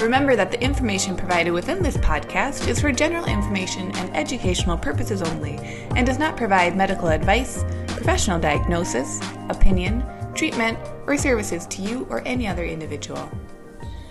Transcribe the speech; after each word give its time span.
Remember 0.00 0.36
that 0.36 0.52
the 0.52 0.62
information 0.62 1.16
provided 1.16 1.50
within 1.50 1.82
this 1.82 1.96
podcast 1.96 2.68
is 2.68 2.80
for 2.80 2.92
general 2.92 3.24
information 3.24 3.90
and 3.96 4.16
educational 4.16 4.78
purposes 4.78 5.22
only 5.22 5.56
and 5.96 6.06
does 6.06 6.20
not 6.20 6.36
provide 6.36 6.76
medical 6.76 7.08
advice, 7.08 7.64
professional 7.88 8.38
diagnosis, 8.38 9.20
opinion, 9.48 10.04
treatment, 10.36 10.78
or 11.08 11.16
services 11.16 11.66
to 11.66 11.82
you 11.82 12.06
or 12.10 12.22
any 12.24 12.46
other 12.46 12.64
individual. 12.64 13.28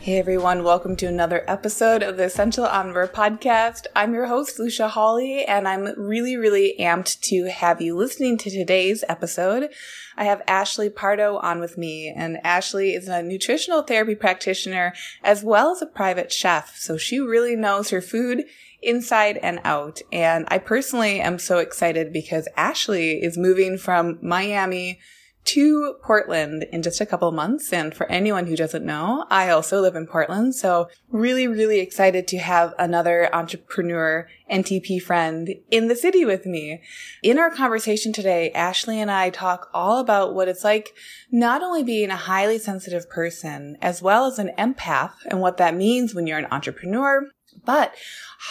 Hey 0.07 0.19
everyone, 0.19 0.63
welcome 0.63 0.95
to 0.95 1.05
another 1.05 1.43
episode 1.49 2.01
of 2.01 2.15
the 2.15 2.23
Essential 2.23 2.65
Omnivore 2.65 3.11
podcast. 3.11 3.87
I'm 3.93 4.13
your 4.13 4.27
host, 4.27 4.57
Lucia 4.57 4.87
Hawley, 4.87 5.43
and 5.43 5.67
I'm 5.67 5.83
really, 5.97 6.37
really 6.37 6.75
amped 6.79 7.19
to 7.23 7.49
have 7.49 7.81
you 7.81 7.93
listening 7.93 8.37
to 8.37 8.49
today's 8.49 9.03
episode. 9.09 9.69
I 10.15 10.23
have 10.23 10.43
Ashley 10.47 10.89
Pardo 10.89 11.39
on 11.39 11.59
with 11.59 11.77
me, 11.77 12.07
and 12.07 12.37
Ashley 12.45 12.93
is 12.93 13.09
a 13.09 13.21
nutritional 13.21 13.81
therapy 13.81 14.15
practitioner 14.15 14.93
as 15.25 15.43
well 15.43 15.71
as 15.71 15.81
a 15.81 15.85
private 15.85 16.31
chef, 16.31 16.77
so 16.77 16.95
she 16.95 17.19
really 17.19 17.57
knows 17.57 17.89
her 17.89 17.99
food 17.99 18.45
inside 18.81 19.35
and 19.35 19.59
out. 19.65 19.99
And 20.13 20.45
I 20.47 20.59
personally 20.59 21.19
am 21.19 21.37
so 21.37 21.57
excited 21.57 22.13
because 22.13 22.47
Ashley 22.55 23.21
is 23.21 23.37
moving 23.37 23.77
from 23.77 24.19
Miami 24.21 25.01
to 25.47 25.95
Portland 26.03 26.65
in 26.73 26.83
just 26.83 26.99
a 26.99 27.05
couple 27.05 27.31
months. 27.31 27.71
And 27.71 27.95
for 27.95 28.05
anyone 28.11 28.47
who 28.47 28.55
doesn't 28.55 28.85
know, 28.85 29.25
I 29.29 29.49
also 29.49 29.79
live 29.79 29.95
in 29.95 30.05
Portland. 30.05 30.55
So 30.55 30.89
really, 31.09 31.47
really 31.47 31.79
excited 31.79 32.27
to 32.27 32.37
have 32.37 32.73
another 32.77 33.33
entrepreneur 33.33 34.27
NTP 34.51 35.01
friend 35.01 35.55
in 35.71 35.87
the 35.87 35.95
city 35.95 36.25
with 36.25 36.45
me. 36.45 36.81
In 37.23 37.39
our 37.39 37.49
conversation 37.49 38.11
today, 38.11 38.51
Ashley 38.51 38.99
and 38.99 39.09
I 39.09 39.29
talk 39.29 39.69
all 39.73 39.99
about 39.99 40.35
what 40.35 40.49
it's 40.49 40.65
like 40.65 40.93
not 41.31 41.63
only 41.63 41.83
being 41.83 42.09
a 42.09 42.17
highly 42.17 42.59
sensitive 42.59 43.09
person, 43.09 43.77
as 43.81 44.01
well 44.01 44.25
as 44.25 44.39
an 44.39 44.51
empath 44.57 45.13
and 45.27 45.39
what 45.39 45.57
that 45.57 45.75
means 45.75 46.13
when 46.13 46.27
you're 46.27 46.39
an 46.39 46.47
entrepreneur, 46.51 47.29
but 47.65 47.93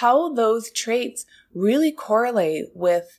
how 0.01 0.33
those 0.33 0.71
traits 0.71 1.27
really 1.55 1.93
correlate 1.93 2.67
with 2.75 3.19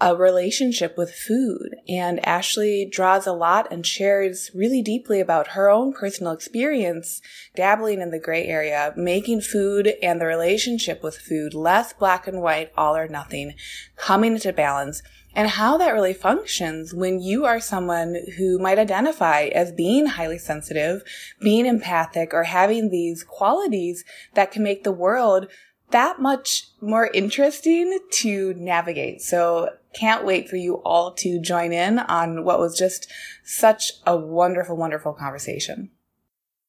a 0.00 0.16
relationship 0.16 0.96
with 0.96 1.14
food. 1.14 1.76
And 1.88 2.24
Ashley 2.26 2.88
draws 2.90 3.26
a 3.26 3.32
lot 3.32 3.70
and 3.70 3.86
shares 3.86 4.50
really 4.54 4.82
deeply 4.82 5.20
about 5.20 5.48
her 5.48 5.68
own 5.68 5.92
personal 5.92 6.32
experience 6.32 7.20
dabbling 7.54 8.00
in 8.00 8.10
the 8.10 8.18
gray 8.18 8.46
area, 8.46 8.94
making 8.96 9.42
food 9.42 9.94
and 10.02 10.20
the 10.20 10.26
relationship 10.26 11.02
with 11.02 11.18
food 11.18 11.54
less 11.54 11.92
black 11.92 12.26
and 12.26 12.40
white, 12.40 12.72
all 12.76 12.96
or 12.96 13.08
nothing, 13.08 13.54
coming 13.96 14.32
into 14.34 14.52
balance 14.52 15.02
and 15.34 15.48
how 15.48 15.76
that 15.76 15.92
really 15.92 16.14
functions 16.14 16.92
when 16.92 17.20
you 17.20 17.44
are 17.44 17.60
someone 17.60 18.16
who 18.36 18.58
might 18.58 18.78
identify 18.78 19.42
as 19.42 19.70
being 19.70 20.06
highly 20.06 20.38
sensitive, 20.38 21.02
being 21.40 21.66
empathic, 21.66 22.34
or 22.34 22.44
having 22.44 22.90
these 22.90 23.22
qualities 23.22 24.04
that 24.34 24.50
can 24.50 24.62
make 24.62 24.82
the 24.82 24.92
world 24.92 25.46
that 25.90 26.20
much 26.20 26.68
more 26.80 27.10
interesting 27.12 27.98
to 28.10 28.54
navigate. 28.54 29.20
So 29.22 29.70
can't 29.94 30.24
wait 30.24 30.48
for 30.48 30.56
you 30.56 30.76
all 30.84 31.14
to 31.14 31.40
join 31.40 31.72
in 31.72 31.98
on 31.98 32.44
what 32.44 32.58
was 32.58 32.78
just 32.78 33.10
such 33.44 33.92
a 34.06 34.16
wonderful, 34.16 34.76
wonderful 34.76 35.12
conversation. 35.12 35.90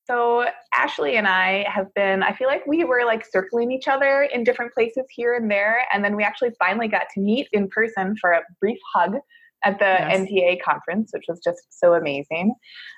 So, 0.05 0.45
Ashley 0.73 1.15
and 1.15 1.27
I 1.27 1.65
have 1.73 1.93
been, 1.93 2.23
I 2.23 2.33
feel 2.33 2.47
like 2.47 2.65
we 2.67 2.83
were 2.83 3.05
like 3.05 3.25
circling 3.25 3.71
each 3.71 3.87
other 3.87 4.23
in 4.23 4.43
different 4.43 4.73
places 4.73 5.05
here 5.09 5.35
and 5.35 5.49
there. 5.49 5.85
And 5.93 6.03
then 6.03 6.15
we 6.15 6.23
actually 6.23 6.51
finally 6.59 6.87
got 6.87 7.03
to 7.13 7.21
meet 7.21 7.47
in 7.53 7.69
person 7.69 8.15
for 8.19 8.31
a 8.31 8.41
brief 8.59 8.79
hug 8.93 9.15
at 9.63 9.77
the 9.77 9.85
yes. 9.85 10.19
NTA 10.19 10.61
conference, 10.63 11.11
which 11.13 11.25
was 11.29 11.39
just 11.41 11.61
so 11.69 11.93
amazing. 11.93 12.53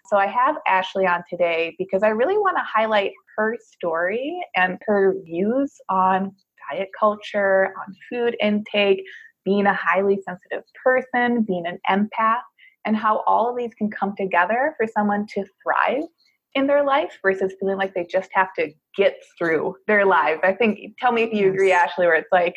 So, 0.08 0.18
I 0.18 0.28
have 0.28 0.56
Ashley 0.66 1.06
on 1.06 1.24
today 1.30 1.76
because 1.78 2.02
I 2.04 2.10
really 2.10 2.38
want 2.38 2.58
to 2.58 2.64
highlight 2.64 3.12
her 3.38 3.58
story 3.62 4.44
and 4.56 4.80
her 4.88 5.14
views 5.24 5.74
on 5.90 6.34
diet 6.72 6.90
culture, 6.98 7.74
on 7.78 7.96
food 8.10 8.36
intake, 8.42 9.04
being 9.46 9.66
a 9.66 9.74
highly 9.74 10.20
sensitive 10.26 10.64
person, 10.84 11.44
being 11.44 11.66
an 11.66 11.80
empath, 11.90 12.42
and 12.86 12.96
how 12.96 13.24
all 13.28 13.50
of 13.50 13.58
these 13.58 13.74
can 13.74 13.90
come 13.90 14.16
together 14.18 14.74
for 14.78 14.88
someone 14.88 15.26
to 15.28 15.46
thrive 15.64 16.04
in 16.56 16.68
their 16.68 16.84
life 16.84 17.18
versus 17.22 17.54
feeling 17.60 17.78
like 17.78 17.94
they 17.94 18.06
just 18.06 18.30
have 18.34 18.54
to 18.54 18.72
get 18.96 19.16
through 19.38 19.76
their 19.88 20.06
lives. 20.06 20.42
I 20.44 20.54
think, 20.54 20.98
tell 21.00 21.12
me 21.12 21.24
if 21.24 21.34
you 21.34 21.50
agree, 21.50 21.72
Ashley, 21.72 22.06
where 22.06 22.16
it's 22.16 22.32
like 22.32 22.56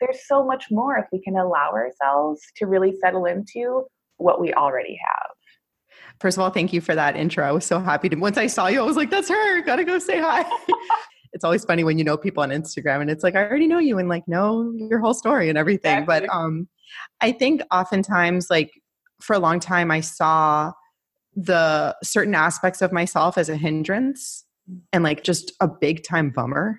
there's 0.00 0.26
so 0.26 0.44
much 0.44 0.66
more 0.70 0.96
if 0.98 1.06
we 1.12 1.20
can 1.22 1.36
allow 1.36 1.70
ourselves 1.70 2.40
to 2.56 2.66
really 2.66 2.94
settle 3.00 3.26
into 3.26 3.86
what 4.16 4.40
we 4.40 4.52
already 4.52 4.98
have. 5.06 5.30
First 6.20 6.36
of 6.36 6.42
all, 6.42 6.50
thank 6.50 6.72
you 6.72 6.80
for 6.80 6.94
that 6.94 7.16
intro. 7.16 7.46
I 7.46 7.52
was 7.52 7.64
so 7.64 7.80
happy 7.80 8.08
to 8.10 8.16
once 8.16 8.36
I 8.36 8.46
saw 8.46 8.66
you, 8.66 8.80
I 8.80 8.84
was 8.84 8.96
like, 8.96 9.10
that's 9.10 9.28
her. 9.28 9.62
Gotta 9.62 9.84
go 9.84 9.98
say 9.98 10.20
hi. 10.20 10.44
it's 11.40 11.44
always 11.46 11.64
funny 11.64 11.84
when 11.84 11.96
you 11.96 12.04
know 12.04 12.18
people 12.18 12.42
on 12.42 12.50
Instagram 12.50 13.00
and 13.00 13.10
it's 13.10 13.24
like, 13.24 13.34
I 13.34 13.42
already 13.42 13.66
know 13.66 13.78
you 13.78 13.96
and 13.96 14.10
like 14.10 14.28
know 14.28 14.74
your 14.76 14.98
whole 14.98 15.14
story 15.14 15.48
and 15.48 15.56
everything. 15.56 16.00
Exactly. 16.00 16.28
But 16.28 16.36
um 16.36 16.68
I 17.22 17.32
think 17.32 17.62
oftentimes 17.72 18.50
like 18.50 18.70
for 19.22 19.32
a 19.32 19.38
long 19.38 19.58
time 19.58 19.90
I 19.90 20.00
saw 20.00 20.72
the 21.34 21.96
certain 22.02 22.34
aspects 22.34 22.82
of 22.82 22.92
myself 22.92 23.38
as 23.38 23.48
a 23.48 23.56
hindrance 23.56 24.44
and 24.92 25.02
like 25.02 25.24
just 25.24 25.54
a 25.62 25.66
big 25.66 26.04
time 26.04 26.28
bummer 26.28 26.78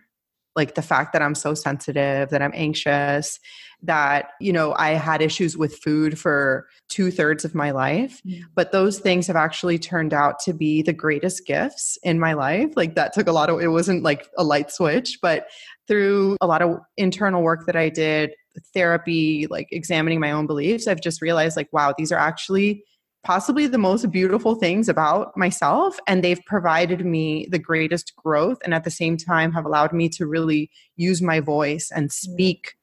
like 0.56 0.76
the 0.76 0.82
fact 0.82 1.14
that 1.14 1.22
I'm 1.22 1.36
so 1.36 1.54
sensitive, 1.54 2.30
that 2.30 2.42
I'm 2.42 2.52
anxious, 2.54 3.40
that, 3.84 4.32
you 4.40 4.54
know, 4.54 4.74
I 4.78 4.92
had 4.92 5.22
issues 5.22 5.58
with 5.58 5.78
food 5.78 6.20
for 6.20 6.68
two 6.90 7.10
thirds 7.10 7.44
of 7.46 7.56
my 7.56 7.72
life. 7.72 8.22
Mm. 8.28 8.44
But 8.54 8.72
those 8.72 9.00
things 9.00 9.28
have 9.28 9.36
actually 9.36 9.80
turned 9.80 10.14
out 10.14 10.40
to 10.42 10.54
be 10.54 10.82
the 10.82 10.94
greatest 10.94 11.48
gifts 11.48 11.98
in 12.04 12.20
my 12.20 12.34
life. 12.34 12.74
Like 12.76 12.96
that 12.96 13.14
took 13.14 13.28
a 13.28 13.32
lot 13.32 13.50
of, 13.50 13.60
it 13.60 13.70
wasn't 13.70 14.04
like 14.04 14.30
a 14.38 14.44
light 14.44 14.72
switch, 14.72 15.20
but 15.22 15.48
through 15.88 16.38
a 16.42 16.48
lot 16.48 16.62
of 16.62 16.80
internal 16.98 17.42
work 17.42 17.66
that 17.66 17.76
I 17.76 17.90
did, 17.90 18.32
therapy, 18.74 19.48
like 19.50 19.68
examining 19.72 20.20
my 20.20 20.32
own 20.32 20.46
beliefs, 20.46 20.88
I've 20.88 21.02
just 21.02 21.22
realized 21.22 21.56
like, 21.56 21.72
wow, 21.72 21.94
these 21.98 22.12
are 22.12 22.20
actually 22.20 22.84
possibly 23.24 23.68
the 23.68 23.78
most 23.78 24.10
beautiful 24.10 24.56
things 24.56 24.90
about 24.90 25.36
myself 25.38 26.00
and 26.08 26.24
they've 26.24 26.44
provided 26.46 27.06
me 27.06 27.48
the 27.52 27.60
greatest 27.60 28.16
growth 28.16 28.58
and 28.64 28.74
at 28.74 28.84
the 28.84 28.92
same 28.92 29.16
time 29.16 29.52
have 29.52 29.66
allowed 29.66 29.94
me 29.94 30.10
to 30.10 30.26
really 30.26 30.70
use 30.96 31.22
my 31.22 31.40
voice 31.40 31.92
and 31.94 32.10
mm-hmm. 32.10 32.32
speak 32.34 32.74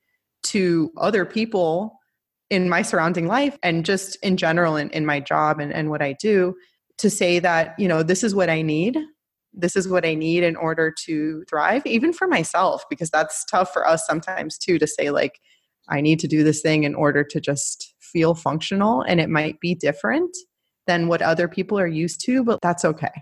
to 0.45 0.93
other 0.97 1.25
people 1.25 1.99
in 2.51 2.69
my 2.69 2.83
surrounding 2.83 3.27
life 3.27 3.59
and 3.63 3.85
just 3.85 4.17
in 4.23 4.37
general 4.37 4.77
in, 4.77 4.89
in 4.91 5.05
my 5.05 5.19
job 5.19 5.59
and, 5.59 5.73
and 5.73 5.91
what 5.91 6.03
i 6.03 6.13
do 6.15 6.55
to 6.99 7.11
say 7.11 7.39
that 7.39 7.75
you 7.79 7.89
know 7.89 8.03
this 8.03 8.23
is 8.23 8.35
what 8.35 8.49
i 8.49 8.63
need 8.63 8.97
this 9.53 9.75
is 9.75 9.89
what 9.89 10.07
i 10.07 10.15
need 10.15 10.45
in 10.45 10.55
order 10.55 10.95
to 11.05 11.45
thrive 11.49 11.85
even 11.85 12.13
for 12.13 12.29
myself 12.29 12.85
because 12.89 13.11
that's 13.11 13.45
tough 13.47 13.73
for 13.73 13.87
us 13.87 14.07
sometimes 14.07 14.57
too 14.57 14.79
to 14.79 14.87
say 14.87 15.11
like 15.11 15.41
i 15.91 16.01
need 16.01 16.19
to 16.19 16.29
do 16.29 16.43
this 16.45 16.61
thing 16.61 16.85
in 16.85 16.95
order 16.95 17.25
to 17.25 17.41
just 17.41 17.95
feel 18.01 18.35
functional 18.35 19.03
and 19.03 19.21
it 19.21 19.29
might 19.29 19.61
be 19.61 19.75
different 19.75 20.37
than 20.89 21.07
what 21.07 21.23
other 21.23 21.47
people 21.47 21.79
are 21.79 21.87
used 21.87 22.25
to, 22.25 22.43
but 22.43 22.59
that's 22.61 22.85
okay. 22.85 23.13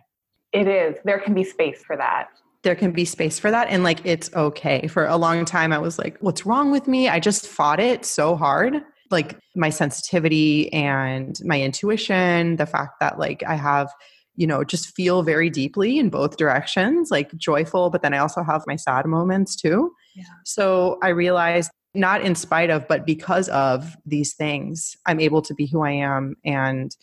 It 0.52 0.66
is. 0.66 0.96
There 1.04 1.18
can 1.18 1.34
be 1.34 1.44
space 1.44 1.82
for 1.84 1.96
that. 1.98 2.28
There 2.62 2.76
can 2.76 2.92
be 2.92 3.04
space 3.04 3.38
for 3.38 3.50
that. 3.50 3.68
And 3.68 3.84
like, 3.84 4.00
it's 4.06 4.32
okay. 4.34 4.86
For 4.86 5.04
a 5.04 5.16
long 5.16 5.44
time, 5.44 5.72
I 5.72 5.78
was 5.78 5.98
like, 5.98 6.16
what's 6.20 6.46
wrong 6.46 6.70
with 6.70 6.88
me? 6.88 7.08
I 7.08 7.20
just 7.20 7.46
fought 7.46 7.78
it 7.78 8.06
so 8.06 8.36
hard. 8.36 8.82
Like, 9.10 9.38
my 9.54 9.68
sensitivity 9.68 10.72
and 10.72 11.38
my 11.44 11.60
intuition, 11.60 12.56
the 12.56 12.66
fact 12.66 13.00
that 13.00 13.18
like 13.18 13.42
I 13.46 13.54
have 13.54 13.90
you 14.38 14.46
know 14.46 14.62
just 14.62 14.94
feel 14.94 15.22
very 15.22 15.48
deeply 15.48 15.98
in 15.98 16.10
both 16.10 16.36
directions 16.36 17.10
like 17.10 17.34
joyful 17.38 17.88
but 17.88 18.02
then 18.02 18.12
i 18.12 18.18
also 18.18 18.42
have 18.42 18.62
my 18.66 18.76
sad 18.76 19.06
moments 19.06 19.56
too 19.56 19.90
yeah. 20.14 20.24
so 20.44 20.98
i 21.02 21.08
realized 21.08 21.70
not 21.96 22.22
in 22.22 22.34
spite 22.34 22.70
of, 22.70 22.86
but 22.88 23.06
because 23.06 23.48
of 23.48 23.96
these 24.04 24.34
things, 24.34 24.96
I'm 25.06 25.20
able 25.20 25.42
to 25.42 25.54
be 25.54 25.66
who 25.66 25.82
I 25.82 25.92
am. 25.92 26.36
And 26.44 26.94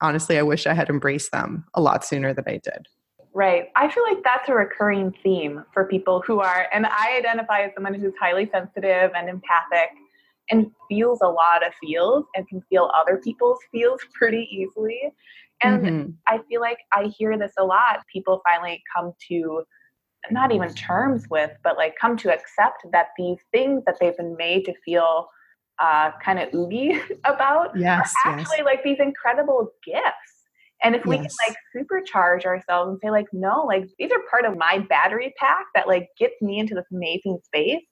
honestly, 0.00 0.38
I 0.38 0.42
wish 0.42 0.66
I 0.66 0.74
had 0.74 0.88
embraced 0.88 1.32
them 1.32 1.64
a 1.74 1.80
lot 1.80 2.04
sooner 2.04 2.34
than 2.34 2.44
I 2.46 2.60
did. 2.62 2.86
Right. 3.32 3.68
I 3.76 3.88
feel 3.90 4.02
like 4.02 4.24
that's 4.24 4.48
a 4.48 4.54
recurring 4.54 5.14
theme 5.22 5.64
for 5.72 5.84
people 5.84 6.22
who 6.26 6.40
are, 6.40 6.66
and 6.72 6.84
I 6.86 7.16
identify 7.16 7.60
as 7.60 7.72
someone 7.74 7.94
who's 7.94 8.12
highly 8.20 8.50
sensitive 8.52 9.12
and 9.14 9.28
empathic 9.28 9.90
and 10.50 10.66
feels 10.88 11.20
a 11.22 11.28
lot 11.28 11.64
of 11.64 11.72
feels 11.80 12.24
and 12.34 12.48
can 12.48 12.60
feel 12.68 12.90
other 12.98 13.18
people's 13.18 13.58
feels 13.70 14.00
pretty 14.14 14.48
easily. 14.50 15.00
And 15.62 15.82
mm-hmm. 15.84 16.10
I 16.26 16.40
feel 16.48 16.60
like 16.60 16.78
I 16.92 17.12
hear 17.16 17.38
this 17.38 17.52
a 17.58 17.64
lot. 17.64 18.00
People 18.12 18.42
finally 18.44 18.82
come 18.94 19.12
to 19.28 19.62
not 20.30 20.52
even 20.52 20.72
terms 20.74 21.24
with, 21.30 21.50
but 21.64 21.76
like 21.76 21.94
come 22.00 22.16
to 22.18 22.32
accept 22.32 22.84
that 22.92 23.08
these 23.16 23.38
things 23.52 23.82
that 23.86 23.96
they've 24.00 24.16
been 24.16 24.36
made 24.36 24.64
to 24.66 24.74
feel 24.84 25.28
uh, 25.80 26.10
kind 26.22 26.38
of 26.38 26.48
oogie 26.54 27.00
about 27.24 27.76
yes, 27.76 28.14
are 28.24 28.32
actually 28.32 28.58
yes. 28.58 28.66
like 28.66 28.84
these 28.84 28.98
incredible 29.00 29.70
gifts. 29.84 30.04
And 30.82 30.94
if 30.94 31.04
we 31.04 31.16
yes. 31.16 31.36
can 31.36 31.48
like 31.48 31.56
supercharge 31.76 32.44
ourselves 32.44 32.90
and 32.90 32.98
say 33.02 33.10
like, 33.10 33.26
no, 33.32 33.64
like 33.66 33.84
these 33.98 34.10
are 34.12 34.20
part 34.30 34.44
of 34.44 34.56
my 34.56 34.78
battery 34.88 35.34
pack 35.36 35.66
that 35.74 35.88
like 35.88 36.08
gets 36.18 36.40
me 36.40 36.58
into 36.58 36.74
this 36.74 36.86
amazing 36.92 37.38
space, 37.44 37.84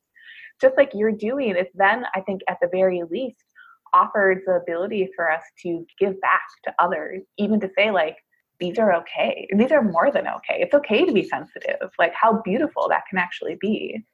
just 0.61 0.77
like 0.77 0.91
you're 0.95 1.13
doing, 1.13 1.51
it 1.51 1.69
then 1.75 2.05
I 2.15 2.21
think 2.21 2.41
at 2.49 2.59
the 2.63 2.69
very 2.73 3.03
least 3.11 3.45
offers 3.95 4.39
the 4.47 4.55
ability 4.55 5.09
for 5.17 5.31
us 5.31 5.43
to 5.63 5.85
give 5.99 6.21
back 6.21 6.43
to 6.65 6.75
others, 6.79 7.23
even 7.39 7.61
to 7.61 7.71
say 7.77 7.91
like, 7.91 8.17
these 8.61 8.79
are 8.79 8.95
okay. 8.97 9.49
These 9.57 9.73
are 9.73 9.83
more 9.83 10.11
than 10.11 10.27
okay. 10.27 10.61
It's 10.61 10.75
okay 10.75 11.05
to 11.05 11.13
be 11.13 11.23
sensitive. 11.23 11.91
Like 11.99 12.13
how 12.15 12.43
beautiful 12.43 12.89
that 12.89 13.05
can 13.09 13.19
actually 13.19 13.57
be. 13.61 14.05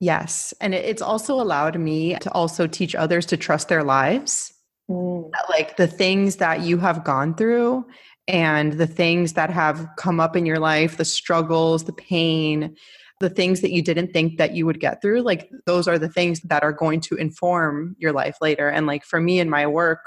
Yes. 0.00 0.54
And 0.60 0.74
it's 0.74 1.02
also 1.02 1.34
allowed 1.34 1.78
me 1.78 2.16
to 2.20 2.32
also 2.32 2.66
teach 2.66 2.94
others 2.94 3.26
to 3.26 3.36
trust 3.36 3.68
their 3.68 3.84
lives. 3.84 4.52
Mm. 4.90 5.30
Like 5.48 5.76
the 5.76 5.86
things 5.86 6.36
that 6.36 6.62
you 6.62 6.78
have 6.78 7.04
gone 7.04 7.34
through 7.34 7.84
and 8.26 8.74
the 8.74 8.86
things 8.86 9.34
that 9.34 9.50
have 9.50 9.86
come 9.98 10.20
up 10.20 10.36
in 10.36 10.46
your 10.46 10.58
life, 10.58 10.96
the 10.96 11.04
struggles, 11.04 11.84
the 11.84 11.92
pain, 11.92 12.76
the 13.20 13.28
things 13.28 13.60
that 13.60 13.70
you 13.70 13.82
didn't 13.82 14.12
think 14.12 14.38
that 14.38 14.54
you 14.54 14.64
would 14.64 14.80
get 14.80 15.02
through, 15.02 15.20
like 15.20 15.50
those 15.66 15.86
are 15.86 15.98
the 15.98 16.08
things 16.08 16.40
that 16.42 16.62
are 16.62 16.72
going 16.72 17.00
to 17.02 17.16
inform 17.16 17.94
your 17.98 18.12
life 18.12 18.38
later. 18.40 18.68
And 18.70 18.86
like 18.86 19.04
for 19.04 19.20
me 19.20 19.38
in 19.38 19.50
my 19.50 19.66
work, 19.66 20.00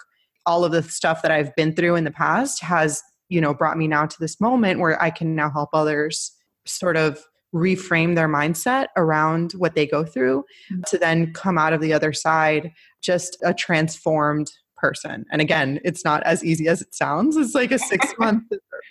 all 0.46 0.66
of 0.66 0.72
the 0.72 0.82
stuff 0.82 1.22
that 1.22 1.32
I've 1.32 1.56
been 1.56 1.76
through 1.76 1.96
in 1.96 2.04
the 2.04 2.12
past 2.12 2.62
has 2.64 3.04
you 3.34 3.42
know 3.42 3.54
brought 3.54 3.78
me 3.78 3.88
now 3.88 4.06
to 4.06 4.18
this 4.20 4.40
moment 4.40 4.80
where 4.80 5.02
i 5.02 5.10
can 5.10 5.36
now 5.36 5.50
help 5.50 5.70
others 5.74 6.32
sort 6.66 6.96
of 6.96 7.20
reframe 7.54 8.16
their 8.16 8.28
mindset 8.28 8.88
around 8.98 9.52
what 9.54 9.76
they 9.76 9.86
go 9.86 10.04
through 10.04 10.44
mm-hmm. 10.72 10.82
to 10.88 10.98
then 10.98 11.32
come 11.34 11.58
out 11.58 11.74
of 11.74 11.82
the 11.82 11.94
other 11.94 12.12
side 12.12 12.72
just 13.02 13.38
a 13.44 13.54
transformed 13.54 14.52
person. 14.78 15.24
And 15.32 15.40
again 15.40 15.80
it's 15.86 16.04
not 16.04 16.24
as 16.24 16.44
easy 16.44 16.68
as 16.68 16.82
it 16.82 16.94
sounds. 16.94 17.38
It's 17.38 17.56
like 17.56 17.72
a 17.72 17.80
six 17.80 18.14
month 18.20 18.44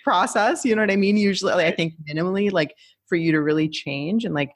process 0.03 0.65
you 0.65 0.75
know 0.75 0.81
what 0.81 0.91
i 0.91 0.95
mean? 0.95 1.17
Usually 1.17 1.53
like, 1.53 1.65
i 1.65 1.75
think 1.75 1.93
minimally 2.09 2.51
like 2.51 2.73
for 3.07 3.15
you 3.15 3.31
to 3.31 3.41
really 3.41 3.69
change 3.69 4.25
and 4.25 4.33
like 4.33 4.51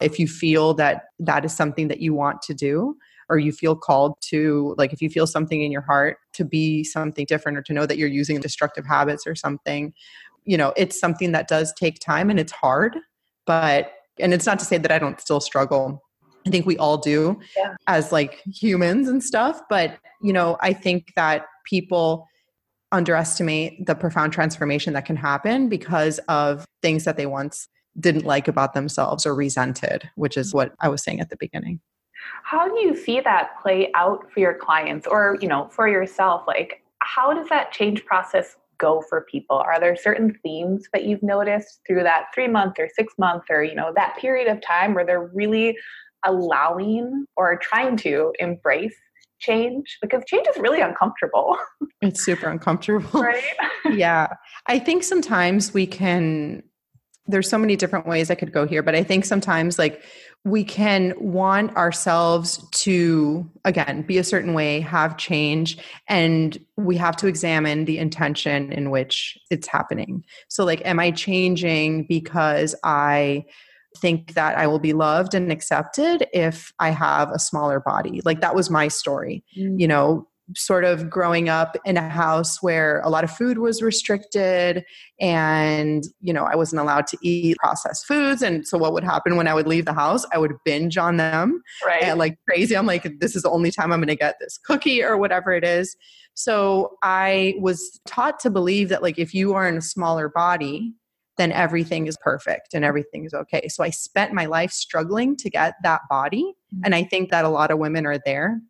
if 0.00 0.18
you 0.18 0.26
feel 0.26 0.74
that 0.74 1.04
that 1.18 1.44
is 1.44 1.54
something 1.54 1.88
that 1.88 2.00
you 2.00 2.14
want 2.14 2.40
to 2.42 2.54
do 2.54 2.96
or 3.30 3.38
you 3.38 3.52
feel 3.52 3.76
called 3.76 4.16
to 4.20 4.74
like 4.76 4.92
if 4.92 5.00
you 5.00 5.08
feel 5.08 5.26
something 5.26 5.62
in 5.62 5.72
your 5.72 5.80
heart 5.80 6.18
to 6.34 6.44
be 6.44 6.84
something 6.84 7.24
different 7.26 7.56
or 7.56 7.62
to 7.62 7.72
know 7.72 7.86
that 7.86 7.96
you're 7.96 8.08
using 8.08 8.40
destructive 8.40 8.84
habits 8.84 9.26
or 9.26 9.34
something 9.34 9.94
you 10.44 10.58
know 10.58 10.74
it's 10.76 10.98
something 10.98 11.32
that 11.32 11.48
does 11.48 11.72
take 11.74 11.98
time 12.00 12.28
and 12.28 12.38
it's 12.38 12.52
hard 12.52 12.96
but 13.46 13.92
and 14.18 14.34
it's 14.34 14.44
not 14.44 14.58
to 14.58 14.64
say 14.64 14.76
that 14.76 14.90
i 14.90 14.98
don't 14.98 15.20
still 15.20 15.40
struggle. 15.40 16.02
I 16.46 16.50
think 16.50 16.64
we 16.64 16.78
all 16.78 16.96
do 16.96 17.38
yeah. 17.54 17.74
as 17.86 18.12
like 18.12 18.42
humans 18.46 19.08
and 19.08 19.22
stuff 19.22 19.60
but 19.70 19.98
you 20.22 20.32
know 20.32 20.56
i 20.60 20.72
think 20.72 21.12
that 21.14 21.46
people 21.64 22.26
underestimate 22.92 23.86
the 23.86 23.94
profound 23.94 24.32
transformation 24.32 24.94
that 24.94 25.04
can 25.04 25.16
happen 25.16 25.68
because 25.68 26.18
of 26.28 26.64
things 26.82 27.04
that 27.04 27.16
they 27.16 27.26
once 27.26 27.68
didn't 27.98 28.24
like 28.24 28.48
about 28.48 28.72
themselves 28.72 29.26
or 29.26 29.34
resented 29.34 30.08
which 30.14 30.38
is 30.38 30.48
mm-hmm. 30.48 30.56
what 30.56 30.74
i 30.80 30.88
was 30.88 31.04
saying 31.04 31.20
at 31.20 31.28
the 31.28 31.36
beginning 31.36 31.78
how 32.42 32.68
do 32.68 32.80
you 32.80 32.96
see 32.96 33.20
that 33.20 33.50
play 33.62 33.90
out 33.94 34.30
for 34.32 34.40
your 34.40 34.54
clients 34.54 35.06
or, 35.06 35.38
you 35.40 35.48
know, 35.48 35.68
for 35.68 35.88
yourself? 35.88 36.44
Like, 36.46 36.82
how 37.00 37.32
does 37.32 37.48
that 37.48 37.72
change 37.72 38.04
process 38.04 38.56
go 38.78 39.02
for 39.08 39.22
people? 39.30 39.56
Are 39.56 39.78
there 39.78 39.96
certain 39.96 40.36
themes 40.42 40.86
that 40.92 41.04
you've 41.04 41.22
noticed 41.22 41.80
through 41.86 42.02
that 42.02 42.26
three 42.34 42.48
month 42.48 42.78
or 42.78 42.88
six 42.94 43.14
month 43.18 43.44
or, 43.50 43.62
you 43.62 43.74
know, 43.74 43.92
that 43.94 44.16
period 44.18 44.48
of 44.48 44.60
time 44.62 44.94
where 44.94 45.04
they're 45.04 45.30
really 45.34 45.76
allowing 46.24 47.26
or 47.36 47.56
trying 47.56 47.96
to 47.98 48.32
embrace 48.38 48.94
change 49.38 49.98
because 50.02 50.22
change 50.26 50.46
is 50.48 50.56
really 50.58 50.80
uncomfortable. 50.80 51.56
It's 52.02 52.24
super 52.24 52.48
uncomfortable. 52.48 53.20
Right? 53.20 53.44
yeah. 53.92 54.28
I 54.66 54.78
think 54.78 55.04
sometimes 55.04 55.74
we 55.74 55.86
can 55.86 56.62
there's 57.26 57.48
so 57.48 57.58
many 57.58 57.76
different 57.76 58.06
ways 58.06 58.30
I 58.30 58.34
could 58.34 58.52
go 58.52 58.66
here, 58.66 58.82
but 58.82 58.94
I 58.94 59.04
think 59.04 59.26
sometimes 59.26 59.78
like 59.78 60.02
we 60.44 60.64
can 60.64 61.12
want 61.18 61.76
ourselves 61.76 62.66
to 62.70 63.48
again 63.64 64.02
be 64.02 64.16
a 64.16 64.24
certain 64.24 64.54
way 64.54 64.80
have 64.80 65.16
change 65.18 65.76
and 66.08 66.58
we 66.76 66.96
have 66.96 67.14
to 67.16 67.26
examine 67.26 67.84
the 67.84 67.98
intention 67.98 68.72
in 68.72 68.90
which 68.90 69.36
it's 69.50 69.66
happening. 69.66 70.24
So 70.48 70.64
like 70.64 70.84
am 70.86 70.98
i 70.98 71.10
changing 71.10 72.04
because 72.04 72.74
i 72.84 73.44
think 73.98 74.34
that 74.34 74.56
i 74.56 74.66
will 74.66 74.78
be 74.78 74.92
loved 74.92 75.34
and 75.34 75.50
accepted 75.52 76.26
if 76.32 76.72
i 76.78 76.90
have 76.90 77.30
a 77.30 77.38
smaller 77.38 77.80
body? 77.80 78.22
Like 78.24 78.40
that 78.40 78.54
was 78.54 78.70
my 78.70 78.88
story 78.88 79.44
mm. 79.58 79.78
you 79.78 79.88
know 79.88 80.26
sort 80.56 80.84
of 80.84 81.08
growing 81.08 81.48
up 81.48 81.76
in 81.84 81.96
a 81.96 82.08
house 82.08 82.62
where 82.62 83.00
a 83.00 83.08
lot 83.08 83.24
of 83.24 83.30
food 83.30 83.58
was 83.58 83.82
restricted 83.82 84.84
and 85.20 86.04
you 86.20 86.32
know 86.32 86.44
i 86.44 86.56
wasn't 86.56 86.80
allowed 86.80 87.06
to 87.06 87.18
eat 87.22 87.56
processed 87.58 88.06
foods. 88.06 88.42
And 88.42 88.66
so 88.66 88.78
what 88.78 88.92
would 88.92 89.04
happen 89.04 89.36
when 89.36 89.46
i 89.46 89.54
would 89.54 89.66
leave 89.66 89.84
the 89.84 89.92
house? 89.92 90.24
I 90.32 90.38
would 90.38 90.52
binge 90.64 90.96
on 90.96 91.16
them. 91.16 91.62
Right. 91.84 92.02
And 92.02 92.18
like 92.18 92.36
crazy. 92.48 92.76
I'm 92.76 92.86
like 92.86 93.06
this 93.20 93.36
is 93.36 93.42
the 93.42 93.50
only 93.50 93.70
time 93.70 93.92
i'm 93.92 94.00
going 94.00 94.08
to 94.08 94.16
get 94.16 94.36
this 94.40 94.58
cookie 94.58 95.02
or 95.02 95.16
whatever 95.16 95.52
it 95.52 95.64
is. 95.64 95.96
So 96.34 96.96
i 97.02 97.54
was 97.58 98.00
taught 98.06 98.38
to 98.40 98.50
believe 98.50 98.88
that 98.88 99.02
like 99.02 99.18
if 99.18 99.34
you 99.34 99.54
are 99.54 99.68
in 99.68 99.76
a 99.76 99.82
smaller 99.82 100.28
body 100.28 100.92
then 101.36 101.52
everything 101.52 102.06
is 102.06 102.18
perfect 102.22 102.74
and 102.74 102.84
everything 102.84 103.24
is 103.24 103.32
okay. 103.32 103.66
So 103.68 103.84
i 103.84 103.90
spent 103.90 104.32
my 104.32 104.46
life 104.46 104.72
struggling 104.72 105.36
to 105.36 105.50
get 105.50 105.74
that 105.82 106.02
body. 106.08 106.54
Mm-hmm. 106.74 106.84
and 106.84 106.94
i 106.94 107.02
think 107.02 107.30
that 107.30 107.44
a 107.44 107.48
lot 107.48 107.70
of 107.70 107.78
women 107.78 108.06
are 108.06 108.20
there 108.24 108.60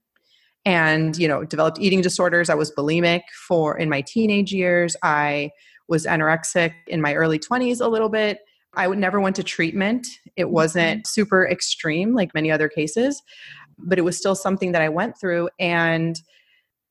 and 0.64 1.16
you 1.16 1.26
know 1.26 1.44
developed 1.44 1.78
eating 1.80 2.00
disorders. 2.00 2.50
I 2.50 2.54
was 2.54 2.72
bulimic 2.72 3.22
for 3.48 3.78
in 3.78 3.88
my 3.88 4.00
teenage 4.02 4.52
years. 4.52 4.96
I 5.02 5.50
was 5.88 6.06
anorexic 6.06 6.72
in 6.86 7.00
my 7.00 7.14
early 7.14 7.38
20s 7.38 7.80
a 7.80 7.88
little 7.88 8.08
bit. 8.08 8.38
I 8.74 8.86
would 8.86 8.98
never 8.98 9.20
went 9.20 9.34
to 9.36 9.42
treatment. 9.42 10.06
It 10.36 10.50
wasn't 10.50 11.00
mm-hmm. 11.00 11.08
super 11.08 11.48
extreme 11.48 12.14
like 12.14 12.32
many 12.34 12.50
other 12.50 12.68
cases 12.68 13.20
but 13.86 13.98
it 13.98 14.02
was 14.02 14.16
still 14.16 14.34
something 14.34 14.72
that 14.72 14.82
i 14.82 14.88
went 14.88 15.18
through. 15.18 15.48
And 15.58 16.20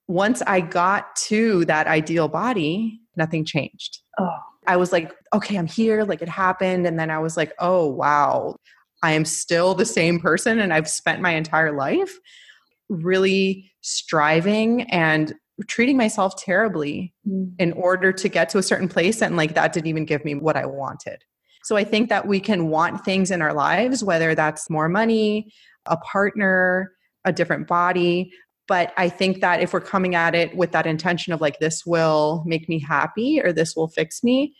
once 0.07 0.41
i 0.47 0.59
got 0.59 1.15
to 1.15 1.65
that 1.65 1.87
ideal 1.87 2.27
body 2.27 2.99
nothing 3.15 3.45
changed. 3.45 3.99
Oh. 4.17 4.37
i 4.67 4.75
was 4.77 4.91
like 4.91 5.13
okay 5.33 5.57
i'm 5.57 5.67
here 5.67 6.03
like 6.03 6.21
it 6.21 6.29
happened. 6.29 6.87
And 6.87 6.99
then 6.99 7.11
i 7.11 7.19
was 7.19 7.37
like 7.37 7.53
oh 7.59 7.87
wow. 7.87 8.55
I 9.01 9.13
am 9.13 9.23
still 9.23 9.75
the 9.75 9.85
same 9.85 10.19
person 10.19 10.59
and 10.59 10.73
i've 10.73 10.89
spent 10.89 11.21
my 11.21 11.31
entire 11.31 11.71
life 11.71 12.19
really 12.89 13.71
striving 13.81 14.83
and 14.91 15.33
treating 15.67 15.97
myself 15.97 16.35
terribly 16.37 17.13
mm. 17.27 17.51
in 17.59 17.73
order 17.73 18.11
to 18.11 18.29
get 18.29 18.49
to 18.49 18.57
a 18.57 18.63
certain 18.63 18.87
place 18.87 19.21
and 19.21 19.37
like 19.37 19.55
that 19.55 19.73
didn't 19.73 19.87
even 19.87 20.05
give 20.05 20.23
me 20.25 20.35
what 20.35 20.55
I 20.55 20.65
wanted. 20.65 21.23
So 21.63 21.75
I 21.75 21.83
think 21.83 22.09
that 22.09 22.27
we 22.27 22.39
can 22.39 22.69
want 22.69 23.03
things 23.03 23.31
in 23.31 23.41
our 23.41 23.53
lives 23.53 24.03
whether 24.03 24.33
that's 24.35 24.69
more 24.69 24.89
money, 24.89 25.51
a 25.85 25.97
partner, 25.97 26.93
a 27.25 27.33
different 27.33 27.67
body, 27.67 28.31
but 28.69 28.93
I 28.97 29.09
think 29.09 29.41
that 29.41 29.61
if 29.61 29.73
we're 29.73 29.81
coming 29.81 30.13
at 30.13 30.35
it 30.35 30.55
with 30.55 30.71
that 30.71 30.85
intention 30.85 31.33
of 31.33 31.41
like 31.41 31.59
this 31.59 31.85
will 31.85 32.43
make 32.45 32.69
me 32.69 32.79
happy 32.79 33.41
or 33.43 33.51
this 33.51 33.75
will 33.75 33.87
fix 33.87 34.23
me, 34.23 34.55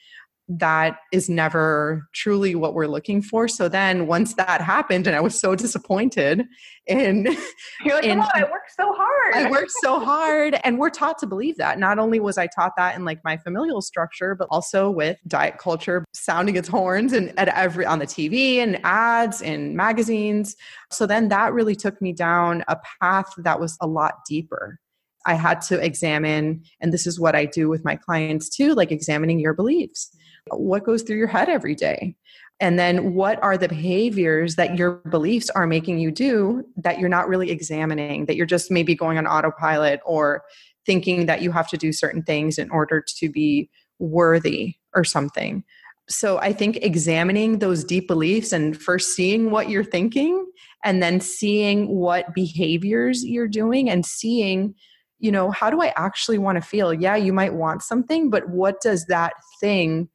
that 0.50 0.98
is 1.12 1.30
never 1.30 2.08
truly 2.14 2.56
what 2.56 2.74
we're 2.74 2.88
looking 2.88 3.22
for. 3.22 3.48
So 3.48 3.70
then 3.70 4.08
once 4.08 4.34
that 4.34 4.62
happened 4.62 5.06
and 5.06 5.16
I 5.16 5.22
was 5.22 5.40
so 5.40 5.54
disappointed 5.56 6.44
in 6.88 7.28
You're 7.86 7.96
like, 7.96 8.06
in, 8.06 8.20
oh, 8.20 8.28
I 8.34 8.44
worked 8.44 8.72
so 8.76 8.92
hard. 8.94 9.36
I 9.36 9.52
worked 9.52 9.72
so 9.82 10.00
hard. 10.00 10.60
And 10.64 10.80
we're 10.80 10.90
taught 10.90 11.20
to 11.20 11.28
believe 11.28 11.58
that. 11.58 11.78
Not 11.78 12.00
only 12.00 12.20
was 12.20 12.40
I 12.40 12.48
taught 12.48 12.76
that 12.78 12.96
in 12.96 13.06
like 13.06 13.20
my 13.24 13.38
familial 13.38 13.82
structure, 13.82 14.34
but 14.34 14.48
also 14.50 14.90
with 14.90 15.18
diet 15.28 15.60
culture 15.60 16.04
sounding 16.14 16.56
its 16.56 16.68
horns 16.68 17.14
and 17.14 17.38
at 17.38 17.50
every 17.50 17.86
on 17.86 18.00
the 18.00 18.08
TV 18.08 18.56
and 18.56 18.80
ads 18.84 19.44
and 19.44 19.76
magazines. 19.78 20.56
So 20.92 21.06
then 21.06 21.28
that 21.28 21.54
really 21.54 21.76
took 21.76 22.02
me 22.02 22.12
down 22.12 22.64
a 22.68 22.78
path 23.00 23.32
that 23.38 23.60
was 23.60 23.78
a 23.82 23.88
lot 23.88 24.26
deeper. 24.28 24.80
I 25.28 25.36
had 25.36 25.62
to 25.64 25.84
examine, 25.84 26.64
and 26.82 26.92
this 26.92 27.06
is 27.06 27.20
what 27.20 27.36
I 27.36 27.46
do 27.46 27.70
with 27.70 27.86
my 27.86 27.98
clients 27.98 28.50
too, 28.50 28.74
like 28.74 28.92
examining 28.92 29.40
your 29.40 29.54
beliefs 29.54 30.10
what 30.52 30.84
goes 30.84 31.04
through 31.04 31.18
your 31.18 31.28
head 31.28 31.50
every 31.50 31.76
day? 31.76 32.16
And 32.60 32.78
then 32.78 33.14
what 33.14 33.42
are 33.42 33.58
the 33.58 33.70
behaviors 33.70 34.56
that 34.56 34.78
your 34.78 34.96
beliefs 35.10 35.50
are 35.52 35.66
making 35.66 36.00
you 36.00 36.12
do 36.12 36.66
that 36.78 37.00
you're 37.00 37.08
not 37.08 37.30
really 37.30 37.52
examining 37.52 38.26
that 38.26 38.36
you're 38.36 38.46
just 38.46 38.70
maybe 38.70 38.96
going 38.96 39.18
on 39.18 39.26
autopilot 39.26 40.02
or 40.06 40.44
thinking 40.86 41.26
that 41.28 41.42
you 41.42 41.52
have 41.52 41.70
to 41.70 41.78
do 41.78 41.94
certain 41.94 42.22
things 42.22 42.58
in 42.58 42.70
order 42.72 43.04
to 43.20 43.30
be 43.30 43.70
worthy 44.00 44.76
or 44.94 45.04
something? 45.04 45.64
So 46.10 46.40
i 46.40 46.52
think 46.52 46.78
examining 46.78 47.60
those 47.60 47.84
deep 47.84 48.08
beliefs 48.08 48.52
and 48.52 48.76
first 48.76 49.16
seeing 49.16 49.52
what 49.52 49.70
you're 49.70 49.84
thinking 49.84 50.46
and 50.84 51.04
then 51.04 51.22
seeing 51.22 51.88
what 51.88 52.34
behaviors 52.34 53.24
you're 53.24 53.48
doing 53.48 53.90
and 53.90 54.06
seeing 54.06 54.74
you 55.20 55.32
know 55.32 55.52
how 55.52 55.70
do 55.70 55.82
i 55.82 55.94
actually 55.96 56.40
want 56.40 56.56
to 56.56 56.62
feel? 56.62 56.94
Yeah 56.94 57.16
you 57.16 57.32
might 57.32 57.54
want 57.54 57.84
something 57.84 58.32
but 58.32 58.50
what 58.50 58.82
does 58.82 59.06
that 59.06 59.34
thing 59.62 60.10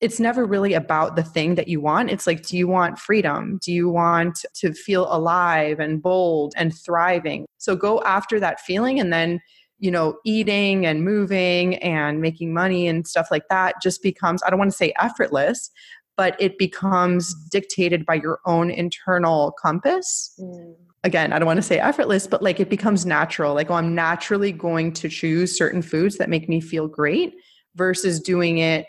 it's 0.00 0.20
never 0.20 0.44
really 0.44 0.74
about 0.74 1.16
the 1.16 1.22
thing 1.22 1.54
that 1.54 1.68
you 1.68 1.80
want. 1.80 2.10
It's 2.10 2.26
like, 2.26 2.46
do 2.46 2.56
you 2.56 2.68
want 2.68 2.98
freedom? 2.98 3.58
Do 3.62 3.72
you 3.72 3.88
want 3.88 4.44
to 4.54 4.72
feel 4.72 5.12
alive 5.12 5.80
and 5.80 6.02
bold 6.02 6.52
and 6.56 6.76
thriving? 6.76 7.46
So 7.58 7.76
go 7.76 8.02
after 8.02 8.38
that 8.40 8.60
feeling 8.60 9.00
and 9.00 9.12
then, 9.12 9.40
you 9.78 9.90
know, 9.90 10.18
eating 10.24 10.84
and 10.84 11.02
moving 11.02 11.76
and 11.76 12.20
making 12.20 12.52
money 12.52 12.86
and 12.86 13.06
stuff 13.06 13.28
like 13.30 13.48
that 13.48 13.76
just 13.82 14.02
becomes, 14.02 14.42
I 14.42 14.50
don't 14.50 14.58
want 14.58 14.70
to 14.70 14.76
say 14.76 14.92
effortless, 15.00 15.70
but 16.16 16.36
it 16.38 16.58
becomes 16.58 17.34
dictated 17.50 18.04
by 18.04 18.14
your 18.14 18.40
own 18.44 18.70
internal 18.70 19.52
compass. 19.52 20.38
Mm. 20.38 20.74
Again, 21.04 21.32
I 21.32 21.38
don't 21.38 21.46
want 21.46 21.58
to 21.58 21.62
say 21.62 21.78
effortless, 21.78 22.26
but 22.26 22.42
like 22.42 22.60
it 22.60 22.68
becomes 22.68 23.06
natural. 23.06 23.54
Like, 23.54 23.70
oh, 23.70 23.74
I'm 23.74 23.94
naturally 23.94 24.52
going 24.52 24.92
to 24.94 25.08
choose 25.08 25.56
certain 25.56 25.80
foods 25.80 26.18
that 26.18 26.28
make 26.28 26.48
me 26.48 26.60
feel 26.60 26.88
great 26.88 27.34
versus 27.76 28.20
doing 28.20 28.58
it 28.58 28.86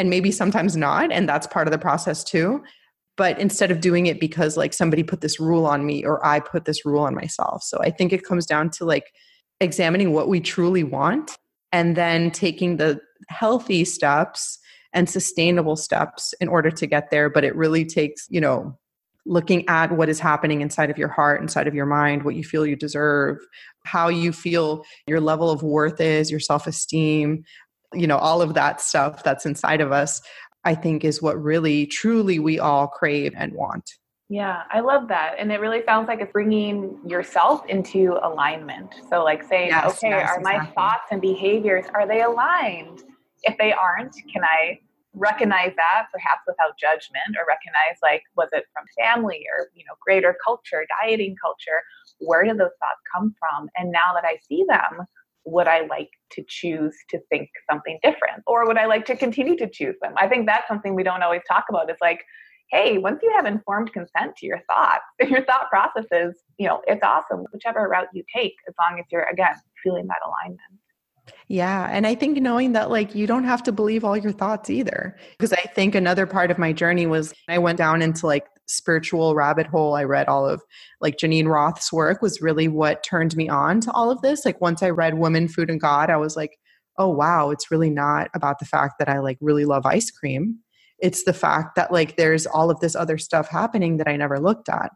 and 0.00 0.08
maybe 0.08 0.32
sometimes 0.32 0.78
not 0.78 1.12
and 1.12 1.28
that's 1.28 1.46
part 1.46 1.68
of 1.68 1.72
the 1.72 1.78
process 1.78 2.24
too. 2.24 2.62
But 3.18 3.38
instead 3.38 3.70
of 3.70 3.80
doing 3.80 4.06
it 4.06 4.18
because 4.18 4.56
like 4.56 4.72
somebody 4.72 5.02
put 5.02 5.20
this 5.20 5.38
rule 5.38 5.66
on 5.66 5.84
me 5.84 6.04
or 6.04 6.24
i 6.24 6.40
put 6.40 6.64
this 6.64 6.86
rule 6.86 7.02
on 7.02 7.14
myself. 7.14 7.62
So 7.62 7.78
i 7.82 7.90
think 7.90 8.12
it 8.12 8.24
comes 8.24 8.46
down 8.46 8.70
to 8.70 8.84
like 8.84 9.12
examining 9.60 10.12
what 10.12 10.28
we 10.28 10.40
truly 10.40 10.82
want 10.82 11.36
and 11.70 11.96
then 11.96 12.30
taking 12.30 12.78
the 12.78 12.98
healthy 13.28 13.84
steps 13.84 14.58
and 14.94 15.08
sustainable 15.08 15.76
steps 15.76 16.32
in 16.40 16.48
order 16.48 16.70
to 16.70 16.86
get 16.86 17.10
there. 17.10 17.28
But 17.28 17.44
it 17.44 17.54
really 17.54 17.84
takes 17.84 18.26
you 18.30 18.40
know 18.40 18.78
looking 19.26 19.68
at 19.68 19.92
what 19.92 20.08
is 20.08 20.18
happening 20.18 20.62
inside 20.62 20.88
of 20.88 20.96
your 20.96 21.08
heart 21.08 21.42
inside 21.42 21.68
of 21.68 21.74
your 21.74 21.84
mind 21.84 22.22
what 22.22 22.34
you 22.34 22.42
feel 22.42 22.64
you 22.64 22.74
deserve 22.74 23.36
how 23.84 24.08
you 24.08 24.32
feel 24.32 24.82
your 25.06 25.20
level 25.20 25.50
of 25.50 25.62
worth 25.62 26.00
is 26.00 26.30
your 26.30 26.40
self-esteem 26.40 27.44
you 27.94 28.06
know, 28.06 28.18
all 28.18 28.42
of 28.42 28.54
that 28.54 28.80
stuff 28.80 29.22
that's 29.22 29.46
inside 29.46 29.80
of 29.80 29.92
us, 29.92 30.20
I 30.64 30.74
think 30.74 31.04
is 31.04 31.22
what 31.22 31.40
really, 31.42 31.86
truly 31.86 32.38
we 32.38 32.58
all 32.58 32.86
crave 32.86 33.32
and 33.36 33.52
want. 33.54 33.90
Yeah, 34.28 34.62
I 34.70 34.78
love 34.78 35.08
that. 35.08 35.34
And 35.38 35.50
it 35.50 35.58
really 35.58 35.82
sounds 35.84 36.06
like 36.06 36.20
it's 36.20 36.32
bringing 36.32 36.96
yourself 37.04 37.66
into 37.66 38.16
alignment. 38.22 38.94
So, 39.08 39.24
like 39.24 39.42
saying, 39.42 39.70
yes, 39.70 39.96
okay, 39.96 40.10
yes, 40.10 40.30
are 40.30 40.38
exactly. 40.38 40.66
my 40.66 40.66
thoughts 40.74 41.08
and 41.10 41.20
behaviors, 41.20 41.86
are 41.94 42.06
they 42.06 42.22
aligned? 42.22 43.02
If 43.42 43.58
they 43.58 43.72
aren't, 43.72 44.14
can 44.32 44.44
I 44.44 44.78
recognize 45.14 45.72
that 45.76 46.06
perhaps 46.12 46.42
without 46.46 46.78
judgment 46.78 47.36
or 47.36 47.44
recognize 47.48 47.98
like 48.02 48.22
was 48.36 48.48
it 48.52 48.64
from 48.72 48.84
family 48.96 49.44
or 49.50 49.68
you 49.74 49.84
know 49.84 49.94
greater 50.00 50.36
culture 50.44 50.86
dieting 51.02 51.34
culture 51.42 51.82
where 52.20 52.44
did 52.44 52.58
those 52.58 52.70
thoughts 52.78 53.00
come 53.12 53.34
from 53.38 53.68
and 53.76 53.90
now 53.90 54.14
that 54.14 54.24
i 54.24 54.38
see 54.46 54.64
them 54.68 55.04
would 55.50 55.66
I 55.66 55.86
like 55.86 56.10
to 56.32 56.44
choose 56.48 56.96
to 57.10 57.18
think 57.30 57.48
something 57.70 57.98
different? 58.02 58.42
Or 58.46 58.66
would 58.66 58.78
I 58.78 58.86
like 58.86 59.04
to 59.06 59.16
continue 59.16 59.56
to 59.56 59.68
choose 59.68 59.96
them? 60.00 60.14
I 60.16 60.28
think 60.28 60.46
that's 60.46 60.68
something 60.68 60.94
we 60.94 61.02
don't 61.02 61.22
always 61.22 61.42
talk 61.48 61.64
about. 61.68 61.90
It's 61.90 62.00
like, 62.00 62.24
hey, 62.70 62.98
once 62.98 63.20
you 63.22 63.32
have 63.34 63.46
informed 63.46 63.92
consent 63.92 64.36
to 64.38 64.46
your 64.46 64.60
thoughts, 64.68 65.02
your 65.28 65.44
thought 65.44 65.68
processes, 65.70 66.36
you 66.58 66.68
know, 66.68 66.80
it's 66.86 67.02
awesome, 67.02 67.44
whichever 67.52 67.88
route 67.88 68.08
you 68.14 68.22
take, 68.34 68.54
as 68.68 68.74
long 68.78 68.98
as 69.00 69.06
you're, 69.10 69.26
again, 69.30 69.54
feeling 69.82 70.06
that 70.06 70.18
alignment. 70.24 70.60
Yeah. 71.48 71.88
And 71.90 72.06
I 72.06 72.14
think 72.14 72.38
knowing 72.38 72.72
that, 72.72 72.90
like, 72.90 73.14
you 73.14 73.26
don't 73.26 73.44
have 73.44 73.62
to 73.64 73.72
believe 73.72 74.04
all 74.04 74.16
your 74.16 74.32
thoughts 74.32 74.70
either. 74.70 75.16
Because 75.32 75.52
I 75.52 75.62
think 75.74 75.94
another 75.94 76.26
part 76.26 76.50
of 76.50 76.58
my 76.58 76.72
journey 76.72 77.06
was 77.06 77.34
I 77.48 77.58
went 77.58 77.78
down 77.78 78.02
into 78.02 78.26
like 78.26 78.46
spiritual 78.70 79.34
rabbit 79.34 79.66
hole. 79.66 79.94
I 79.94 80.04
read 80.04 80.28
all 80.28 80.46
of 80.48 80.62
like 81.00 81.16
Geneen 81.16 81.46
Roth's 81.46 81.92
work 81.92 82.22
was 82.22 82.40
really 82.40 82.68
what 82.68 83.02
turned 83.02 83.36
me 83.36 83.48
on 83.48 83.80
to 83.80 83.92
all 83.92 84.10
of 84.10 84.22
this. 84.22 84.44
Like 84.44 84.60
once 84.60 84.82
I 84.82 84.90
read 84.90 85.18
Woman, 85.18 85.48
Food 85.48 85.70
and 85.70 85.80
God, 85.80 86.10
I 86.10 86.16
was 86.16 86.36
like, 86.36 86.58
oh 86.98 87.08
wow, 87.08 87.50
it's 87.50 87.70
really 87.70 87.90
not 87.90 88.28
about 88.34 88.58
the 88.58 88.64
fact 88.64 88.94
that 88.98 89.08
I 89.08 89.18
like 89.18 89.38
really 89.40 89.64
love 89.64 89.86
ice 89.86 90.10
cream. 90.10 90.58
It's 90.98 91.24
the 91.24 91.32
fact 91.32 91.76
that 91.76 91.92
like 91.92 92.16
there's 92.16 92.46
all 92.46 92.70
of 92.70 92.80
this 92.80 92.94
other 92.94 93.18
stuff 93.18 93.48
happening 93.48 93.96
that 93.96 94.08
I 94.08 94.16
never 94.16 94.38
looked 94.38 94.68
at. 94.68 94.90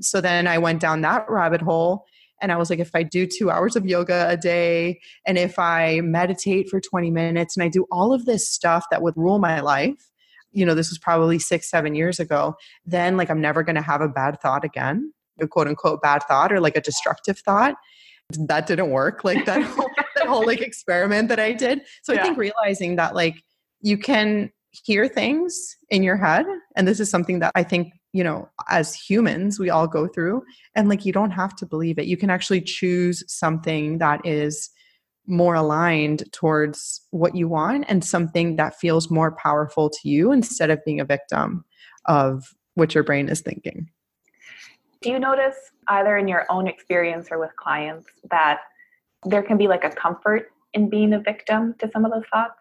So 0.00 0.20
then 0.20 0.46
I 0.46 0.58
went 0.58 0.80
down 0.80 1.00
that 1.00 1.24
rabbit 1.28 1.62
hole 1.62 2.04
and 2.42 2.52
I 2.52 2.56
was 2.56 2.68
like, 2.68 2.78
if 2.78 2.94
I 2.94 3.02
do 3.02 3.26
two 3.26 3.50
hours 3.50 3.76
of 3.76 3.86
yoga 3.86 4.28
a 4.28 4.36
day, 4.36 5.00
and 5.26 5.38
if 5.38 5.58
I 5.58 6.00
meditate 6.02 6.68
for 6.68 6.80
20 6.80 7.10
minutes, 7.10 7.56
and 7.56 7.64
I 7.64 7.68
do 7.68 7.86
all 7.90 8.12
of 8.12 8.26
this 8.26 8.48
stuff 8.48 8.84
that 8.90 9.02
would 9.02 9.16
rule 9.16 9.38
my 9.38 9.60
life, 9.60 10.10
you 10.56 10.64
know, 10.64 10.74
this 10.74 10.88
was 10.88 10.98
probably 10.98 11.38
six, 11.38 11.68
seven 11.68 11.94
years 11.94 12.18
ago, 12.18 12.56
then 12.86 13.16
like 13.16 13.30
I'm 13.30 13.40
never 13.40 13.62
going 13.62 13.76
to 13.76 13.82
have 13.82 14.00
a 14.00 14.08
bad 14.08 14.40
thought 14.40 14.64
again, 14.64 15.12
a 15.38 15.46
quote 15.46 15.68
unquote 15.68 16.00
bad 16.00 16.22
thought 16.22 16.50
or 16.50 16.60
like 16.60 16.76
a 16.76 16.80
destructive 16.80 17.38
thought. 17.38 17.74
That 18.30 18.66
didn't 18.66 18.90
work. 18.90 19.22
Like 19.22 19.44
that 19.44 19.62
whole, 19.64 19.90
that 20.16 20.26
whole 20.26 20.46
like 20.46 20.62
experiment 20.62 21.28
that 21.28 21.38
I 21.38 21.52
did. 21.52 21.82
So 22.02 22.14
yeah. 22.14 22.20
I 22.20 22.22
think 22.22 22.38
realizing 22.38 22.96
that 22.96 23.14
like 23.14 23.42
you 23.82 23.98
can 23.98 24.50
hear 24.70 25.08
things 25.08 25.76
in 25.90 26.02
your 26.02 26.16
head. 26.16 26.46
And 26.74 26.88
this 26.88 27.00
is 27.00 27.10
something 27.10 27.38
that 27.40 27.52
I 27.54 27.62
think, 27.62 27.92
you 28.14 28.24
know, 28.24 28.48
as 28.70 28.94
humans, 28.94 29.60
we 29.60 29.68
all 29.68 29.86
go 29.86 30.08
through. 30.08 30.42
And 30.74 30.88
like 30.88 31.04
you 31.04 31.12
don't 31.12 31.32
have 31.32 31.54
to 31.56 31.66
believe 31.66 31.98
it. 31.98 32.06
You 32.06 32.16
can 32.16 32.30
actually 32.30 32.62
choose 32.62 33.22
something 33.28 33.98
that 33.98 34.24
is 34.24 34.70
more 35.26 35.54
aligned 35.54 36.30
towards 36.32 37.02
what 37.10 37.34
you 37.34 37.48
want 37.48 37.84
and 37.88 38.04
something 38.04 38.56
that 38.56 38.78
feels 38.78 39.10
more 39.10 39.32
powerful 39.32 39.90
to 39.90 40.08
you 40.08 40.32
instead 40.32 40.70
of 40.70 40.84
being 40.84 41.00
a 41.00 41.04
victim 41.04 41.64
of 42.04 42.54
what 42.74 42.94
your 42.94 43.04
brain 43.04 43.28
is 43.28 43.40
thinking. 43.40 43.88
Do 45.02 45.10
you 45.10 45.18
notice 45.18 45.56
either 45.88 46.16
in 46.16 46.28
your 46.28 46.46
own 46.50 46.66
experience 46.66 47.28
or 47.30 47.38
with 47.38 47.54
clients 47.56 48.08
that 48.30 48.60
there 49.24 49.42
can 49.42 49.56
be 49.56 49.68
like 49.68 49.84
a 49.84 49.90
comfort 49.90 50.50
in 50.74 50.88
being 50.88 51.12
a 51.12 51.20
victim 51.20 51.74
to 51.78 51.90
some 51.92 52.04
of 52.04 52.12
those 52.12 52.24
thoughts? 52.32 52.60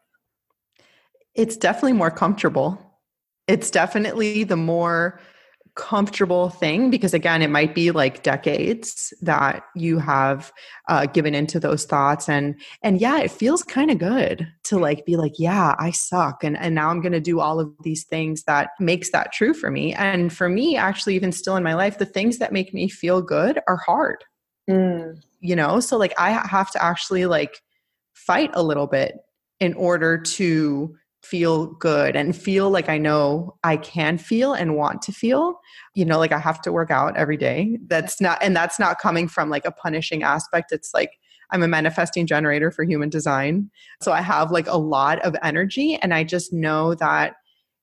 It's 1.34 1.58
definitely 1.58 1.94
more 1.94 2.12
comfortable. 2.12 2.80
It's 3.48 3.70
definitely 3.70 4.44
the 4.44 4.56
more 4.56 5.20
comfortable 5.76 6.50
thing 6.50 6.90
because 6.90 7.14
again 7.14 7.42
it 7.42 7.50
might 7.50 7.76
be 7.76 7.92
like 7.92 8.24
decades 8.24 9.14
that 9.22 9.66
you 9.76 10.00
have 10.00 10.54
uh, 10.88 11.06
given 11.06 11.36
into 11.36 11.60
those 11.60 11.84
thoughts. 11.86 12.30
And 12.30 12.60
and 12.82 13.00
yeah 13.02 13.20
it 13.20 13.30
feels 13.30 13.62
kind 13.62 13.92
of 13.92 14.00
good 14.00 14.48
to 14.64 14.80
like 14.80 15.06
be 15.06 15.18
like 15.18 15.34
yeah 15.38 15.76
i 15.78 15.92
suck 15.92 16.44
and 16.44 16.58
and 16.58 16.74
now 16.74 16.90
i'm 16.90 17.02
going 17.02 17.12
to 17.12 17.20
do 17.20 17.40
all 17.40 17.60
of 17.60 17.72
these 17.84 18.06
things 18.06 18.44
that 18.44 18.70
makes 18.80 19.12
that 19.12 19.34
true 19.34 19.54
for 19.54 19.70
me. 19.70 19.94
And 19.94 20.32
for 20.32 20.48
me 20.48 20.78
actually 20.78 21.16
even 21.16 21.32
still 21.32 21.58
in 21.58 21.64
my 21.64 21.74
life 21.74 21.98
the 21.98 22.06
things 22.06 22.38
that 22.38 22.54
make 22.54 22.74
me 22.74 22.88
feel 22.88 23.22
good 23.22 23.60
are 23.68 23.78
hard. 23.78 24.24
Mm. 24.70 25.22
you 25.42 25.56
know? 25.56 25.80
So 25.80 25.98
like 25.98 26.14
i 26.18 26.32
have 26.32 26.72
to 26.72 26.84
actually 26.84 27.26
like 27.26 27.62
fight 28.14 28.50
a 28.54 28.64
little 28.64 28.88
bit 28.88 29.18
in 29.60 29.74
order 29.74 30.18
to 30.18 30.96
feel 31.26 31.68
good 31.68 32.16
and 32.16 32.36
feel 32.36 32.70
like 32.70 32.90
I 32.90 32.98
know 32.98 33.58
I 33.64 33.78
can 33.78 34.18
feel 34.18 34.54
and 34.54 34.76
want 34.76 35.02
to 35.04 35.12
feel. 35.12 35.60
You 35.94 36.06
know, 36.06 36.20
like 36.20 36.32
I 36.32 36.40
have 36.40 36.62
to 36.62 36.72
work 36.72 36.92
out 36.92 37.18
every 37.18 37.38
day. 37.38 37.78
That's 37.88 38.22
not, 38.22 38.38
and 38.42 38.56
that's 38.56 38.80
not 38.80 39.00
coming 39.00 39.28
from 39.28 39.50
like 39.50 39.66
a 39.66 39.72
punishing 39.72 40.24
aspect. 40.24 40.72
It's 40.72 40.94
like 40.94 41.12
I'm 41.52 41.64
a 41.64 41.68
manifesting 41.68 42.28
generator 42.28 42.72
for 42.72 42.84
human 42.84 43.10
design. 43.10 43.70
So 44.02 44.12
I 44.12 44.22
have 44.22 44.52
like 44.52 44.68
a 44.68 44.78
lot 44.78 45.20
of 45.20 45.36
energy. 45.44 45.96
And 45.96 46.14
I 46.14 46.24
just 46.24 46.54
know 46.54 46.96
that 46.96 47.34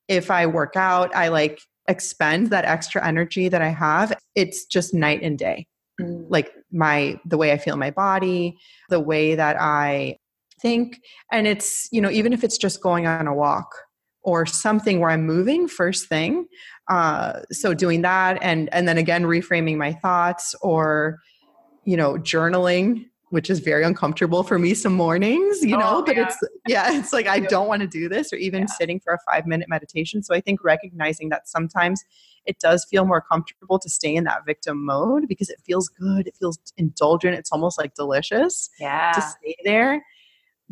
if 0.09 0.31
I 0.31 0.47
work 0.47 0.77
out, 0.77 1.15
I 1.15 1.29
like 1.29 1.61
expend 1.89 2.49
that 2.49 2.65
extra 2.65 3.07
energy 3.07 3.49
that 3.49 3.63
I 3.63 3.69
have. 3.69 4.17
It's 4.35 4.65
just 4.67 4.95
night 4.95 5.23
and 5.23 5.39
day. 5.39 5.67
Mm. 6.01 6.27
Like 6.29 6.53
my, 6.73 7.21
the 7.25 7.37
way 7.37 7.53
I 7.53 7.59
feel 7.59 7.77
my 7.77 7.91
body, 7.91 8.57
the 8.89 9.01
way 9.01 9.35
that 9.35 9.57
I 9.61 10.19
think 10.63 11.01
and 11.31 11.47
it's 11.47 11.89
you 11.93 12.01
know 12.01 12.11
even 12.11 12.33
if 12.33 12.45
it's 12.45 12.57
just 12.57 12.81
going 12.81 13.07
on 13.07 13.27
a 13.27 13.35
walk 13.35 13.75
or 14.23 14.47
something 14.47 15.01
where 15.01 15.11
i'm 15.11 15.27
moving 15.27 15.69
first 15.69 16.09
thing 16.09 16.47
uh, 16.89 17.41
so 17.51 17.73
doing 17.75 18.03
that 18.03 18.39
and 18.43 18.73
and 18.73 18.89
then 18.89 18.99
again 18.99 19.25
reframing 19.25 19.77
my 19.77 19.93
thoughts 19.93 20.55
or 20.63 21.19
you 21.85 21.97
know 21.97 22.15
journaling 22.15 23.07
which 23.31 23.49
is 23.49 23.61
very 23.61 23.83
uncomfortable 23.83 24.43
for 24.43 24.59
me 24.59 24.75
some 24.75 24.93
mornings 24.93 25.63
you 25.63 25.77
know 25.77 25.99
oh, 25.99 26.03
but 26.03 26.17
yeah. 26.17 26.27
it's 26.27 26.39
yeah 26.69 26.99
it's 26.99 27.13
like 27.13 27.27
i 27.27 27.39
don't 27.55 27.67
want 27.67 27.81
to 27.81 27.89
do 27.89 28.09
this 28.09 28.33
or 28.33 28.37
even 28.37 28.61
yeah. 28.61 28.67
sitting 28.67 29.01
for 29.01 29.15
a 29.15 29.19
five 29.31 29.47
minute 29.47 29.69
meditation 29.69 30.23
so 30.23 30.35
i 30.35 30.41
think 30.41 30.63
recognizing 30.63 31.29
that 31.31 31.49
sometimes 31.49 32.05
it 32.45 32.59
does 32.59 32.85
feel 32.85 33.05
more 33.05 33.21
comfortable 33.21 33.79
to 33.79 33.89
stay 33.89 34.15
in 34.15 34.25
that 34.25 34.45
victim 34.45 34.85
mode 34.85 35.27
because 35.29 35.49
it 35.49 35.59
feels 35.65 35.89
good 35.89 36.27
it 36.27 36.37
feels 36.37 36.59
indulgent 36.77 37.35
it's 37.35 37.53
almost 37.53 37.79
like 37.79 37.95
delicious 37.95 38.69
yeah 38.79 39.13
to 39.13 39.23
stay 39.23 39.57
there 39.65 40.03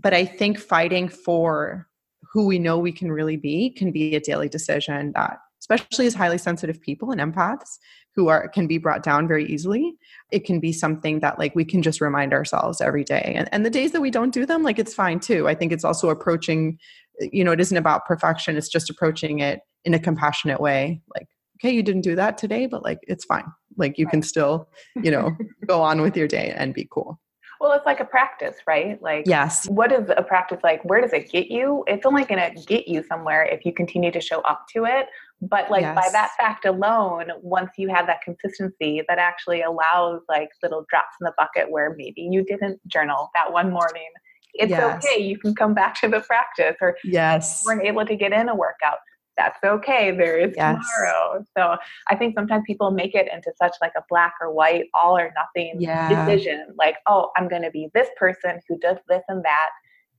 but 0.00 0.14
I 0.14 0.24
think 0.24 0.58
fighting 0.58 1.08
for 1.08 1.86
who 2.32 2.46
we 2.46 2.58
know 2.58 2.78
we 2.78 2.92
can 2.92 3.10
really 3.10 3.36
be 3.36 3.70
can 3.70 3.90
be 3.90 4.14
a 4.14 4.20
daily 4.20 4.48
decision 4.48 5.12
that 5.14 5.38
especially 5.60 6.06
as 6.06 6.14
highly 6.14 6.38
sensitive 6.38 6.80
people 6.80 7.10
and 7.10 7.20
empaths 7.20 7.78
who 8.14 8.28
are 8.28 8.48
can 8.48 8.66
be 8.66 8.78
brought 8.78 9.02
down 9.02 9.28
very 9.28 9.46
easily 9.46 9.94
it 10.30 10.44
can 10.44 10.60
be 10.60 10.72
something 10.72 11.20
that 11.20 11.38
like 11.38 11.54
we 11.54 11.64
can 11.64 11.82
just 11.82 12.00
remind 12.00 12.32
ourselves 12.32 12.80
every 12.80 13.04
day. 13.04 13.34
And, 13.36 13.48
and 13.52 13.66
the 13.66 13.70
days 13.70 13.92
that 13.92 14.00
we 14.00 14.10
don't 14.10 14.32
do 14.32 14.46
them 14.46 14.62
like 14.62 14.78
it's 14.78 14.94
fine 14.94 15.20
too. 15.20 15.48
I 15.48 15.54
think 15.54 15.72
it's 15.72 15.84
also 15.84 16.08
approaching 16.08 16.78
you 17.20 17.44
know 17.44 17.52
it 17.52 17.60
isn't 17.60 17.76
about 17.76 18.06
perfection 18.06 18.56
it's 18.56 18.68
just 18.68 18.88
approaching 18.88 19.40
it 19.40 19.60
in 19.84 19.94
a 19.94 19.98
compassionate 19.98 20.60
way. 20.60 21.02
Like 21.14 21.28
okay 21.58 21.74
you 21.74 21.82
didn't 21.82 22.02
do 22.02 22.14
that 22.16 22.38
today 22.38 22.66
but 22.66 22.82
like 22.82 23.00
it's 23.02 23.24
fine. 23.24 23.46
Like 23.76 23.98
you 23.98 24.06
can 24.06 24.22
still 24.22 24.68
you 24.96 25.10
know 25.10 25.36
go 25.66 25.82
on 25.82 26.00
with 26.00 26.16
your 26.16 26.28
day 26.28 26.52
and 26.56 26.72
be 26.72 26.88
cool 26.90 27.20
Well, 27.60 27.72
it's 27.72 27.84
like 27.84 28.00
a 28.00 28.06
practice, 28.06 28.56
right? 28.66 29.00
Like, 29.02 29.24
yes. 29.26 29.68
What 29.68 29.92
is 29.92 30.08
a 30.16 30.22
practice 30.22 30.60
like? 30.62 30.82
Where 30.82 31.02
does 31.02 31.12
it 31.12 31.30
get 31.30 31.50
you? 31.50 31.84
It's 31.86 32.06
only 32.06 32.24
going 32.24 32.40
to 32.40 32.62
get 32.62 32.88
you 32.88 33.04
somewhere 33.06 33.44
if 33.44 33.66
you 33.66 33.74
continue 33.74 34.10
to 34.12 34.20
show 34.20 34.40
up 34.40 34.64
to 34.74 34.86
it. 34.86 35.08
But 35.42 35.70
like 35.70 35.82
yes. 35.82 35.94
by 35.94 36.08
that 36.12 36.30
fact 36.38 36.64
alone, 36.64 37.26
once 37.42 37.72
you 37.76 37.88
have 37.88 38.06
that 38.06 38.22
consistency, 38.22 39.02
that 39.08 39.18
actually 39.18 39.60
allows 39.60 40.22
like 40.26 40.48
little 40.62 40.86
drops 40.88 41.16
in 41.20 41.26
the 41.26 41.32
bucket 41.36 41.70
where 41.70 41.94
maybe 41.98 42.22
you 42.22 42.42
didn't 42.44 42.80
journal 42.88 43.30
that 43.34 43.52
one 43.52 43.70
morning. 43.70 44.08
It's 44.54 44.70
yes. 44.70 45.04
okay. 45.04 45.22
You 45.22 45.38
can 45.38 45.54
come 45.54 45.74
back 45.74 46.00
to 46.00 46.08
the 46.08 46.20
practice, 46.20 46.76
or 46.80 46.96
yes, 47.04 47.62
weren't 47.64 47.84
able 47.84 48.04
to 48.04 48.16
get 48.16 48.32
in 48.32 48.48
a 48.48 48.54
workout 48.54 48.98
that's 49.40 49.58
okay. 49.64 50.10
There 50.10 50.38
is 50.38 50.52
yes. 50.56 50.76
tomorrow. 50.76 51.44
So 51.56 51.76
I 52.08 52.16
think 52.16 52.34
sometimes 52.34 52.64
people 52.66 52.90
make 52.90 53.14
it 53.14 53.28
into 53.32 53.52
such 53.58 53.72
like 53.80 53.92
a 53.96 54.02
black 54.08 54.34
or 54.40 54.52
white, 54.52 54.86
all 54.94 55.16
or 55.16 55.32
nothing 55.34 55.80
yeah. 55.80 56.26
decision. 56.26 56.66
Like, 56.78 56.96
oh, 57.08 57.30
I'm 57.36 57.48
going 57.48 57.62
to 57.62 57.70
be 57.70 57.88
this 57.94 58.08
person 58.18 58.60
who 58.68 58.78
does 58.78 58.98
this 59.08 59.22
and 59.28 59.44
that. 59.44 59.70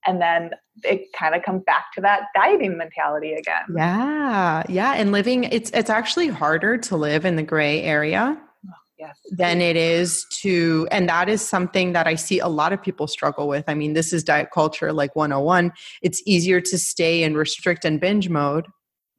And 0.08 0.20
then 0.20 0.52
it 0.84 1.14
kind 1.14 1.36
of 1.36 1.44
comes 1.44 1.62
back 1.68 1.86
to 1.94 2.02
that 2.02 2.24
dieting 2.34 2.78
mentality 2.78 3.34
again. 3.34 3.66
Yeah. 3.76 4.64
Yeah. 4.68 4.94
And 4.96 5.12
living, 5.12 5.44
it's, 5.44 5.70
it's 5.72 5.92
actually 5.92 6.30
harder 6.30 6.78
to 6.80 6.98
live 6.98 7.24
in 7.24 7.36
the 7.36 7.44
gray 7.44 7.84
area. 7.84 8.40
Yes. 9.00 9.18
Than 9.32 9.62
it 9.62 9.78
is 9.78 10.28
to, 10.42 10.88
and 10.92 11.10
that 11.10 11.28
is 11.28 11.42
something 11.42 11.94
that 11.94 12.06
I 12.06 12.14
see 12.14 12.38
a 12.38 12.48
lot 12.48 12.72
of 12.72 12.84
people 12.84 13.08
struggle 13.08 13.48
with. 13.48 13.64
I 13.68 13.74
mean, 13.74 13.94
this 13.94 14.14
is 14.14 14.24
diet 14.24 14.50
culture 14.54 14.94
like 14.94 15.16
101. 15.16 15.72
It's 16.04 16.22
easier 16.28 16.62
to 16.62 16.78
stay 16.78 17.24
in 17.24 17.34
restrict 17.34 17.84
and 17.84 18.00
binge 18.00 18.30
mode 18.30 18.68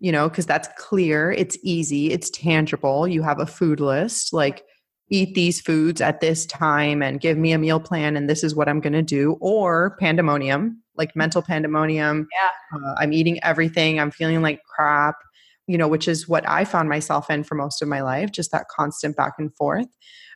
you 0.03 0.11
know, 0.11 0.29
because 0.29 0.47
that's 0.47 0.69
clear, 0.77 1.31
it's 1.31 1.57
easy, 1.63 2.11
it's 2.11 2.29
tangible. 2.29 3.07
You 3.07 3.23
have 3.23 3.39
a 3.39 3.47
food 3.47 3.79
list, 3.79 4.33
like 4.33 4.65
eat 5.11 5.37
these 5.37 5.61
foods 5.61 6.01
at 6.01 6.21
this 6.21 6.45
time 6.45 7.05
and 7.05 7.21
give 7.21 7.39
me 7.39 7.53
a 7.53 7.59
meal 7.59 7.79
plan, 7.79 8.17
and 8.17 8.29
this 8.29 8.43
is 8.43 8.53
what 8.53 8.69
I'm 8.69 8.81
going 8.81 8.95
to 8.95 9.03
do. 9.03 9.37
Or 9.41 9.97
pandemonium, 10.01 10.83
like 10.97 11.15
mental 11.15 11.41
pandemonium. 11.41 12.27
Yeah. 12.33 12.79
Uh, 12.79 12.95
I'm 12.99 13.13
eating 13.13 13.39
everything, 13.45 14.01
I'm 14.01 14.11
feeling 14.11 14.43
like 14.43 14.61
crap, 14.65 15.15
you 15.69 15.79
know, 15.79 15.87
which 15.87 16.09
is 16.09 16.27
what 16.29 16.49
I 16.49 16.65
found 16.65 16.89
myself 16.89 17.31
in 17.31 17.45
for 17.45 17.55
most 17.55 17.81
of 17.81 17.87
my 17.87 18.03
life, 18.03 18.33
just 18.33 18.51
that 18.51 18.67
constant 18.77 19.15
back 19.15 19.35
and 19.39 19.55
forth. 19.55 19.87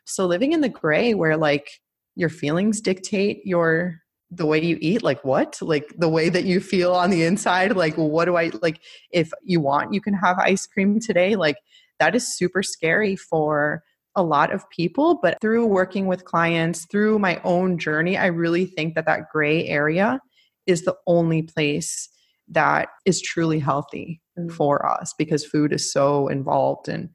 So 0.05 0.25
living 0.25 0.53
in 0.53 0.61
the 0.61 0.69
gray 0.69 1.13
where 1.13 1.35
like 1.35 1.69
your 2.15 2.29
feelings 2.29 2.79
dictate 2.79 3.41
your 3.43 3.97
the 4.29 4.45
way 4.45 4.61
you 4.61 4.77
eat 4.81 5.03
like 5.03 5.23
what 5.23 5.57
like 5.61 5.93
the 5.97 6.09
way 6.09 6.27
that 6.29 6.43
you 6.43 6.59
feel 6.59 6.93
on 6.93 7.09
the 7.09 7.23
inside 7.23 7.75
like 7.75 7.95
what 7.95 8.25
do 8.25 8.35
i 8.35 8.51
like 8.61 8.81
if 9.11 9.31
you 9.43 9.59
want 9.59 9.93
you 9.93 10.01
can 10.01 10.13
have 10.13 10.37
ice 10.39 10.67
cream 10.67 10.99
today 10.99 11.35
like 11.35 11.57
that 11.99 12.13
is 12.13 12.35
super 12.35 12.61
scary 12.61 13.15
for 13.15 13.83
a 14.15 14.23
lot 14.23 14.51
of 14.51 14.69
people 14.69 15.19
but 15.21 15.39
through 15.39 15.65
working 15.65 16.07
with 16.07 16.25
clients 16.25 16.85
through 16.91 17.17
my 17.17 17.39
own 17.45 17.77
journey 17.77 18.17
i 18.17 18.25
really 18.25 18.65
think 18.65 18.95
that 18.95 19.05
that 19.05 19.29
gray 19.31 19.65
area 19.65 20.19
is 20.65 20.83
the 20.83 20.95
only 21.07 21.41
place 21.41 22.09
that 22.49 22.89
is 23.05 23.21
truly 23.21 23.59
healthy 23.59 24.21
mm-hmm. 24.37 24.49
for 24.49 24.85
us 24.85 25.13
because 25.17 25.45
food 25.45 25.71
is 25.71 25.91
so 25.91 26.27
involved 26.27 26.89
in 26.89 27.09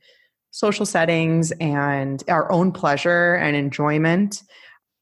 social 0.51 0.87
settings 0.87 1.51
and 1.61 2.25
our 2.29 2.51
own 2.53 2.73
pleasure 2.73 3.35
and 3.35 3.57
enjoyment 3.57 4.43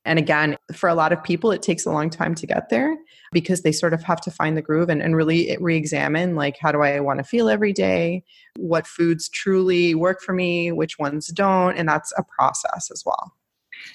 and 0.04 0.18
again, 0.18 0.56
for 0.72 0.88
a 0.88 0.94
lot 0.94 1.12
of 1.12 1.22
people, 1.22 1.52
it 1.52 1.62
takes 1.62 1.84
a 1.84 1.90
long 1.90 2.08
time 2.08 2.34
to 2.36 2.46
get 2.46 2.70
there 2.70 2.96
because 3.32 3.62
they 3.62 3.72
sort 3.72 3.92
of 3.92 4.02
have 4.02 4.20
to 4.22 4.30
find 4.30 4.56
the 4.56 4.62
groove 4.62 4.88
and, 4.88 5.02
and 5.02 5.14
really 5.14 5.56
re 5.60 5.76
examine 5.76 6.34
like, 6.36 6.56
how 6.58 6.72
do 6.72 6.80
I 6.82 7.00
want 7.00 7.18
to 7.18 7.24
feel 7.24 7.48
every 7.48 7.72
day? 7.72 8.24
What 8.56 8.86
foods 8.86 9.28
truly 9.28 9.94
work 9.94 10.22
for 10.22 10.32
me? 10.32 10.72
Which 10.72 10.98
ones 10.98 11.26
don't? 11.28 11.76
And 11.76 11.88
that's 11.88 12.12
a 12.16 12.24
process 12.24 12.90
as 12.90 13.02
well. 13.04 13.34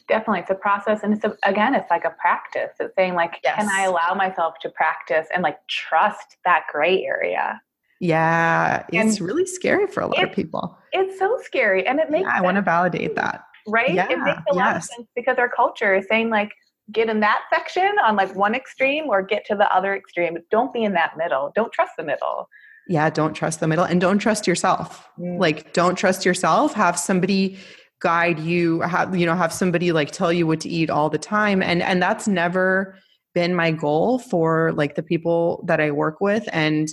Definitely. 0.07 0.41
It's 0.41 0.51
a 0.51 0.55
process. 0.55 1.01
And 1.03 1.13
it's 1.13 1.23
a, 1.23 1.35
again, 1.43 1.73
it's 1.73 1.89
like 1.89 2.05
a 2.05 2.15
practice. 2.19 2.71
It's 2.79 2.95
saying, 2.95 3.15
like, 3.15 3.39
yes. 3.43 3.55
can 3.55 3.69
I 3.69 3.83
allow 3.83 4.13
myself 4.15 4.55
to 4.61 4.69
practice 4.69 5.27
and 5.33 5.43
like 5.43 5.57
trust 5.67 6.37
that 6.45 6.65
gray 6.71 7.03
area? 7.03 7.61
Yeah, 7.99 8.85
it's 8.91 9.17
and 9.17 9.27
really 9.27 9.45
scary 9.45 9.87
for 9.87 10.01
a 10.01 10.07
lot 10.07 10.23
of 10.23 10.31
people. 10.33 10.77
It's 10.91 11.17
so 11.17 11.39
scary. 11.43 11.87
And 11.87 11.99
it 11.99 12.11
makes 12.11 12.27
yeah, 12.27 12.37
I 12.37 12.41
want 12.41 12.55
to 12.55 12.61
validate 12.61 13.15
that 13.15 13.45
right? 13.67 13.93
Yeah, 13.93 14.07
it 14.09 14.19
makes 14.19 14.41
a 14.49 14.55
lot 14.55 14.75
of 14.75 14.83
sense 14.83 15.07
because 15.15 15.37
our 15.37 15.49
culture 15.49 15.95
is 15.95 16.05
saying 16.07 16.29
like 16.29 16.51
get 16.91 17.09
in 17.09 17.19
that 17.19 17.41
section 17.53 17.95
on 18.03 18.15
like 18.15 18.35
one 18.35 18.53
extreme 18.53 19.05
or 19.07 19.21
get 19.21 19.45
to 19.45 19.55
the 19.55 19.73
other 19.75 19.95
extreme. 19.95 20.37
Don't 20.51 20.71
be 20.71 20.83
in 20.83 20.93
that 20.93 21.17
middle. 21.17 21.51
Don't 21.55 21.71
trust 21.73 21.93
the 21.97 22.03
middle. 22.03 22.47
Yeah, 22.87 23.09
don't 23.09 23.33
trust 23.33 23.59
the 23.59 23.67
middle 23.67 23.83
and 23.83 23.99
don't 23.99 24.19
trust 24.19 24.45
yourself. 24.45 25.09
Mm. 25.19 25.39
Like 25.39 25.73
don't 25.73 25.95
trust 25.95 26.25
yourself. 26.25 26.73
Have 26.73 26.99
somebody 26.99 27.57
guide 28.01 28.39
you, 28.39 28.81
have 28.81 29.15
you 29.15 29.25
know, 29.25 29.35
have 29.35 29.51
somebody 29.51 29.91
like 29.91 30.11
tell 30.11 30.31
you 30.31 30.45
what 30.45 30.59
to 30.61 30.69
eat 30.69 30.89
all 30.89 31.09
the 31.09 31.17
time. 31.17 31.63
And 31.63 31.81
and 31.81 32.01
that's 32.01 32.27
never 32.27 32.97
been 33.33 33.55
my 33.55 33.71
goal 33.71 34.19
for 34.19 34.71
like 34.73 34.95
the 34.95 35.03
people 35.03 35.63
that 35.67 35.81
I 35.81 35.91
work 35.91 36.21
with 36.21 36.47
and 36.53 36.87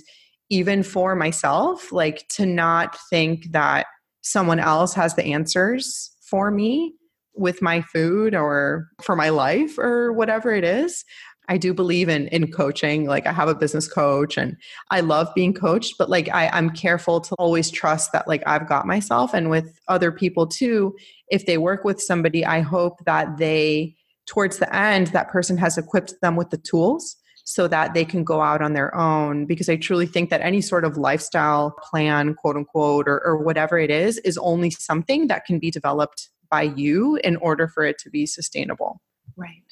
even 0.49 0.83
for 0.83 1.15
myself, 1.15 1.91
like 1.91 2.27
to 2.29 2.45
not 2.45 2.97
think 3.09 3.51
that 3.51 3.85
someone 4.21 4.59
else 4.59 4.93
has 4.93 5.15
the 5.15 5.23
answers 5.23 6.12
for 6.33 6.49
me 6.49 6.95
with 7.35 7.61
my 7.61 7.79
food 7.79 8.33
or 8.33 8.87
for 9.03 9.15
my 9.15 9.29
life 9.29 9.77
or 9.77 10.11
whatever 10.13 10.51
it 10.51 10.63
is. 10.63 11.05
I 11.47 11.59
do 11.59 11.75
believe 11.75 12.09
in 12.09 12.27
in 12.29 12.51
coaching. 12.51 13.05
Like 13.05 13.27
I 13.27 13.31
have 13.31 13.49
a 13.49 13.53
business 13.53 13.87
coach 13.87 14.35
and 14.35 14.57
I 14.89 15.01
love 15.01 15.27
being 15.35 15.53
coached, 15.53 15.93
but 15.99 16.09
like 16.09 16.29
I, 16.33 16.47
I'm 16.47 16.71
careful 16.71 17.21
to 17.21 17.35
always 17.35 17.69
trust 17.69 18.13
that 18.13 18.27
like 18.27 18.41
I've 18.47 18.67
got 18.67 18.87
myself 18.87 19.31
and 19.35 19.51
with 19.51 19.79
other 19.87 20.11
people 20.11 20.47
too. 20.47 20.95
If 21.29 21.45
they 21.45 21.59
work 21.59 21.83
with 21.83 22.01
somebody, 22.01 22.43
I 22.43 22.61
hope 22.61 23.05
that 23.05 23.37
they 23.37 23.95
towards 24.25 24.57
the 24.57 24.75
end 24.75 25.07
that 25.07 25.29
person 25.29 25.55
has 25.57 25.77
equipped 25.77 26.15
them 26.23 26.35
with 26.35 26.49
the 26.49 26.57
tools 26.57 27.15
so 27.45 27.67
that 27.67 27.93
they 27.93 28.05
can 28.05 28.23
go 28.23 28.41
out 28.41 28.61
on 28.61 28.73
their 28.73 28.95
own 28.95 29.45
because 29.45 29.67
i 29.67 29.75
truly 29.75 30.05
think 30.05 30.29
that 30.29 30.41
any 30.41 30.61
sort 30.61 30.85
of 30.85 30.97
lifestyle 30.97 31.71
plan 31.71 32.33
quote 32.35 32.55
unquote 32.55 33.07
or, 33.07 33.19
or 33.25 33.37
whatever 33.37 33.77
it 33.77 33.91
is 33.91 34.17
is 34.19 34.37
only 34.37 34.69
something 34.69 35.27
that 35.27 35.45
can 35.45 35.59
be 35.59 35.69
developed 35.69 36.29
by 36.53 36.61
you 36.61 37.19
in 37.23 37.35
order 37.37 37.67
for 37.67 37.83
it 37.83 37.97
to 37.97 38.11
be 38.11 38.27
sustainable. 38.27 39.01
Right. 39.35 39.63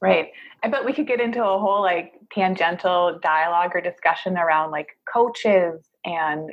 Right. 0.00 0.28
I 0.62 0.68
bet 0.68 0.82
we 0.82 0.94
could 0.94 1.06
get 1.06 1.20
into 1.20 1.44
a 1.44 1.58
whole 1.58 1.82
like 1.82 2.14
tangential 2.32 3.18
dialogue 3.22 3.72
or 3.74 3.82
discussion 3.82 4.38
around 4.38 4.70
like 4.70 4.88
coaches 5.12 5.86
and 6.06 6.50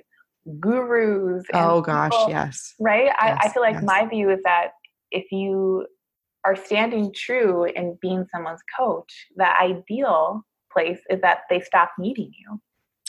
gurus 0.59 1.45
and 1.53 1.63
oh 1.63 1.79
gosh 1.79 2.11
people, 2.11 2.29
yes. 2.29 2.73
right? 2.77 3.05
Yes, 3.05 3.15
I, 3.17 3.37
I 3.47 3.49
feel 3.53 3.63
like 3.63 3.75
yes. 3.75 3.83
my 3.85 4.05
view 4.05 4.29
is 4.31 4.39
that 4.43 4.71
if 5.11 5.31
you 5.31 5.87
are 6.45 6.55
standing 6.55 7.13
true 7.13 7.65
in 7.65 7.97
being 8.01 8.25
someone's 8.31 8.61
coach, 8.77 9.27
the 9.35 9.59
ideal 9.59 10.45
place 10.71 10.99
is 11.09 11.21
that 11.21 11.41
they 11.49 11.61
stop 11.61 11.91
needing 11.97 12.31
you 12.37 12.59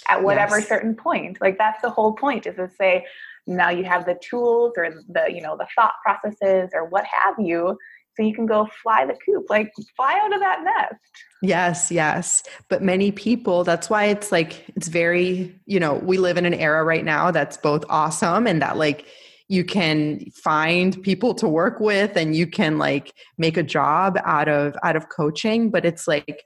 at 0.09 0.23
whatever 0.23 0.59
yes. 0.59 0.69
certain 0.69 0.95
point. 0.95 1.41
Like 1.41 1.59
that's 1.59 1.81
the 1.83 1.91
whole 1.91 2.13
point 2.13 2.47
is 2.47 2.57
to 2.57 2.69
say, 2.79 3.07
now 3.47 3.71
you 3.71 3.85
have 3.85 4.07
the 4.07 4.19
tools 4.23 4.73
or 4.77 4.89
the, 5.09 5.27
you 5.33 5.41
know, 5.41 5.57
the 5.57 5.67
thought 5.75 5.95
processes 6.05 6.71
or 6.73 6.87
what 6.87 7.05
have 7.05 7.35
you. 7.39 7.77
So 8.17 8.23
you 8.23 8.35
can 8.35 8.47
go 8.47 8.69
fly 8.83 9.05
the 9.05 9.17
coop, 9.27 9.47
like 9.51 9.73
fly 9.97 10.21
out 10.23 10.33
of 10.33 10.41
that 10.41 10.63
nest. 10.63 11.01
Yes, 11.43 11.91
yes. 11.91 12.45
But 12.69 12.83
many 12.83 13.11
people, 13.11 13.65
that's 13.65 13.91
why 13.91 14.05
it's 14.05 14.31
like, 14.31 14.69
it's 14.77 14.89
very, 14.89 15.61
you 15.67 15.81
know, 15.81 15.95
we 15.95 16.19
live 16.19 16.37
in 16.37 16.47
an 16.47 16.55
era 16.55 16.85
right 16.85 17.05
now 17.05 17.33
that's 17.33 17.57
both 17.57 17.85
awesome 17.89 18.47
and 18.47 18.63
that 18.63 18.77
like 18.77 19.07
you 19.49 19.65
can 19.65 20.25
find 20.31 21.03
people 21.03 21.35
to 21.35 21.49
work 21.49 21.81
with 21.81 22.17
and 22.17 22.35
you 22.35 22.47
can 22.47 22.79
like 22.79 23.13
make 23.37 23.57
a 23.57 23.63
job 23.63 24.19
out 24.25 24.49
of 24.49 24.77
out 24.83 24.97
of 24.97 25.09
coaching 25.09 25.71
but 25.71 25.85
it's 25.85 26.09
like 26.09 26.45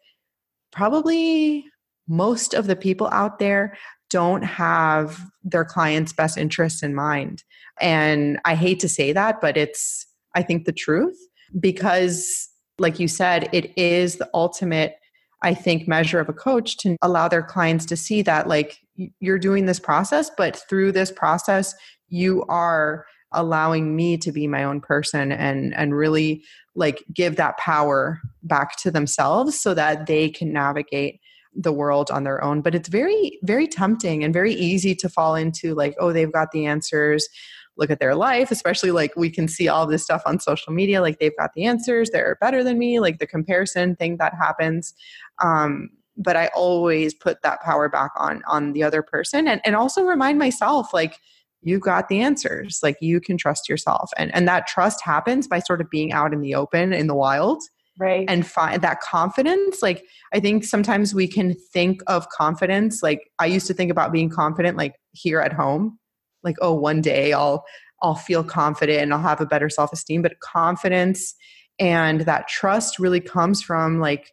probably 0.72 1.64
most 2.08 2.54
of 2.54 2.66
the 2.66 2.76
people 2.76 3.08
out 3.08 3.38
there 3.38 3.76
don't 4.10 4.42
have 4.42 5.20
their 5.44 5.64
clients 5.64 6.12
best 6.12 6.38
interests 6.38 6.82
in 6.82 6.94
mind. 6.94 7.44
And 7.80 8.40
i 8.44 8.54
hate 8.54 8.80
to 8.80 8.88
say 8.88 9.12
that 9.12 9.40
but 9.40 9.56
it's 9.56 10.06
i 10.34 10.42
think 10.42 10.64
the 10.64 10.72
truth 10.72 11.16
because 11.60 12.48
like 12.78 12.98
you 12.98 13.08
said 13.08 13.48
it 13.52 13.76
is 13.78 14.16
the 14.16 14.28
ultimate 14.34 14.96
I 15.42 15.54
think, 15.54 15.86
measure 15.86 16.18
of 16.18 16.28
a 16.28 16.32
coach 16.32 16.76
to 16.78 16.96
allow 17.00 17.28
their 17.28 17.42
clients 17.42 17.86
to 17.86 17.96
see 17.96 18.22
that, 18.22 18.48
like, 18.48 18.78
you're 19.20 19.38
doing 19.38 19.66
this 19.66 19.78
process, 19.78 20.30
but 20.36 20.60
through 20.68 20.92
this 20.92 21.12
process, 21.12 21.74
you 22.08 22.44
are 22.48 23.06
allowing 23.32 23.94
me 23.94 24.16
to 24.16 24.32
be 24.32 24.46
my 24.46 24.64
own 24.64 24.80
person 24.80 25.32
and 25.32 25.74
and 25.74 25.94
really 25.94 26.42
like 26.74 27.04
give 27.12 27.36
that 27.36 27.58
power 27.58 28.20
back 28.42 28.76
to 28.76 28.90
themselves 28.90 29.58
so 29.58 29.74
that 29.74 30.06
they 30.06 30.30
can 30.30 30.52
navigate 30.52 31.20
the 31.54 31.72
world 31.72 32.10
on 32.10 32.24
their 32.24 32.42
own. 32.42 32.60
But 32.60 32.74
it's 32.74 32.88
very 32.88 33.38
very 33.42 33.66
tempting 33.66 34.24
and 34.24 34.32
very 34.32 34.54
easy 34.54 34.94
to 34.96 35.08
fall 35.08 35.34
into 35.34 35.74
like 35.74 35.94
oh 35.98 36.12
they've 36.12 36.32
got 36.32 36.52
the 36.52 36.66
answers. 36.66 37.28
Look 37.76 37.90
at 37.90 38.00
their 38.00 38.14
life 38.14 38.50
especially 38.50 38.90
like 38.90 39.14
we 39.14 39.30
can 39.30 39.46
see 39.46 39.68
all 39.68 39.86
this 39.86 40.02
stuff 40.02 40.22
on 40.26 40.40
social 40.40 40.72
media 40.72 41.00
like 41.00 41.18
they've 41.18 41.36
got 41.36 41.52
the 41.54 41.64
answers 41.64 42.10
they're 42.10 42.36
better 42.40 42.64
than 42.64 42.78
me 42.78 42.98
like 42.98 43.18
the 43.18 43.26
comparison 43.26 43.94
thing 43.96 44.16
that 44.16 44.34
happens. 44.34 44.94
Um 45.42 45.90
but 46.20 46.34
i 46.36 46.48
always 46.48 47.14
put 47.14 47.40
that 47.42 47.62
power 47.62 47.88
back 47.88 48.10
on 48.16 48.42
on 48.48 48.72
the 48.72 48.82
other 48.82 49.02
person 49.02 49.46
and 49.46 49.60
and 49.64 49.76
also 49.76 50.02
remind 50.02 50.36
myself 50.36 50.92
like 50.92 51.20
you've 51.62 51.80
got 51.80 52.08
the 52.08 52.20
answers. 52.20 52.80
Like 52.82 52.96
you 53.00 53.20
can 53.20 53.36
trust 53.36 53.68
yourself. 53.68 54.10
And 54.16 54.34
and 54.34 54.46
that 54.48 54.66
trust 54.66 55.02
happens 55.02 55.48
by 55.48 55.58
sort 55.58 55.80
of 55.80 55.90
being 55.90 56.12
out 56.12 56.32
in 56.32 56.40
the 56.40 56.54
open 56.54 56.92
in 56.92 57.06
the 57.06 57.14
wild. 57.14 57.62
Right. 57.98 58.26
And 58.28 58.46
find 58.46 58.80
that 58.80 59.00
confidence 59.00 59.82
like 59.82 60.04
i 60.32 60.38
think 60.38 60.62
sometimes 60.62 61.16
we 61.16 61.26
can 61.26 61.54
think 61.72 62.00
of 62.06 62.28
confidence 62.28 63.02
like 63.02 63.28
i 63.40 63.46
used 63.46 63.66
to 63.66 63.74
think 63.74 63.90
about 63.90 64.12
being 64.12 64.28
confident 64.30 64.76
like 64.76 64.94
here 65.12 65.40
at 65.40 65.52
home. 65.52 65.98
Like 66.44 66.54
oh 66.60 66.74
one 66.74 67.00
day 67.00 67.32
i'll 67.32 67.64
i'll 68.00 68.14
feel 68.14 68.44
confident 68.44 69.02
and 69.02 69.12
i'll 69.12 69.20
have 69.20 69.40
a 69.40 69.46
better 69.46 69.68
self-esteem. 69.68 70.22
But 70.22 70.38
confidence 70.38 71.34
and 71.78 72.22
that 72.22 72.48
trust 72.48 72.98
really 72.98 73.20
comes 73.20 73.62
from 73.62 74.00
like 74.00 74.32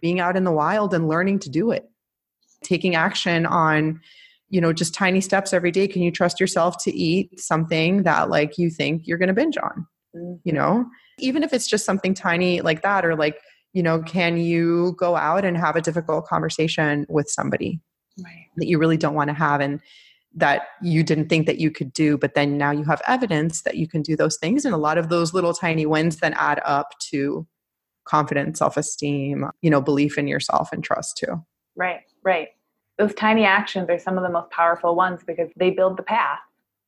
being 0.00 0.20
out 0.20 0.36
in 0.36 0.44
the 0.44 0.52
wild 0.52 0.94
and 0.94 1.08
learning 1.08 1.38
to 1.40 1.50
do 1.50 1.70
it. 1.70 1.84
Taking 2.62 2.94
action 2.94 3.46
on 3.46 4.00
you 4.52 4.60
know 4.60 4.72
just 4.72 4.94
tiny 4.94 5.20
steps 5.20 5.52
every 5.52 5.72
day. 5.72 5.88
Can 5.88 6.02
you 6.02 6.12
trust 6.12 6.38
yourself 6.38 6.76
to 6.84 6.94
eat 6.94 7.40
something 7.40 8.04
that 8.04 8.30
like 8.30 8.58
you 8.58 8.70
think 8.70 9.02
you're 9.06 9.18
going 9.18 9.28
to 9.28 9.34
binge 9.34 9.56
on? 9.56 9.86
Mm-hmm. 10.14 10.34
you 10.44 10.52
know? 10.52 10.86
Even 11.18 11.42
if 11.42 11.52
it's 11.52 11.66
just 11.66 11.86
something 11.86 12.12
tiny 12.14 12.60
like 12.60 12.82
that 12.82 13.04
or 13.04 13.16
like 13.16 13.38
you 13.72 13.82
know 13.82 14.02
can 14.02 14.36
you 14.36 14.94
go 14.98 15.16
out 15.16 15.44
and 15.44 15.56
have 15.56 15.76
a 15.76 15.80
difficult 15.80 16.26
conversation 16.26 17.06
with 17.08 17.28
somebody 17.28 17.80
right. 18.22 18.46
that 18.56 18.66
you 18.66 18.78
really 18.78 18.96
don't 18.96 19.14
want 19.14 19.28
to 19.28 19.34
have 19.34 19.60
and 19.60 19.80
that 20.34 20.62
you 20.82 21.02
didn't 21.02 21.28
think 21.28 21.46
that 21.46 21.58
you 21.58 21.70
could 21.70 21.92
do 21.92 22.16
but 22.18 22.34
then 22.34 22.58
now 22.58 22.70
you 22.70 22.84
have 22.84 23.00
evidence 23.06 23.62
that 23.62 23.76
you 23.76 23.86
can 23.86 24.02
do 24.02 24.16
those 24.16 24.36
things 24.36 24.64
and 24.64 24.74
a 24.74 24.78
lot 24.78 24.98
of 24.98 25.08
those 25.08 25.34
little 25.34 25.54
tiny 25.54 25.86
wins 25.86 26.16
then 26.16 26.34
add 26.34 26.60
up 26.64 26.88
to 26.98 27.46
confidence 28.04 28.58
self-esteem 28.58 29.46
you 29.60 29.70
know 29.70 29.80
belief 29.80 30.18
in 30.18 30.26
yourself 30.26 30.70
and 30.72 30.82
trust 30.82 31.16
too. 31.18 31.42
Right 31.76 32.00
right 32.24 32.48
those 33.02 33.14
tiny 33.14 33.44
actions 33.44 33.88
are 33.90 33.98
some 33.98 34.16
of 34.16 34.22
the 34.22 34.30
most 34.30 34.50
powerful 34.50 34.94
ones 34.94 35.22
because 35.26 35.48
they 35.56 35.70
build 35.70 35.96
the 35.96 36.02
path 36.02 36.38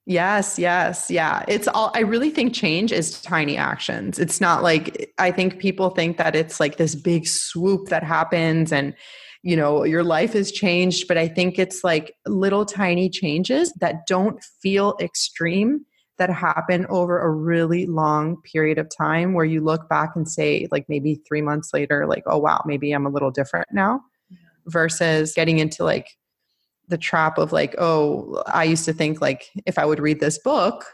Yes, 0.07 0.59
yes, 0.59 1.11
yeah. 1.11 1.45
It's 1.49 1.67
all, 1.67 1.91
I 1.95 2.01
really 2.01 2.29
think 2.29 2.53
change 2.53 2.93
is 2.93 3.23
tiny 3.23 3.57
actions. 3.57 4.19
It's 4.19 4.39
not 4.39 4.63
like, 4.63 5.11
I 5.17 5.31
think 5.31 5.59
people 5.59 5.89
think 5.89 6.19
that 6.19 6.37
it's 6.37 6.61
like 6.61 6.77
this 6.77 6.95
big 6.95 7.27
swoop 7.27 7.89
that 7.89 8.03
happens 8.03 8.71
and, 8.71 8.95
you 9.43 9.57
know, 9.57 9.83
your 9.83 10.05
life 10.05 10.35
is 10.35 10.53
changed. 10.53 11.09
But 11.09 11.17
I 11.17 11.27
think 11.27 11.59
it's 11.59 11.83
like 11.83 12.15
little 12.27 12.67
tiny 12.67 13.09
changes 13.09 13.73
that 13.81 14.07
don't 14.07 14.45
feel 14.61 14.95
extreme 15.01 15.87
that 16.19 16.29
happen 16.29 16.85
over 16.91 17.19
a 17.19 17.31
really 17.31 17.87
long 17.87 18.43
period 18.43 18.77
of 18.77 18.95
time 18.95 19.33
where 19.33 19.47
you 19.47 19.63
look 19.63 19.89
back 19.89 20.11
and 20.15 20.29
say, 20.29 20.69
like 20.71 20.85
maybe 20.87 21.23
three 21.27 21.41
months 21.41 21.71
later, 21.73 22.07
like, 22.07 22.25
oh, 22.27 22.37
wow, 22.37 22.63
maybe 22.67 22.93
I'm 22.93 23.07
a 23.07 23.11
little 23.11 23.31
different 23.31 23.69
now 23.73 24.03
versus 24.67 25.33
getting 25.35 25.59
into 25.59 25.85
like, 25.85 26.09
the 26.89 26.99
trap 26.99 27.39
of 27.39 27.53
like, 27.53 27.75
oh, 27.79 28.43
I 28.47 28.65
used 28.65 28.85
to 28.85 28.93
think 28.93 29.21
like 29.21 29.51
if 29.67 29.79
I 29.79 29.85
would 29.85 29.99
read 29.99 30.21
this 30.21 30.39
book, 30.39 30.85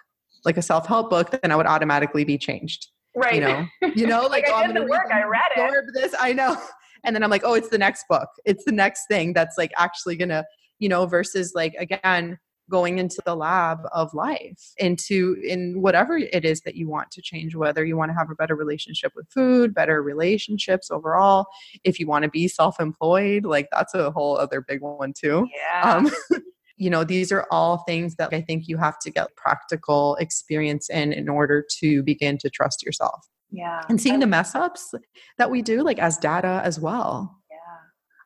like 0.44 0.56
a 0.56 0.62
self-help 0.62 1.10
book, 1.10 1.30
then 1.30 1.50
I 1.50 1.56
would 1.56 1.66
automatically 1.66 2.24
be 2.24 2.38
changed. 2.38 2.88
Right. 3.16 3.34
You 3.34 3.40
know, 3.40 3.66
you 3.94 4.06
know, 4.06 4.22
like, 4.30 4.44
like 4.44 4.52
oh, 4.52 4.54
I 4.54 4.66
did 4.66 4.76
the 4.76 4.84
work, 4.84 5.10
I 5.12 5.24
read 5.24 5.50
it. 5.56 5.84
This, 5.94 6.14
I 6.18 6.32
know. 6.32 6.56
And 7.02 7.16
then 7.16 7.24
I'm 7.24 7.30
like, 7.30 7.44
oh, 7.46 7.54
it's 7.54 7.70
the 7.70 7.78
next 7.78 8.04
book. 8.10 8.28
It's 8.44 8.62
the 8.64 8.72
next 8.72 9.06
thing 9.06 9.32
that's 9.32 9.56
like 9.56 9.72
actually 9.78 10.16
gonna, 10.16 10.44
you 10.80 10.86
know, 10.90 11.06
versus 11.06 11.52
like 11.54 11.72
again, 11.78 12.38
going 12.70 12.98
into 12.98 13.20
the 13.26 13.34
lab 13.34 13.80
of 13.92 14.14
life 14.14 14.72
into 14.78 15.36
in 15.46 15.82
whatever 15.82 16.16
it 16.16 16.44
is 16.44 16.60
that 16.62 16.76
you 16.76 16.88
want 16.88 17.10
to 17.10 17.20
change 17.20 17.54
whether 17.54 17.84
you 17.84 17.96
want 17.96 18.10
to 18.10 18.16
have 18.16 18.30
a 18.30 18.34
better 18.34 18.54
relationship 18.54 19.12
with 19.14 19.26
food 19.30 19.74
better 19.74 20.02
relationships 20.02 20.90
overall 20.90 21.46
if 21.84 22.00
you 22.00 22.06
want 22.06 22.22
to 22.22 22.30
be 22.30 22.48
self-employed 22.48 23.44
like 23.44 23.68
that's 23.72 23.94
a 23.94 24.10
whole 24.10 24.38
other 24.38 24.60
big 24.60 24.80
one 24.80 25.12
too. 25.12 25.46
Yeah. 25.54 25.96
Um, 25.96 26.10
you 26.76 26.88
know 26.88 27.04
these 27.04 27.30
are 27.30 27.46
all 27.50 27.84
things 27.86 28.14
that 28.14 28.32
i 28.32 28.40
think 28.40 28.66
you 28.66 28.78
have 28.78 28.98
to 28.98 29.10
get 29.10 29.36
practical 29.36 30.16
experience 30.16 30.88
in 30.88 31.12
in 31.12 31.28
order 31.28 31.62
to 31.78 32.02
begin 32.02 32.38
to 32.38 32.48
trust 32.48 32.82
yourself. 32.82 33.26
Yeah. 33.52 33.82
And 33.88 34.00
seeing 34.00 34.20
the 34.20 34.28
mess 34.28 34.54
ups 34.54 34.94
that 35.36 35.50
we 35.50 35.60
do 35.60 35.82
like 35.82 35.98
as 35.98 36.16
data 36.16 36.62
as 36.64 36.78
well 36.78 37.39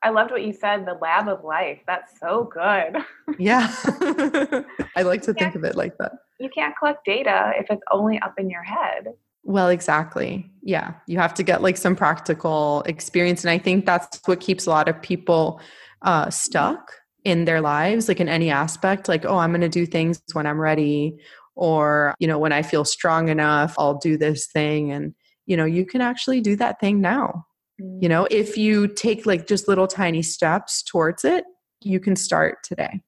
I 0.04 0.10
loved 0.10 0.30
what 0.30 0.44
you 0.44 0.52
said, 0.52 0.86
the 0.86 0.98
lab 1.00 1.28
of 1.28 1.42
life. 1.44 1.80
That's 1.86 2.20
so 2.20 2.44
good. 2.52 2.98
yeah. 3.38 3.74
I 4.96 5.02
like 5.02 5.22
to 5.22 5.32
think 5.32 5.54
of 5.54 5.64
it 5.64 5.74
like 5.74 5.96
that. 5.98 6.12
You 6.38 6.50
can't 6.54 6.76
collect 6.78 7.06
data 7.06 7.52
if 7.56 7.70
it's 7.70 7.82
only 7.90 8.20
up 8.20 8.34
in 8.38 8.50
your 8.50 8.62
head. 8.62 9.14
Well, 9.44 9.70
exactly. 9.70 10.50
Yeah. 10.62 10.94
You 11.06 11.18
have 11.18 11.32
to 11.34 11.42
get 11.42 11.62
like 11.62 11.78
some 11.78 11.96
practical 11.96 12.82
experience. 12.82 13.44
And 13.44 13.50
I 13.50 13.58
think 13.58 13.86
that's 13.86 14.20
what 14.26 14.40
keeps 14.40 14.66
a 14.66 14.70
lot 14.70 14.88
of 14.88 15.00
people 15.00 15.60
uh, 16.02 16.28
stuck 16.28 16.92
in 17.24 17.46
their 17.46 17.62
lives, 17.62 18.06
like 18.06 18.20
in 18.20 18.28
any 18.28 18.50
aspect, 18.50 19.08
like, 19.08 19.24
oh, 19.24 19.38
I'm 19.38 19.50
going 19.50 19.62
to 19.62 19.68
do 19.70 19.86
things 19.86 20.22
when 20.34 20.46
I'm 20.46 20.60
ready, 20.60 21.16
or, 21.54 22.14
you 22.18 22.28
know, 22.28 22.38
when 22.38 22.52
I 22.52 22.60
feel 22.60 22.84
strong 22.84 23.28
enough, 23.28 23.74
I'll 23.78 23.98
do 23.98 24.18
this 24.18 24.46
thing. 24.46 24.92
And, 24.92 25.14
you 25.46 25.56
know, 25.56 25.64
you 25.64 25.86
can 25.86 26.02
actually 26.02 26.42
do 26.42 26.56
that 26.56 26.80
thing 26.80 27.00
now. 27.00 27.46
You 27.78 28.08
know, 28.08 28.24
mm. 28.24 28.28
if 28.30 28.56
you 28.56 28.88
take 28.88 29.26
like 29.26 29.46
just 29.46 29.68
little 29.68 29.86
tiny 29.86 30.22
steps 30.22 30.82
towards 30.82 31.24
it, 31.24 31.44
you 31.80 32.00
can 32.00 32.16
start 32.16 32.58
today. 32.62 33.00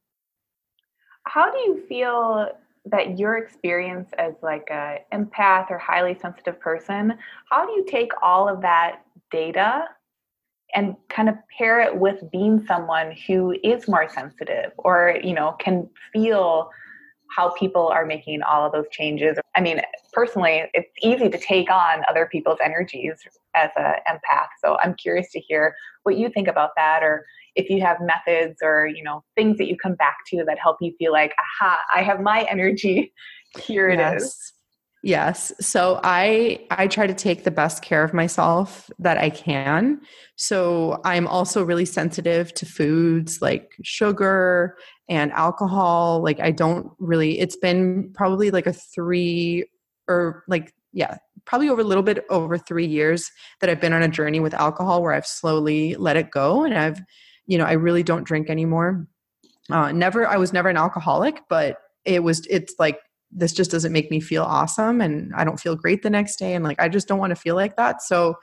How 1.24 1.50
do 1.50 1.58
you 1.58 1.84
feel 1.88 2.50
that 2.86 3.18
your 3.18 3.36
experience 3.36 4.10
as 4.18 4.34
like 4.42 4.68
a 4.70 4.98
empath 5.12 5.70
or 5.70 5.78
highly 5.78 6.16
sensitive 6.20 6.58
person, 6.60 7.14
how 7.50 7.66
do 7.66 7.72
you 7.72 7.84
take 7.88 8.10
all 8.22 8.48
of 8.48 8.60
that 8.62 9.02
data 9.30 9.84
and 10.74 10.96
kind 11.08 11.28
of 11.28 11.36
pair 11.56 11.80
it 11.80 11.96
with 11.96 12.30
being 12.30 12.64
someone 12.66 13.14
who 13.26 13.56
is 13.64 13.88
more 13.88 14.08
sensitive 14.08 14.72
or, 14.78 15.18
you 15.22 15.34
know, 15.34 15.56
can 15.58 15.88
feel 16.12 16.70
how 17.34 17.50
people 17.50 17.88
are 17.88 18.06
making 18.06 18.42
all 18.42 18.66
of 18.66 18.72
those 18.72 18.86
changes. 18.90 19.36
I 19.54 19.60
mean, 19.60 19.80
personally, 20.12 20.64
it's 20.74 20.90
easy 21.02 21.28
to 21.28 21.38
take 21.38 21.70
on 21.70 22.02
other 22.08 22.26
people's 22.30 22.58
energies 22.62 23.14
as 23.54 23.70
an 23.76 23.94
empath. 24.08 24.48
So 24.62 24.76
I'm 24.82 24.94
curious 24.94 25.30
to 25.32 25.40
hear 25.40 25.74
what 26.04 26.16
you 26.16 26.28
think 26.28 26.48
about 26.48 26.70
that, 26.76 27.02
or 27.02 27.24
if 27.54 27.68
you 27.70 27.80
have 27.80 27.98
methods 28.00 28.58
or 28.62 28.86
you 28.86 29.02
know 29.02 29.24
things 29.34 29.58
that 29.58 29.66
you 29.66 29.76
come 29.76 29.94
back 29.94 30.18
to 30.28 30.44
that 30.46 30.58
help 30.58 30.76
you 30.80 30.94
feel 30.98 31.12
like, 31.12 31.34
aha, 31.38 31.78
I 31.94 32.02
have 32.02 32.20
my 32.20 32.42
energy. 32.50 33.12
Here 33.58 33.88
it 33.88 33.98
yes. 33.98 34.22
is. 34.22 34.52
Yes. 35.02 35.52
So 35.60 36.00
I 36.02 36.66
I 36.70 36.86
try 36.88 37.06
to 37.06 37.14
take 37.14 37.44
the 37.44 37.50
best 37.50 37.82
care 37.82 38.02
of 38.02 38.12
myself 38.14 38.90
that 38.98 39.18
I 39.18 39.30
can. 39.30 40.00
So 40.36 41.00
I'm 41.04 41.26
also 41.28 41.62
really 41.62 41.84
sensitive 41.84 42.52
to 42.54 42.66
foods 42.66 43.40
like 43.40 43.72
sugar 43.82 44.76
and 45.08 45.30
alcohol. 45.32 46.22
Like 46.22 46.40
I 46.40 46.50
don't 46.50 46.90
really 46.98 47.38
it's 47.38 47.56
been 47.56 48.10
probably 48.14 48.50
like 48.50 48.66
a 48.66 48.72
3 48.72 49.64
or 50.08 50.42
like 50.48 50.72
yeah, 50.92 51.18
probably 51.44 51.68
over 51.68 51.82
a 51.82 51.84
little 51.84 52.02
bit 52.02 52.24
over 52.30 52.56
3 52.58 52.86
years 52.86 53.30
that 53.60 53.68
I've 53.70 53.80
been 53.80 53.92
on 53.92 54.02
a 54.02 54.08
journey 54.08 54.40
with 54.40 54.54
alcohol 54.54 55.02
where 55.02 55.12
I've 55.12 55.26
slowly 55.26 55.94
let 55.96 56.16
it 56.16 56.30
go 56.30 56.64
and 56.64 56.76
I've 56.76 57.00
you 57.48 57.58
know, 57.58 57.64
I 57.64 57.72
really 57.74 58.02
don't 58.02 58.24
drink 58.24 58.50
anymore. 58.50 59.06
Uh 59.70 59.92
never 59.92 60.26
I 60.26 60.36
was 60.38 60.52
never 60.52 60.68
an 60.70 60.76
alcoholic, 60.78 61.42
but 61.48 61.78
it 62.04 62.22
was 62.24 62.46
it's 62.48 62.74
like 62.78 63.00
this 63.30 63.52
just 63.52 63.70
doesn't 63.70 63.92
make 63.92 64.10
me 64.10 64.20
feel 64.20 64.44
awesome 64.44 65.00
and 65.00 65.32
I 65.34 65.44
don't 65.44 65.60
feel 65.60 65.76
great 65.76 66.02
the 66.02 66.10
next 66.10 66.36
day 66.36 66.54
and 66.54 66.64
like 66.64 66.80
I 66.80 66.88
just 66.88 67.08
don't 67.08 67.18
want 67.18 67.30
to 67.30 67.36
feel 67.36 67.54
like 67.54 67.76
that. 67.76 68.02
So 68.02 68.36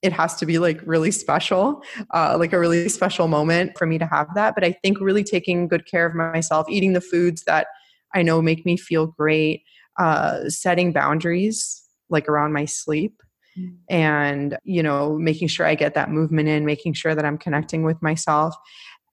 it 0.00 0.12
has 0.12 0.36
to 0.36 0.46
be 0.46 0.58
like 0.58 0.80
really 0.86 1.10
special, 1.10 1.82
uh, 2.14 2.36
like 2.38 2.52
a 2.52 2.58
really 2.58 2.88
special 2.88 3.26
moment 3.26 3.76
for 3.76 3.86
me 3.86 3.98
to 3.98 4.06
have 4.06 4.28
that. 4.36 4.54
But 4.54 4.64
I 4.64 4.72
think 4.72 5.00
really 5.00 5.24
taking 5.24 5.66
good 5.66 5.86
care 5.86 6.06
of 6.06 6.14
myself, 6.14 6.68
eating 6.70 6.92
the 6.92 7.00
foods 7.00 7.42
that 7.44 7.66
I 8.14 8.22
know 8.22 8.40
make 8.40 8.64
me 8.64 8.76
feel 8.76 9.06
great, 9.06 9.62
uh, 9.98 10.48
setting 10.48 10.92
boundaries 10.92 11.82
like 12.10 12.28
around 12.28 12.52
my 12.52 12.64
sleep 12.64 13.20
mm. 13.58 13.76
and 13.88 14.56
you 14.64 14.82
know 14.82 15.18
making 15.18 15.48
sure 15.48 15.66
i 15.66 15.74
get 15.74 15.94
that 15.94 16.10
movement 16.10 16.48
in 16.48 16.64
making 16.64 16.92
sure 16.92 17.14
that 17.14 17.24
i'm 17.24 17.38
connecting 17.38 17.82
with 17.82 18.00
myself 18.02 18.54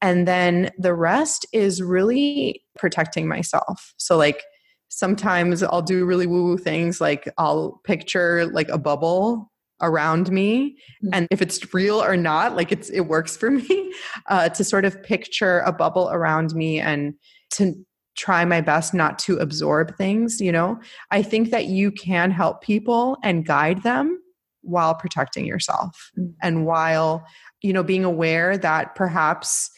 and 0.02 0.28
then 0.28 0.70
the 0.78 0.94
rest 0.94 1.46
is 1.54 1.82
really 1.82 2.62
protecting 2.78 3.28
myself 3.28 3.94
so 3.98 4.18
like 4.18 4.44
sometimes 4.90 5.64
I'll 5.64 5.82
do 5.82 6.06
really 6.06 6.28
woo 6.28 6.44
woo 6.44 6.58
things 6.58 7.02
like 7.02 7.32
I'll 7.38 7.82
picture 7.84 8.46
like 8.48 8.70
a 8.70 8.78
bubble 8.78 9.52
around 9.82 10.32
me 10.32 10.78
mm-hmm. 11.04 11.10
and 11.14 11.28
if 11.32 11.42
it's 11.42 11.74
real 11.74 12.02
or 12.02 12.16
not 12.16 12.56
like 12.56 12.72
it's 12.72 12.90
it 12.90 13.02
works 13.02 13.36
for 13.36 13.52
me 13.52 13.94
uh, 14.30 14.50
to 14.50 14.64
sort 14.64 14.86
of 14.86 15.02
picture 15.04 15.60
a 15.60 15.72
bubble 15.72 16.10
around 16.12 16.56
me 16.56 16.80
and 16.80 17.14
to 17.52 17.74
try 18.16 18.46
my 18.46 18.62
best 18.62 18.94
not 18.94 19.20
to 19.20 19.38
absorb 19.38 19.96
things 19.98 20.40
you 20.40 20.52
know 20.52 20.80
i 21.12 21.22
think 21.22 21.52
that 21.52 21.66
you 21.66 21.92
can 21.92 22.32
help 22.32 22.62
people 22.62 23.18
and 23.24 23.46
guide 23.46 23.84
them 23.84 24.22
while 24.62 24.96
protecting 24.96 25.46
yourself 25.46 26.12
mm-hmm. 26.18 26.32
and 26.42 26.66
while 26.66 27.26
you 27.62 27.74
know 27.74 27.84
being 27.84 28.06
aware 28.06 28.58
that 28.58 28.96
perhaps 28.96 29.70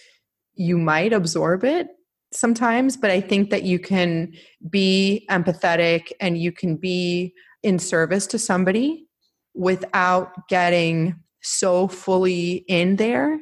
you 0.53 0.77
might 0.77 1.13
absorb 1.13 1.63
it 1.63 1.87
sometimes, 2.33 2.97
but 2.97 3.11
I 3.11 3.21
think 3.21 3.49
that 3.49 3.63
you 3.63 3.79
can 3.79 4.33
be 4.69 5.25
empathetic 5.29 6.11
and 6.19 6.37
you 6.37 6.51
can 6.51 6.75
be 6.75 7.33
in 7.63 7.79
service 7.79 8.27
to 8.27 8.39
somebody 8.39 9.07
without 9.53 10.47
getting 10.49 11.15
so 11.41 11.87
fully 11.87 12.65
in 12.67 12.97
there 12.97 13.39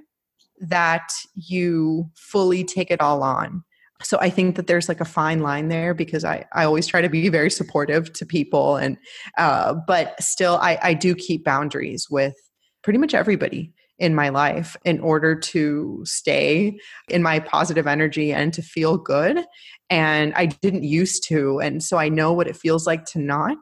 that 0.60 1.10
you 1.36 2.10
fully 2.16 2.64
take 2.64 2.92
it 2.92 3.02
all 3.02 3.24
on. 3.24 3.64
So 4.04 4.18
I 4.20 4.30
think 4.30 4.56
that 4.56 4.68
there's 4.68 4.90
like 4.90 5.02
a 5.02 5.06
fine 5.06 5.40
line 5.40 5.70
there 5.70 5.94
because 5.94 6.26
I, 6.26 6.46
I 6.54 6.66
always 6.66 6.86
try 6.86 7.02
to 7.02 7.10
be 7.10 7.30
very 7.30 7.50
supportive 7.50 8.12
to 8.14 8.26
people 8.26 8.76
and 8.76 8.98
uh, 9.38 9.74
but 9.88 10.22
still 10.22 10.58
I, 10.62 10.78
I 10.82 10.94
do 10.94 11.16
keep 11.16 11.44
boundaries 11.44 12.08
with 12.10 12.36
pretty 12.84 13.00
much 13.00 13.14
everybody 13.14 13.74
in 13.98 14.14
my 14.14 14.30
life 14.30 14.76
in 14.84 15.00
order 15.00 15.36
to 15.36 16.02
stay 16.04 16.78
in 17.10 17.24
my 17.24 17.40
positive 17.40 17.88
energy 17.88 18.34
and 18.34 18.54
to 18.54 18.62
feel 18.62 18.98
good. 18.98 19.46
And 19.90 20.34
I 20.36 20.48
didn't 20.48 20.84
used 20.84 21.24
to. 21.28 21.60
And 21.60 21.82
so 21.82 21.98
I 21.98 22.10
know 22.10 22.34
what 22.34 22.48
it 22.48 22.58
feels 22.58 22.86
like 22.86 23.06
to 23.06 23.20
not. 23.20 23.58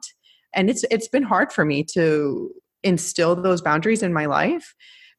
And 0.56 0.70
it's 0.70 0.84
it's 0.90 1.08
been 1.08 1.24
hard 1.24 1.52
for 1.52 1.66
me 1.66 1.84
to 1.94 2.52
instill 2.84 3.36
those 3.36 3.62
boundaries 3.62 4.04
in 4.04 4.14
my 4.14 4.26
life. 4.26 4.74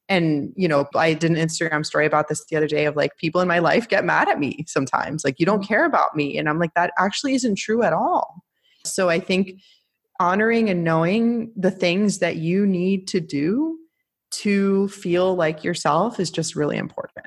And, 0.08 0.52
you 0.54 0.68
know, 0.68 0.86
I 0.94 1.14
did 1.14 1.30
an 1.30 1.36
Instagram 1.36 1.84
story 1.86 2.04
about 2.04 2.28
this 2.28 2.44
the 2.44 2.56
other 2.56 2.66
day 2.66 2.84
of 2.84 2.94
like 2.94 3.16
people 3.16 3.40
in 3.40 3.48
my 3.48 3.58
life 3.58 3.88
get 3.88 4.04
mad 4.04 4.28
at 4.28 4.38
me 4.38 4.64
sometimes. 4.66 5.24
Like, 5.24 5.40
you 5.40 5.46
don't 5.46 5.60
mm-hmm. 5.60 5.68
care 5.68 5.86
about 5.86 6.14
me. 6.14 6.36
And 6.36 6.48
I'm 6.48 6.58
like, 6.58 6.74
that 6.74 6.92
actually 6.98 7.34
isn't 7.34 7.56
true 7.56 7.82
at 7.82 7.94
all. 7.94 8.44
So 8.84 9.08
I 9.08 9.18
think 9.18 9.62
honoring 10.20 10.68
and 10.68 10.84
knowing 10.84 11.52
the 11.56 11.70
things 11.70 12.18
that 12.18 12.36
you 12.36 12.66
need 12.66 13.08
to 13.08 13.20
do 13.20 13.78
to 14.38 14.88
feel 14.88 15.34
like 15.34 15.64
yourself 15.64 16.18
is 16.20 16.30
just 16.30 16.54
really 16.54 16.76
important. 16.76 17.26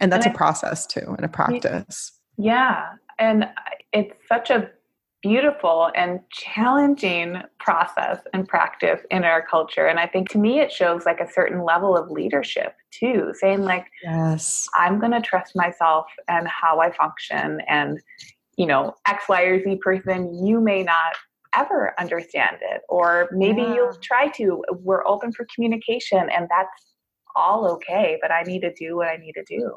And 0.00 0.12
that's 0.12 0.26
and 0.26 0.32
I, 0.32 0.34
a 0.34 0.36
process 0.36 0.86
too 0.86 1.14
and 1.16 1.24
a 1.24 1.28
practice. 1.28 2.12
Yeah. 2.36 2.84
And 3.18 3.48
it's 3.92 4.14
such 4.28 4.50
a 4.50 4.70
beautiful 5.22 5.90
and 5.94 6.20
challenging 6.30 7.38
process 7.58 8.18
and 8.34 8.46
practice 8.46 9.00
in 9.10 9.24
our 9.24 9.40
culture. 9.46 9.86
And 9.86 9.98
I 9.98 10.06
think 10.06 10.28
to 10.30 10.38
me, 10.38 10.60
it 10.60 10.70
shows 10.70 11.06
like 11.06 11.20
a 11.20 11.30
certain 11.30 11.64
level 11.64 11.96
of 11.96 12.10
leadership 12.10 12.74
too, 12.90 13.32
saying, 13.40 13.62
like, 13.62 13.86
yes, 14.02 14.68
I'm 14.76 15.00
going 15.00 15.12
to 15.12 15.22
trust 15.22 15.56
myself 15.56 16.06
and 16.28 16.46
how 16.46 16.80
I 16.80 16.92
function. 16.92 17.62
And, 17.68 18.02
you 18.58 18.66
know, 18.66 18.94
X, 19.06 19.24
Y, 19.28 19.42
or 19.42 19.62
Z 19.62 19.76
person, 19.76 20.44
you 20.44 20.60
may 20.60 20.82
not 20.82 21.14
ever 21.56 21.94
understand 21.98 22.56
it 22.60 22.82
or 22.88 23.28
maybe 23.32 23.62
yeah. 23.62 23.74
you'll 23.74 23.94
try 24.02 24.28
to 24.28 24.62
we're 24.80 25.06
open 25.06 25.32
for 25.32 25.46
communication 25.54 26.28
and 26.30 26.48
that's 26.48 26.94
all 27.36 27.68
okay 27.70 28.18
but 28.20 28.30
i 28.30 28.42
need 28.42 28.60
to 28.60 28.72
do 28.74 28.96
what 28.96 29.08
i 29.08 29.16
need 29.16 29.32
to 29.32 29.44
do 29.44 29.76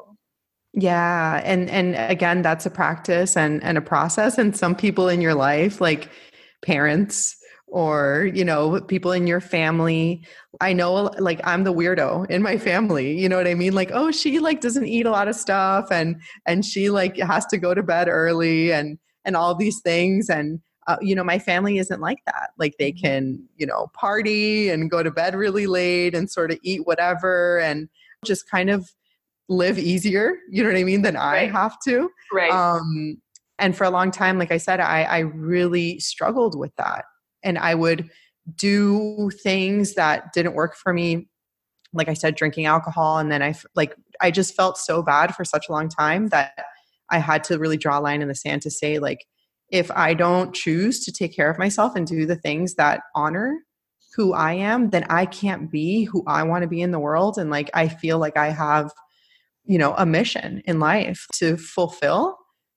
yeah 0.74 1.40
and 1.44 1.68
and 1.70 1.94
again 2.10 2.42
that's 2.42 2.66
a 2.66 2.70
practice 2.70 3.36
and 3.36 3.62
and 3.64 3.78
a 3.78 3.82
process 3.82 4.38
and 4.38 4.56
some 4.56 4.74
people 4.74 5.08
in 5.08 5.20
your 5.20 5.34
life 5.34 5.80
like 5.80 6.10
parents 6.62 7.36
or 7.70 8.30
you 8.34 8.44
know 8.44 8.80
people 8.82 9.12
in 9.12 9.26
your 9.26 9.40
family 9.40 10.24
i 10.60 10.72
know 10.72 11.10
like 11.18 11.40
i'm 11.44 11.64
the 11.64 11.72
weirdo 11.72 12.28
in 12.30 12.42
my 12.42 12.56
family 12.56 13.18
you 13.18 13.28
know 13.28 13.36
what 13.36 13.46
i 13.46 13.54
mean 13.54 13.72
like 13.72 13.90
oh 13.92 14.10
she 14.10 14.38
like 14.38 14.60
doesn't 14.60 14.86
eat 14.86 15.06
a 15.06 15.10
lot 15.10 15.28
of 15.28 15.34
stuff 15.34 15.88
and 15.90 16.20
and 16.46 16.64
she 16.64 16.90
like 16.90 17.16
has 17.18 17.44
to 17.46 17.58
go 17.58 17.74
to 17.74 17.82
bed 17.82 18.08
early 18.08 18.72
and 18.72 18.98
and 19.24 19.36
all 19.36 19.54
these 19.54 19.80
things 19.80 20.30
and 20.30 20.60
uh, 20.88 20.96
you 21.00 21.14
know 21.14 21.22
my 21.22 21.38
family 21.38 21.78
isn't 21.78 22.00
like 22.00 22.24
that. 22.26 22.50
Like 22.58 22.76
they 22.78 22.92
mm-hmm. 22.92 23.06
can 23.06 23.48
you 23.56 23.66
know 23.66 23.88
party 23.92 24.70
and 24.70 24.90
go 24.90 25.02
to 25.02 25.10
bed 25.10 25.34
really 25.36 25.66
late 25.66 26.14
and 26.14 26.28
sort 26.28 26.50
of 26.50 26.58
eat 26.62 26.86
whatever 26.86 27.60
and 27.60 27.88
just 28.24 28.50
kind 28.50 28.70
of 28.70 28.90
live 29.48 29.78
easier 29.78 30.34
you 30.50 30.62
know 30.62 30.68
what 30.68 30.78
i 30.78 30.84
mean 30.84 31.02
than 31.02 31.14
right. 31.14 31.48
i 31.48 31.52
have 31.52 31.78
to. 31.80 32.10
Right. 32.32 32.50
Um 32.50 33.20
and 33.58 33.76
for 33.76 33.84
a 33.84 33.90
long 33.90 34.10
time 34.10 34.38
like 34.38 34.52
i 34.52 34.58
said 34.58 34.80
i 34.80 35.04
i 35.04 35.18
really 35.20 35.98
struggled 36.00 36.58
with 36.58 36.74
that. 36.76 37.04
And 37.42 37.58
i 37.58 37.74
would 37.74 38.08
do 38.56 39.30
things 39.42 39.94
that 39.94 40.32
didn't 40.32 40.54
work 40.54 40.74
for 40.74 40.92
me 40.92 41.28
like 41.92 42.08
i 42.08 42.14
said 42.14 42.34
drinking 42.34 42.66
alcohol. 42.66 43.18
And 43.18 43.30
then 43.32 43.42
i 43.42 43.54
like 43.74 43.94
i 44.20 44.30
just 44.30 44.54
felt 44.54 44.76
so 44.76 45.02
bad 45.02 45.34
for 45.34 45.44
such 45.44 45.68
a 45.68 45.72
long 45.72 45.88
time 45.88 46.28
that 46.28 46.52
i 47.10 47.18
had 47.18 47.44
to 47.44 47.58
really 47.58 47.78
draw 47.78 47.98
a 47.98 48.02
line 48.02 48.20
in 48.20 48.28
the 48.28 48.34
sand 48.34 48.62
to 48.62 48.70
say 48.70 48.98
like 48.98 49.26
if 49.70 49.90
I 49.90 50.14
don't 50.14 50.54
choose 50.54 51.04
to 51.04 51.12
take 51.12 51.34
care 51.34 51.50
of 51.50 51.58
myself 51.58 51.94
and 51.94 52.06
do 52.06 52.26
the 52.26 52.36
things 52.36 52.74
that 52.74 53.00
honor 53.14 53.58
who 54.14 54.32
I 54.32 54.54
am, 54.54 54.90
then 54.90 55.04
I 55.10 55.26
can't 55.26 55.70
be 55.70 56.04
who 56.04 56.24
I 56.26 56.42
want 56.42 56.62
to 56.62 56.68
be 56.68 56.80
in 56.80 56.90
the 56.90 56.98
world. 56.98 57.38
And 57.38 57.50
like, 57.50 57.70
I 57.74 57.88
feel 57.88 58.18
like 58.18 58.36
I 58.36 58.48
have, 58.48 58.90
you 59.64 59.78
know, 59.78 59.94
a 59.96 60.06
mission 60.06 60.62
in 60.64 60.80
life 60.80 61.26
to 61.34 61.56
fulfill. 61.56 62.36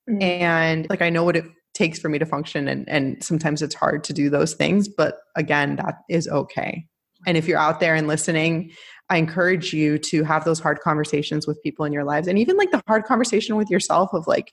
Mm-hmm. 0.10 0.21
And 0.21 0.88
like, 0.89 1.01
I 1.01 1.10
know 1.10 1.23
what 1.23 1.38
it 1.38 1.45
takes 1.73 1.99
for 1.99 2.10
me 2.10 2.19
to 2.19 2.25
function. 2.25 2.67
And, 2.67 2.88
and 2.89 3.23
sometimes 3.23 3.62
it's 3.62 3.75
hard 3.75 4.04
to 4.04 4.13
do 4.13 4.30
those 4.30 4.54
things. 4.54 4.88
But 4.89 5.19
again, 5.36 5.77
that 5.77 5.95
is 6.10 6.27
okay. 6.27 6.86
And 7.25 7.38
if 7.38 7.47
you're 7.47 7.58
out 7.58 7.80
there 7.80 7.95
and 7.95 8.08
listening, 8.08 8.71
I 9.10 9.17
encourage 9.17 9.73
you 9.73 9.97
to 9.99 10.23
have 10.23 10.43
those 10.43 10.60
hard 10.60 10.80
conversations 10.82 11.47
with 11.47 11.62
people 11.63 11.86
in 11.86 11.93
your 11.93 12.04
lives 12.04 12.27
and 12.27 12.38
even 12.38 12.58
like 12.58 12.71
the 12.71 12.82
hard 12.88 13.06
conversation 13.06 13.56
with 13.56 13.69
yourself 13.69 14.10
of 14.13 14.27
like, 14.27 14.51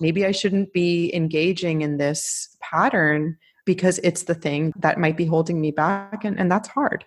maybe 0.00 0.24
I 0.24 0.32
shouldn't 0.32 0.72
be 0.72 1.14
engaging 1.14 1.82
in 1.82 1.98
this 1.98 2.56
pattern 2.60 3.36
because 3.64 3.98
it's 4.02 4.24
the 4.24 4.34
thing 4.34 4.72
that 4.76 4.98
might 4.98 5.16
be 5.16 5.26
holding 5.26 5.60
me 5.60 5.70
back. 5.70 6.24
And, 6.24 6.38
and 6.38 6.50
that's 6.50 6.68
hard. 6.68 7.04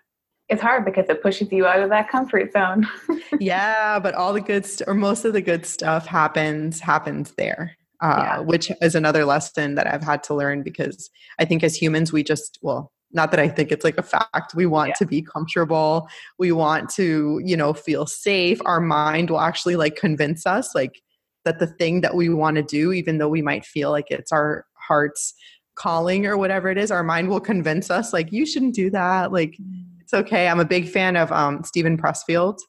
It's 0.49 0.61
hard 0.61 0.85
because 0.85 1.05
it 1.09 1.21
pushes 1.21 1.51
you 1.51 1.65
out 1.65 1.79
of 1.79 1.89
that 1.89 2.09
comfort 2.09 2.51
zone. 2.51 2.87
yeah, 3.39 3.97
but 3.99 4.13
all 4.13 4.33
the 4.33 4.41
good 4.41 4.65
st- 4.65 4.87
or 4.87 4.93
most 4.93 5.25
of 5.25 5.33
the 5.33 5.41
good 5.41 5.65
stuff 5.65 6.05
happens 6.05 6.79
happens 6.79 7.33
there. 7.37 7.75
Uh, 8.01 8.19
yeah. 8.19 8.39
which 8.39 8.69
is 8.81 8.95
another 8.95 9.23
lesson 9.23 9.75
that 9.75 9.87
I've 9.87 10.03
had 10.03 10.23
to 10.23 10.33
learn 10.33 10.61
because 10.61 11.09
I 11.39 11.45
think 11.45 11.63
as 11.63 11.73
humans, 11.73 12.11
we 12.11 12.21
just, 12.21 12.59
well, 12.61 12.91
not 13.13 13.31
that 13.31 13.39
I 13.39 13.47
think 13.47 13.71
it's 13.71 13.85
like 13.85 13.97
a 13.97 14.03
fact. 14.03 14.53
We 14.55 14.65
want 14.65 14.89
yeah. 14.89 14.95
to 14.95 15.05
be 15.05 15.21
comfortable. 15.21 16.09
We 16.37 16.51
want 16.51 16.89
to, 16.95 17.39
you 17.45 17.55
know, 17.55 17.73
feel 17.73 18.05
safe. 18.05 18.59
Our 18.65 18.81
mind 18.81 19.29
will 19.29 19.39
actually 19.39 19.77
like 19.77 19.95
convince 19.95 20.45
us, 20.45 20.75
like, 20.75 21.01
that 21.45 21.59
the 21.59 21.67
thing 21.67 22.01
that 22.01 22.15
we 22.15 22.29
want 22.29 22.55
to 22.55 22.63
do, 22.63 22.91
even 22.93 23.17
though 23.17 23.29
we 23.29 23.41
might 23.41 23.65
feel 23.65 23.91
like 23.91 24.09
it's 24.09 24.31
our 24.31 24.65
heart's 24.75 25.33
calling 25.75 26.25
or 26.25 26.37
whatever 26.37 26.69
it 26.69 26.77
is, 26.77 26.91
our 26.91 27.03
mind 27.03 27.29
will 27.29 27.39
convince 27.39 27.89
us, 27.89 28.13
like, 28.13 28.31
you 28.31 28.45
shouldn't 28.45 28.75
do 28.75 28.89
that. 28.91 29.31
Like, 29.31 29.51
mm. 29.51 29.83
it's 30.01 30.13
okay. 30.13 30.47
I'm 30.47 30.59
a 30.59 30.65
big 30.65 30.87
fan 30.87 31.15
of 31.15 31.31
um, 31.31 31.63
Steven 31.63 31.97
Pressfield 31.97 32.59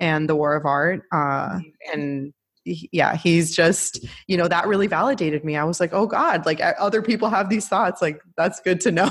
and 0.00 0.28
The 0.28 0.36
War 0.36 0.54
of 0.54 0.66
Art. 0.66 1.02
Uh, 1.12 1.60
and 1.92 2.32
he, 2.64 2.88
yeah, 2.92 3.16
he's 3.16 3.54
just, 3.54 4.04
you 4.26 4.36
know, 4.36 4.48
that 4.48 4.66
really 4.66 4.86
validated 4.86 5.44
me. 5.44 5.56
I 5.56 5.64
was 5.64 5.80
like, 5.80 5.92
oh 5.92 6.06
God, 6.06 6.46
like 6.46 6.60
other 6.78 7.02
people 7.02 7.28
have 7.30 7.48
these 7.48 7.68
thoughts. 7.68 8.00
Like, 8.00 8.20
that's 8.36 8.60
good 8.60 8.80
to 8.82 8.92
know 8.92 9.10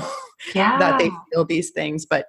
yeah. 0.54 0.78
that 0.80 0.98
they 0.98 1.10
feel 1.32 1.44
these 1.44 1.70
things. 1.70 2.06
But 2.06 2.26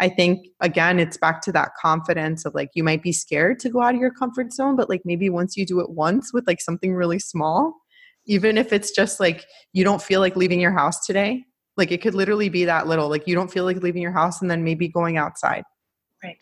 I 0.00 0.08
think 0.08 0.48
again, 0.60 0.98
it's 0.98 1.16
back 1.16 1.40
to 1.42 1.52
that 1.52 1.70
confidence 1.80 2.44
of 2.44 2.54
like 2.54 2.70
you 2.74 2.82
might 2.82 3.02
be 3.02 3.12
scared 3.12 3.60
to 3.60 3.70
go 3.70 3.80
out 3.80 3.94
of 3.94 4.00
your 4.00 4.10
comfort 4.10 4.52
zone, 4.52 4.76
but 4.76 4.88
like 4.88 5.02
maybe 5.04 5.30
once 5.30 5.56
you 5.56 5.64
do 5.64 5.80
it 5.80 5.90
once 5.90 6.32
with 6.32 6.46
like 6.46 6.60
something 6.60 6.94
really 6.94 7.20
small, 7.20 7.74
even 8.26 8.58
if 8.58 8.72
it's 8.72 8.90
just 8.90 9.20
like 9.20 9.44
you 9.72 9.84
don't 9.84 10.02
feel 10.02 10.20
like 10.20 10.36
leaving 10.36 10.60
your 10.60 10.72
house 10.72 11.04
today, 11.06 11.44
like 11.76 11.92
it 11.92 12.02
could 12.02 12.14
literally 12.14 12.48
be 12.48 12.64
that 12.64 12.88
little, 12.88 13.08
like 13.08 13.28
you 13.28 13.36
don't 13.36 13.52
feel 13.52 13.64
like 13.64 13.82
leaving 13.82 14.02
your 14.02 14.12
house 14.12 14.42
and 14.42 14.50
then 14.50 14.64
maybe 14.64 14.88
going 14.88 15.16
outside. 15.16 15.62
Right. 16.24 16.38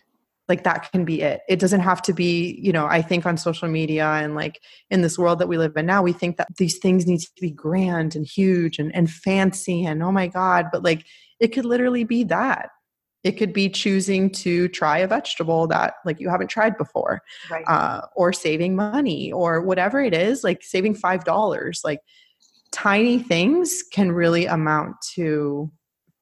Like 0.49 0.65
that 0.65 0.91
can 0.91 1.05
be 1.05 1.21
it. 1.21 1.43
It 1.47 1.59
doesn't 1.59 1.81
have 1.81 2.01
to 2.03 2.15
be, 2.15 2.59
you 2.63 2.73
know, 2.73 2.87
I 2.87 3.03
think 3.03 3.27
on 3.27 3.37
social 3.37 3.69
media 3.69 4.07
and 4.07 4.35
like 4.35 4.61
in 4.91 5.03
this 5.03 5.19
world 5.19 5.39
that 5.41 5.49
we 5.49 5.59
live 5.59 5.77
in 5.77 5.85
now, 5.85 6.03
we 6.03 6.15
think 6.15 6.39
that 6.39 6.49
these 6.57 6.79
things 6.79 7.07
need 7.07 7.21
to 7.21 7.31
be 7.39 7.51
grand 7.51 8.17
and 8.17 8.27
huge 8.27 8.79
and, 8.79 8.95
and 8.95 9.11
fancy 9.11 9.85
and 9.85 10.03
oh 10.03 10.13
my 10.13 10.27
God, 10.27 10.69
but 10.73 10.83
like 10.83 11.05
it 11.39 11.49
could 11.49 11.67
literally 11.67 12.05
be 12.05 12.25
that 12.25 12.71
it 13.25 13.33
could 13.33 13.53
be 13.53 13.69
choosing 13.69 14.31
to 14.31 14.69
try 14.69 14.99
a 14.99 15.07
vegetable 15.07 15.67
that 15.69 15.95
like 16.05 16.21
you 16.21 16.29
haven't 16.29 16.49
tried 16.49 16.77
before 16.77 17.23
right. 17.51 17.65
uh, 17.69 18.03
or 18.17 18.33
saving 18.33 18.75
money 18.75 19.33
or 19.33 19.63
whatever 19.63 20.01
it 20.01 20.15
is 20.15 20.43
like 20.43 20.63
saving 20.63 20.95
five 20.95 21.25
dollars 21.25 21.81
like 21.85 22.01
tiny 22.73 23.19
things 23.19 23.83
can 23.93 24.11
really 24.11 24.47
amount 24.47 24.97
to 25.15 25.71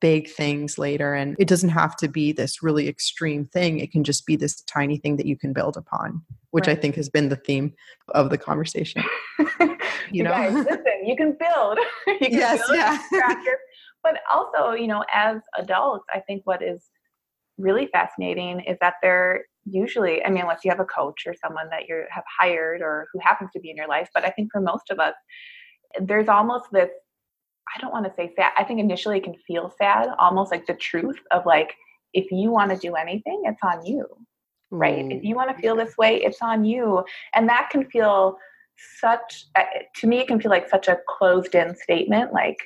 big 0.00 0.30
things 0.30 0.78
later 0.78 1.14
and 1.14 1.36
it 1.38 1.46
doesn't 1.46 1.68
have 1.68 1.94
to 1.94 2.08
be 2.08 2.32
this 2.32 2.62
really 2.62 2.88
extreme 2.88 3.44
thing. 3.46 3.78
It 3.78 3.92
can 3.92 4.02
just 4.02 4.24
be 4.24 4.34
this 4.34 4.62
tiny 4.62 4.96
thing 4.96 5.16
that 5.16 5.26
you 5.26 5.36
can 5.36 5.52
build 5.52 5.76
upon 5.76 6.22
which 6.50 6.66
right. 6.66 6.76
i 6.76 6.80
think 6.80 6.94
has 6.96 7.08
been 7.08 7.28
the 7.28 7.36
theme 7.36 7.72
of 8.08 8.30
the 8.30 8.38
conversation. 8.38 9.02
You, 9.38 9.46
you 10.10 10.22
know? 10.24 10.30
Guys, 10.30 10.54
listen 10.54 10.82
you 11.04 11.16
can 11.16 11.36
build. 11.38 11.78
You 12.06 12.18
can 12.18 12.32
yes 12.32 12.60
build 12.66 12.78
yeah 12.78 13.34
but 14.02 14.20
also, 14.32 14.72
you 14.72 14.86
know, 14.86 15.04
as 15.12 15.38
adults, 15.58 16.06
I 16.12 16.20
think 16.20 16.42
what 16.44 16.62
is 16.62 16.90
really 17.58 17.86
fascinating 17.86 18.60
is 18.60 18.76
that 18.80 18.94
they're 19.02 19.44
usually, 19.64 20.24
I 20.24 20.30
mean, 20.30 20.42
unless 20.42 20.64
you 20.64 20.70
have 20.70 20.80
a 20.80 20.84
coach 20.84 21.24
or 21.26 21.34
someone 21.34 21.68
that 21.70 21.88
you 21.88 22.04
have 22.10 22.24
hired 22.38 22.80
or 22.80 23.08
who 23.12 23.18
happens 23.20 23.50
to 23.52 23.60
be 23.60 23.70
in 23.70 23.76
your 23.76 23.88
life, 23.88 24.08
but 24.14 24.24
I 24.24 24.30
think 24.30 24.50
for 24.50 24.60
most 24.60 24.90
of 24.90 24.98
us, 24.98 25.14
there's 26.00 26.28
almost 26.28 26.66
this 26.72 26.90
I 27.76 27.80
don't 27.80 27.92
want 27.92 28.06
to 28.06 28.12
say 28.14 28.32
sad. 28.34 28.52
I 28.56 28.64
think 28.64 28.80
initially 28.80 29.18
it 29.18 29.24
can 29.24 29.36
feel 29.46 29.72
sad, 29.78 30.08
almost 30.18 30.50
like 30.50 30.66
the 30.66 30.74
truth 30.74 31.18
of 31.30 31.46
like, 31.46 31.74
if 32.12 32.30
you 32.30 32.50
want 32.50 32.70
to 32.70 32.76
do 32.76 32.94
anything, 32.94 33.42
it's 33.44 33.60
on 33.62 33.84
you, 33.86 34.06
right? 34.70 35.10
If 35.12 35.22
you 35.22 35.36
want 35.36 35.54
to 35.54 35.62
feel 35.62 35.76
this 35.76 35.96
way, 35.96 36.16
it's 36.16 36.42
on 36.42 36.64
you. 36.64 37.04
And 37.34 37.48
that 37.48 37.68
can 37.70 37.88
feel 37.88 38.36
such, 38.98 39.46
uh, 39.54 39.62
to 39.96 40.06
me, 40.06 40.18
it 40.18 40.26
can 40.26 40.40
feel 40.40 40.50
like 40.50 40.68
such 40.68 40.88
a 40.88 40.98
closed 41.08 41.54
in 41.54 41.76
statement. 41.76 42.32
Like, 42.32 42.56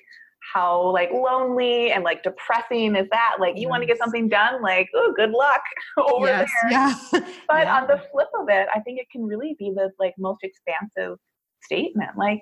how 0.52 0.90
like 0.92 1.11
lonely 1.12 1.92
and 1.92 2.04
like 2.04 2.22
depressing 2.22 2.96
is 2.96 3.09
that? 3.11 3.37
Like 3.40 3.57
you 3.57 3.62
yes. 3.62 3.70
want 3.70 3.83
to 3.83 3.87
get 3.87 3.98
something 3.98 4.28
done, 4.28 4.62
like, 4.62 4.88
oh, 4.94 5.12
good 5.16 5.30
luck 5.30 5.61
over 5.98 6.26
yes, 6.26 6.50
there. 6.62 6.72
Yeah. 6.72 6.94
but 7.48 7.64
yeah. 7.64 7.76
on 7.76 7.87
the 7.87 8.02
flip 8.11 8.28
of 8.38 8.48
it, 8.48 8.68
I 8.74 8.80
think 8.80 9.00
it 9.00 9.07
can 9.11 9.24
really 9.24 9.57
be 9.59 9.72
the 9.74 9.90
like 9.98 10.14
most 10.18 10.42
expansive 10.42 11.18
statement. 11.62 12.11
Like, 12.16 12.40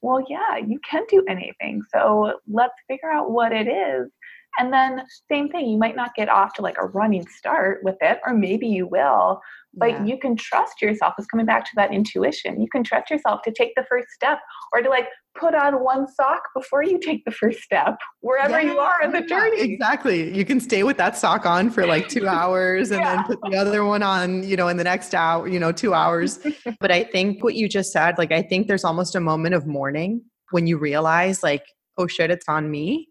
well, 0.00 0.24
yeah, 0.28 0.56
you 0.56 0.78
can 0.88 1.04
do 1.08 1.24
anything. 1.28 1.82
So 1.92 2.34
let's 2.46 2.74
figure 2.88 3.10
out 3.10 3.30
what 3.30 3.52
it 3.52 3.68
is 3.68 4.10
And 4.58 4.72
then 4.72 5.02
same 5.30 5.48
thing, 5.48 5.68
you 5.68 5.78
might 5.78 5.96
not 5.96 6.14
get 6.14 6.28
off 6.28 6.54
to 6.54 6.62
like 6.62 6.76
a 6.78 6.86
running 6.86 7.26
start 7.26 7.80
with 7.82 7.96
it, 8.00 8.20
or 8.26 8.34
maybe 8.34 8.66
you 8.66 8.86
will, 8.86 9.40
but 9.76 9.90
yeah. 9.90 10.04
you 10.04 10.18
can 10.18 10.36
trust 10.36 10.80
yourself. 10.80 11.14
It's 11.18 11.26
coming 11.26 11.46
back 11.46 11.64
to 11.64 11.70
that 11.76 11.92
intuition. 11.92 12.60
You 12.60 12.68
can 12.68 12.84
trust 12.84 13.10
yourself 13.10 13.42
to 13.42 13.52
take 13.52 13.74
the 13.74 13.84
first 13.88 14.08
step 14.10 14.38
or 14.72 14.82
to 14.82 14.88
like 14.88 15.08
put 15.36 15.54
on 15.54 15.82
one 15.82 16.06
sock 16.06 16.42
before 16.54 16.84
you 16.84 16.98
take 16.98 17.24
the 17.24 17.32
first 17.32 17.60
step, 17.60 17.96
wherever 18.20 18.60
yeah, 18.60 18.72
you 18.72 18.78
are 18.78 19.02
in 19.02 19.10
the 19.10 19.22
journey. 19.22 19.60
Exactly. 19.60 20.34
You 20.36 20.44
can 20.44 20.60
stay 20.60 20.82
with 20.82 20.96
that 20.98 21.16
sock 21.16 21.44
on 21.46 21.70
for 21.70 21.86
like 21.86 22.08
two 22.08 22.28
hours 22.28 22.90
and 22.90 23.00
yeah. 23.00 23.16
then 23.16 23.24
put 23.24 23.40
the 23.50 23.56
other 23.56 23.84
one 23.84 24.02
on, 24.02 24.44
you 24.44 24.56
know, 24.56 24.68
in 24.68 24.76
the 24.76 24.84
next 24.84 25.14
hour, 25.14 25.48
you 25.48 25.58
know, 25.58 25.72
two 25.72 25.94
hours. 25.94 26.38
but 26.80 26.90
I 26.90 27.04
think 27.04 27.42
what 27.42 27.54
you 27.54 27.68
just 27.68 27.92
said, 27.92 28.16
like, 28.18 28.32
I 28.32 28.42
think 28.42 28.68
there's 28.68 28.84
almost 28.84 29.16
a 29.16 29.20
moment 29.20 29.54
of 29.54 29.66
mourning 29.66 30.22
when 30.50 30.66
you 30.66 30.78
realize, 30.78 31.42
like, 31.42 31.64
oh 31.98 32.06
shit, 32.06 32.30
it's 32.30 32.48
on 32.48 32.70
me. 32.70 33.08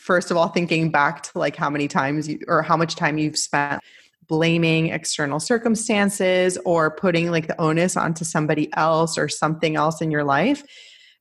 First 0.00 0.30
of 0.30 0.36
all, 0.36 0.48
thinking 0.48 0.90
back 0.90 1.22
to 1.24 1.38
like 1.38 1.56
how 1.56 1.70
many 1.70 1.88
times 1.88 2.28
you 2.28 2.38
or 2.48 2.62
how 2.62 2.76
much 2.76 2.96
time 2.96 3.18
you've 3.18 3.38
spent 3.38 3.82
blaming 4.26 4.88
external 4.90 5.40
circumstances 5.40 6.56
or 6.64 6.94
putting 6.94 7.32
like 7.32 7.48
the 7.48 7.60
onus 7.60 7.96
onto 7.96 8.24
somebody 8.24 8.72
else 8.76 9.18
or 9.18 9.28
something 9.28 9.74
else 9.74 10.00
in 10.00 10.10
your 10.10 10.22
life. 10.22 10.62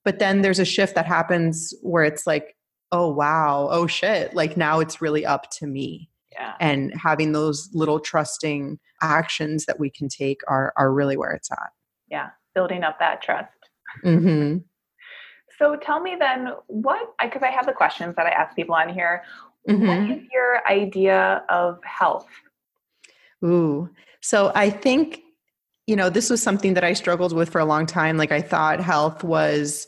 But 0.06 0.20
then 0.20 0.42
there's 0.42 0.60
a 0.60 0.66
shift 0.66 0.96
that 0.96 1.08
happens 1.08 1.74
where 1.82 2.04
it's 2.04 2.28
like, 2.28 2.56
oh, 2.92 3.10
wow, 3.10 3.68
oh 3.72 3.88
shit, 3.88 4.34
like 4.34 4.58
now 4.58 4.80
it's 4.80 5.02
really 5.02 5.26
up 5.26 5.50
to 5.52 5.68
me. 5.68 6.10
Yeah. 6.32 6.54
And 6.60 6.94
having 6.96 7.32
those 7.32 7.70
little 7.74 8.00
trusting 8.00 8.80
actions 9.02 9.66
that 9.66 9.80
we 9.80 9.90
can 9.90 10.08
take 10.08 10.42
are, 10.48 10.74
are 10.78 10.94
really 10.94 11.18
where 11.18 11.32
it's 11.32 11.52
at. 11.52 11.72
Yeah, 12.10 12.30
building 12.56 12.84
up 12.84 13.00
that 13.00 13.22
trust. 13.22 13.50
Mm-hmm. 14.06 14.58
So 15.60 15.76
tell 15.76 16.00
me 16.00 16.16
then, 16.18 16.54
what, 16.68 17.14
I 17.20 17.28
because 17.28 17.44
I 17.44 17.52
have 17.52 17.66
the 17.66 17.74
questions 17.74 18.16
that 18.16 18.26
I 18.26 18.30
ask 18.30 18.56
people 18.56 18.74
on 18.74 18.92
here. 18.92 19.24
Mm-hmm. 19.70 19.88
What 19.88 20.18
is 20.18 20.24
your 20.34 20.68
idea 20.68 21.44
of 21.50 21.80
health? 21.84 22.28
Ooh. 23.44 23.90
So 24.22 24.52
I 24.56 24.70
think, 24.70 25.22
you 25.86 25.98
know, 25.98 26.10
this 26.10 26.30
was 26.30 26.42
something 26.42 26.74
that 26.76 26.84
I 26.84 26.94
struggled 26.94 27.34
with 27.34 27.50
for 27.50 27.60
a 27.60 27.66
long 27.66 27.86
time. 27.86 28.18
Like 28.18 28.32
I 28.32 28.42
thought 28.42 28.80
health 28.80 29.24
was 29.24 29.88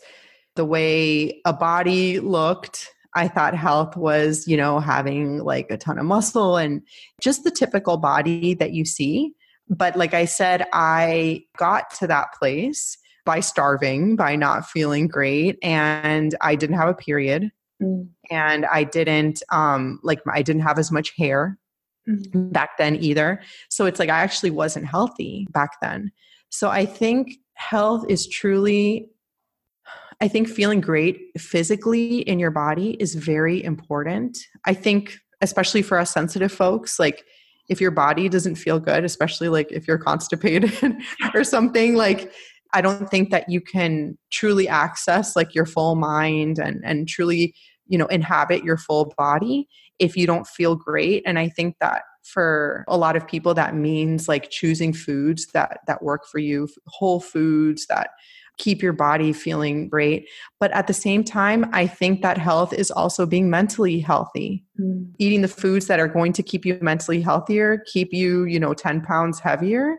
the 0.55 0.65
way 0.65 1.41
a 1.45 1.53
body 1.53 2.19
looked. 2.19 2.89
I 3.15 3.27
thought 3.27 3.55
health 3.55 3.95
was, 3.95 4.47
you 4.47 4.57
know, 4.57 4.79
having 4.79 5.39
like 5.39 5.67
a 5.69 5.77
ton 5.77 5.97
of 5.97 6.05
muscle 6.05 6.57
and 6.57 6.81
just 7.21 7.43
the 7.43 7.51
typical 7.51 7.97
body 7.97 8.53
that 8.55 8.73
you 8.73 8.83
see. 8.83 9.33
But 9.69 9.95
like 9.95 10.13
I 10.13 10.25
said, 10.25 10.65
I 10.73 11.43
got 11.57 11.93
to 11.95 12.07
that 12.07 12.33
place 12.37 12.97
by 13.25 13.39
starving, 13.39 14.15
by 14.15 14.35
not 14.35 14.67
feeling 14.67 15.07
great, 15.07 15.57
and 15.61 16.35
I 16.41 16.55
didn't 16.55 16.77
have 16.77 16.89
a 16.89 16.93
period. 16.93 17.51
Mm. 17.81 18.09
And 18.29 18.65
I 18.65 18.83
didn't 18.83 19.41
um 19.51 19.99
like 20.03 20.21
I 20.31 20.41
didn't 20.41 20.61
have 20.61 20.79
as 20.79 20.91
much 20.91 21.13
hair 21.17 21.57
mm-hmm. 22.07 22.49
back 22.49 22.77
then 22.77 22.95
either. 22.97 23.41
So 23.69 23.85
it's 23.85 23.99
like 23.99 24.09
I 24.09 24.19
actually 24.19 24.51
wasn't 24.51 24.85
healthy 24.85 25.47
back 25.51 25.71
then. 25.81 26.11
So 26.49 26.69
I 26.69 26.85
think 26.85 27.33
health 27.55 28.05
is 28.09 28.27
truly 28.27 29.09
I 30.19 30.27
think 30.27 30.47
feeling 30.47 30.81
great 30.81 31.19
physically 31.39 32.19
in 32.19 32.37
your 32.37 32.51
body 32.51 32.91
is 32.99 33.15
very 33.15 33.63
important. 33.63 34.37
I 34.65 34.73
think 34.73 35.17
especially 35.41 35.81
for 35.81 35.97
us 35.97 36.11
sensitive 36.11 36.51
folks 36.51 36.99
like 36.99 37.25
if 37.69 37.79
your 37.79 37.91
body 37.91 38.27
doesn't 38.27 38.55
feel 38.55 38.79
good, 38.79 39.05
especially 39.05 39.47
like 39.47 39.71
if 39.71 39.87
you're 39.87 39.97
constipated 39.97 40.97
or 41.33 41.43
something 41.43 41.95
like 41.95 42.31
I 42.73 42.81
don't 42.81 43.09
think 43.09 43.31
that 43.31 43.49
you 43.49 43.61
can 43.61 44.17
truly 44.31 44.67
access 44.67 45.35
like 45.35 45.53
your 45.53 45.65
full 45.65 45.95
mind 45.95 46.59
and 46.59 46.81
and 46.83 47.07
truly 47.07 47.53
you 47.91 47.97
know 47.97 48.07
inhabit 48.07 48.63
your 48.63 48.77
full 48.77 49.13
body 49.17 49.67
if 49.99 50.17
you 50.17 50.25
don't 50.25 50.47
feel 50.47 50.75
great 50.75 51.21
and 51.25 51.37
i 51.37 51.47
think 51.47 51.75
that 51.79 52.03
for 52.23 52.85
a 52.87 52.97
lot 52.97 53.15
of 53.15 53.27
people 53.27 53.53
that 53.53 53.75
means 53.75 54.27
like 54.27 54.49
choosing 54.49 54.93
foods 54.93 55.47
that 55.53 55.79
that 55.85 56.01
work 56.01 56.25
for 56.31 56.39
you 56.39 56.67
whole 56.87 57.19
foods 57.19 57.85
that 57.87 58.11
keep 58.57 58.81
your 58.81 58.93
body 58.93 59.33
feeling 59.33 59.89
great 59.89 60.27
but 60.59 60.71
at 60.71 60.87
the 60.87 60.93
same 60.93 61.23
time 61.23 61.69
i 61.73 61.85
think 61.85 62.21
that 62.21 62.37
health 62.37 62.73
is 62.73 62.91
also 62.91 63.25
being 63.25 63.49
mentally 63.49 63.99
healthy 63.99 64.63
mm. 64.79 65.05
eating 65.19 65.41
the 65.41 65.47
foods 65.47 65.87
that 65.87 65.99
are 65.99 66.07
going 66.07 66.31
to 66.31 66.43
keep 66.43 66.65
you 66.65 66.77
mentally 66.81 67.21
healthier 67.21 67.83
keep 67.87 68.13
you 68.13 68.45
you 68.45 68.59
know 68.59 68.73
10 68.73 69.01
pounds 69.01 69.39
heavier 69.39 69.97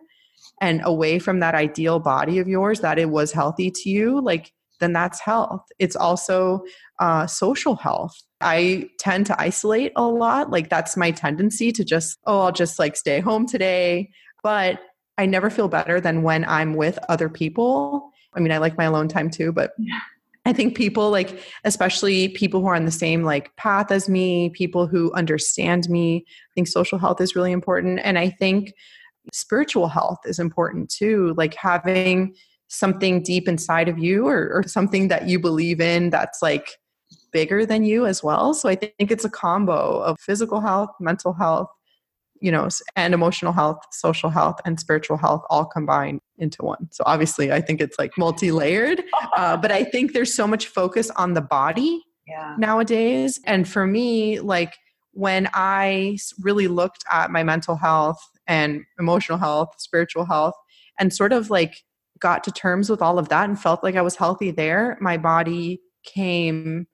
and 0.60 0.80
away 0.84 1.18
from 1.18 1.40
that 1.40 1.54
ideal 1.54 1.98
body 1.98 2.38
of 2.38 2.48
yours 2.48 2.80
that 2.80 2.98
it 2.98 3.10
was 3.10 3.32
healthy 3.32 3.70
to 3.70 3.88
you 3.88 4.20
like 4.20 4.52
then 4.80 4.92
that's 4.92 5.20
health 5.20 5.64
it's 5.78 5.96
also 5.96 6.62
uh, 6.98 7.26
social 7.26 7.76
health 7.76 8.14
I 8.42 8.90
tend 8.98 9.26
to 9.26 9.40
isolate 9.40 9.92
a 9.96 10.02
lot. 10.02 10.50
Like 10.50 10.68
that's 10.68 10.96
my 10.96 11.12
tendency 11.12 11.72
to 11.72 11.84
just, 11.84 12.18
oh, 12.26 12.40
I'll 12.40 12.52
just 12.52 12.78
like 12.78 12.96
stay 12.96 13.20
home 13.20 13.46
today. 13.46 14.10
But 14.42 14.80
I 15.16 15.26
never 15.26 15.50
feel 15.50 15.68
better 15.68 16.00
than 16.00 16.22
when 16.22 16.44
I'm 16.44 16.74
with 16.74 16.98
other 17.08 17.28
people. 17.28 18.10
I 18.34 18.40
mean, 18.40 18.52
I 18.52 18.58
like 18.58 18.76
my 18.76 18.84
alone 18.84 19.08
time 19.08 19.30
too, 19.30 19.52
but. 19.52 19.72
I 20.44 20.52
think 20.52 20.76
people 20.76 21.12
like, 21.12 21.40
especially 21.62 22.30
people 22.30 22.60
who 22.60 22.66
are 22.66 22.74
on 22.74 22.84
the 22.84 22.90
same 22.90 23.22
like 23.22 23.54
path 23.54 23.92
as 23.92 24.08
me, 24.08 24.50
people 24.50 24.88
who 24.88 25.12
understand 25.12 25.88
me. 25.88 26.24
I 26.26 26.50
think 26.56 26.66
social 26.66 26.98
health 26.98 27.20
is 27.20 27.36
really 27.36 27.52
important. 27.52 28.00
And 28.02 28.18
I 28.18 28.30
think 28.30 28.72
spiritual 29.32 29.88
health 29.88 30.20
is 30.24 30.38
important 30.38 30.90
too. 30.90 31.34
Like 31.36 31.54
having 31.54 32.34
something 32.68 33.22
deep 33.22 33.48
inside 33.48 33.88
of 33.88 33.98
you 33.98 34.26
or, 34.26 34.50
or 34.52 34.62
something 34.66 35.08
that 35.08 35.28
you 35.28 35.38
believe 35.38 35.80
in 35.80 36.10
that's 36.10 36.40
like 36.40 36.70
bigger 37.32 37.66
than 37.66 37.84
you 37.84 38.06
as 38.06 38.22
well. 38.22 38.54
So 38.54 38.68
I 38.68 38.74
think 38.74 39.10
it's 39.10 39.24
a 39.24 39.30
combo 39.30 40.00
of 40.00 40.18
physical 40.20 40.60
health, 40.60 40.90
mental 40.98 41.32
health, 41.32 41.68
you 42.40 42.50
know, 42.50 42.68
and 42.96 43.14
emotional 43.14 43.52
health, 43.52 43.78
social 43.90 44.30
health, 44.30 44.60
and 44.64 44.80
spiritual 44.80 45.16
health 45.16 45.42
all 45.50 45.64
combined 45.64 46.20
into 46.38 46.62
one. 46.62 46.88
So 46.90 47.04
obviously, 47.06 47.52
I 47.52 47.60
think 47.60 47.80
it's 47.80 47.98
like 47.98 48.12
multi 48.18 48.52
layered, 48.52 49.02
uh, 49.36 49.56
but 49.56 49.70
I 49.70 49.84
think 49.84 50.12
there's 50.12 50.34
so 50.34 50.46
much 50.46 50.66
focus 50.66 51.10
on 51.10 51.34
the 51.34 51.40
body 51.40 52.02
yeah. 52.26 52.56
nowadays. 52.58 53.38
And 53.46 53.68
for 53.68 53.86
me, 53.86 54.40
like 54.40 54.74
when 55.12 55.48
I 55.52 56.18
really 56.40 56.68
looked 56.68 57.04
at 57.10 57.30
my 57.30 57.42
mental 57.42 57.76
health 57.76 58.18
and 58.46 58.82
emotional 58.98 59.38
health, 59.38 59.70
spiritual 59.78 60.24
health, 60.24 60.54
and 60.98 61.12
sort 61.12 61.32
of 61.32 61.50
like 61.50 61.82
got 62.18 62.44
to 62.44 62.52
terms 62.52 62.88
with 62.88 63.02
all 63.02 63.18
of 63.18 63.28
that 63.28 63.48
and 63.48 63.60
felt 63.60 63.82
like 63.82 63.96
I 63.96 64.02
was 64.02 64.16
healthy 64.16 64.50
there, 64.50 64.96
my 65.00 65.16
body 65.16 65.80
came 66.04 66.86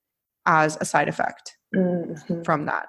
as 0.47 0.79
a 0.81 0.85
side 0.85 1.09
effect 1.09 1.57
mm-hmm. 1.75 2.43
from 2.43 2.67
that. 2.67 2.87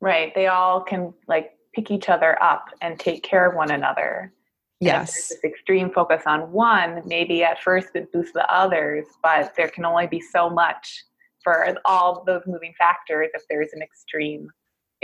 Right. 0.00 0.34
They 0.34 0.46
all 0.46 0.82
can 0.82 1.12
like 1.28 1.52
pick 1.74 1.90
each 1.90 2.08
other 2.08 2.42
up 2.42 2.66
and 2.80 2.98
take 2.98 3.22
care 3.22 3.48
of 3.48 3.54
one 3.54 3.70
another. 3.70 4.32
Yes. 4.80 5.28
this 5.28 5.38
extreme 5.44 5.90
focus 5.90 6.24
on 6.26 6.52
one, 6.52 7.02
maybe 7.06 7.42
at 7.42 7.62
first 7.62 7.88
it 7.94 8.12
boosts 8.12 8.32
the 8.34 8.46
others, 8.52 9.06
but 9.22 9.54
there 9.56 9.68
can 9.68 9.84
only 9.84 10.06
be 10.06 10.20
so 10.20 10.50
much 10.50 11.04
for 11.42 11.74
all 11.84 12.22
those 12.26 12.42
moving 12.46 12.74
factors 12.76 13.28
if 13.34 13.42
there's 13.48 13.72
an 13.72 13.82
extreme 13.82 14.48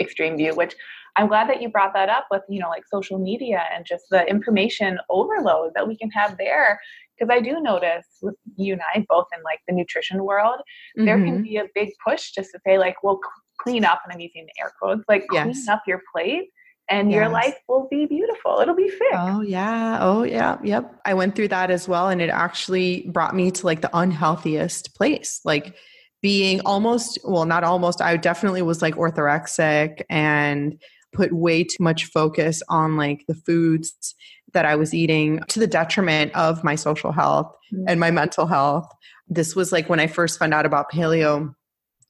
extreme 0.00 0.36
view 0.36 0.54
which 0.54 0.74
i'm 1.16 1.28
glad 1.28 1.48
that 1.48 1.60
you 1.60 1.68
brought 1.68 1.92
that 1.92 2.08
up 2.08 2.26
with 2.30 2.42
you 2.48 2.58
know 2.58 2.68
like 2.68 2.84
social 2.90 3.18
media 3.18 3.64
and 3.74 3.84
just 3.84 4.04
the 4.10 4.26
information 4.28 4.98
overload 5.08 5.72
that 5.74 5.86
we 5.86 5.96
can 5.96 6.10
have 6.10 6.36
there 6.38 6.80
because 7.20 7.34
I 7.34 7.40
do 7.40 7.60
notice 7.60 8.06
with 8.22 8.34
you 8.56 8.72
and 8.72 8.82
I 8.94 9.04
both 9.08 9.26
in 9.36 9.42
like 9.42 9.60
the 9.68 9.74
nutrition 9.74 10.24
world, 10.24 10.60
mm-hmm. 10.96 11.04
there 11.04 11.18
can 11.18 11.34
mm-hmm. 11.34 11.42
be 11.42 11.56
a 11.58 11.66
big 11.74 11.90
push 12.02 12.30
just 12.30 12.50
to 12.52 12.60
say 12.66 12.78
like, 12.78 13.02
well, 13.02 13.20
clean 13.60 13.84
up, 13.84 14.00
and 14.04 14.12
I'm 14.12 14.20
using 14.20 14.46
air 14.58 14.72
quotes, 14.80 15.04
like 15.08 15.26
yes. 15.32 15.44
clean 15.44 15.68
up 15.68 15.82
your 15.86 16.00
plate 16.12 16.48
and 16.88 17.10
yes. 17.10 17.16
your 17.16 17.28
life 17.28 17.56
will 17.68 17.86
be 17.90 18.06
beautiful. 18.06 18.58
It'll 18.60 18.74
be 18.74 18.88
fixed. 18.88 19.14
Oh 19.14 19.42
yeah. 19.42 19.98
Oh 20.00 20.24
yeah. 20.24 20.58
Yep. 20.62 21.00
I 21.04 21.14
went 21.14 21.36
through 21.36 21.48
that 21.48 21.70
as 21.70 21.86
well 21.86 22.08
and 22.08 22.20
it 22.20 22.30
actually 22.30 23.08
brought 23.12 23.34
me 23.34 23.50
to 23.52 23.66
like 23.66 23.80
the 23.80 23.90
unhealthiest 23.96 24.94
place. 24.96 25.40
Like 25.44 25.76
being 26.22 26.60
almost 26.62 27.18
well, 27.24 27.44
not 27.44 27.64
almost, 27.64 28.00
I 28.00 28.16
definitely 28.16 28.62
was 28.62 28.82
like 28.82 28.94
orthorexic 28.94 30.02
and 30.10 30.80
put 31.12 31.32
way 31.32 31.64
too 31.64 31.82
much 31.82 32.04
focus 32.06 32.62
on 32.68 32.96
like 32.96 33.24
the 33.26 33.34
foods 33.34 34.14
that 34.52 34.64
I 34.64 34.76
was 34.76 34.94
eating 34.94 35.40
to 35.48 35.58
the 35.58 35.66
detriment 35.66 36.34
of 36.34 36.64
my 36.64 36.74
social 36.74 37.12
health 37.12 37.52
mm-hmm. 37.72 37.84
and 37.88 38.00
my 38.00 38.10
mental 38.10 38.46
health. 38.46 38.90
This 39.28 39.54
was 39.54 39.72
like 39.72 39.88
when 39.88 40.00
I 40.00 40.06
first 40.06 40.38
found 40.38 40.54
out 40.54 40.66
about 40.66 40.90
paleo 40.90 41.54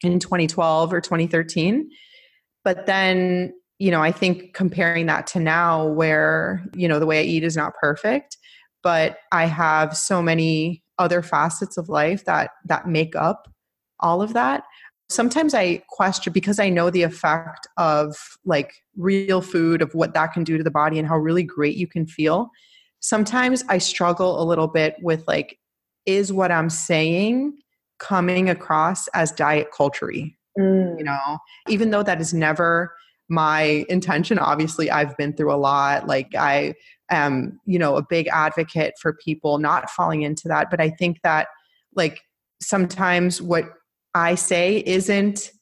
in 0.03 0.19
2012 0.19 0.93
or 0.93 1.01
2013. 1.01 1.89
But 2.65 2.87
then, 2.87 3.53
you 3.79 3.91
know, 3.91 4.03
I 4.03 4.13
think 4.13 4.55
comparing 4.55 5.07
that 5.07 5.27
to 5.29 5.41
now 5.41 5.87
where, 5.87 6.65
you 6.75 6.89
know, 6.89 6.99
the 6.99 7.07
way 7.07 7.21
I 7.21 7.25
eat 7.25 7.45
is 7.45 7.57
not 7.57 7.75
perfect, 7.81 8.37
but 8.83 9.19
I 9.33 9.47
have 9.47 9.97
so 9.97 10.23
many 10.23 10.83
other 10.99 11.23
facets 11.23 11.79
of 11.79 11.89
life 11.89 12.25
that 12.27 12.51
that 12.67 12.87
make 12.87 13.17
up 13.17 13.49
all 14.01 14.23
of 14.23 14.33
that 14.33 14.65
sometimes 15.11 15.55
I 15.55 15.83
question 15.89 16.33
because 16.33 16.59
I 16.59 16.69
know 16.69 16.89
the 16.89 17.03
effect 17.03 17.67
of 17.77 18.17
like 18.45 18.73
real 18.97 19.43
food, 19.43 19.83
of 19.83 19.93
what 19.93 20.15
that 20.15 20.33
can 20.33 20.45
do 20.45 20.57
to 20.57 20.65
the 20.65 20.71
body 20.71 20.99
and 20.99 21.07
how 21.07 21.19
really 21.19 21.43
great 21.43 21.77
you 21.77 21.87
can 21.87 22.07
feel. 22.07 22.49
Sometimes 23.01 23.65
I 23.69 23.79
struggle 23.79 24.41
a 24.41 24.45
little 24.45 24.69
bit 24.69 24.95
with 25.03 25.25
like, 25.27 25.59
is 26.07 26.33
what 26.33 26.53
I'm 26.53 26.71
saying 26.71 27.59
coming 27.99 28.49
across 28.49 29.09
as 29.09 29.33
diet 29.33 29.69
culture 29.77 30.11
Mm. 30.59 30.99
You 30.99 31.05
know, 31.05 31.39
even 31.69 31.91
though 31.91 32.03
that 32.03 32.21
is 32.21 32.35
never 32.35 32.93
my 33.29 33.87
intention. 33.89 34.37
Obviously, 34.37 34.91
I've 34.91 35.17
been 35.17 35.33
through 35.33 35.55
a 35.55 35.57
lot. 35.57 36.09
Like 36.09 36.35
I 36.35 36.75
am, 37.09 37.61
you 37.65 37.79
know, 37.79 37.97
a 37.97 38.03
big 38.03 38.27
advocate 38.27 38.95
for 39.01 39.13
people 39.25 39.59
not 39.59 39.89
falling 39.89 40.23
into 40.23 40.49
that. 40.49 40.69
But 40.69 40.81
I 40.81 40.91
think 40.91 41.19
that 41.23 41.47
like 41.95 42.21
sometimes 42.61 43.41
what 43.41 43.67
I 44.15 44.35
say 44.35 44.83
isn't 44.87 45.53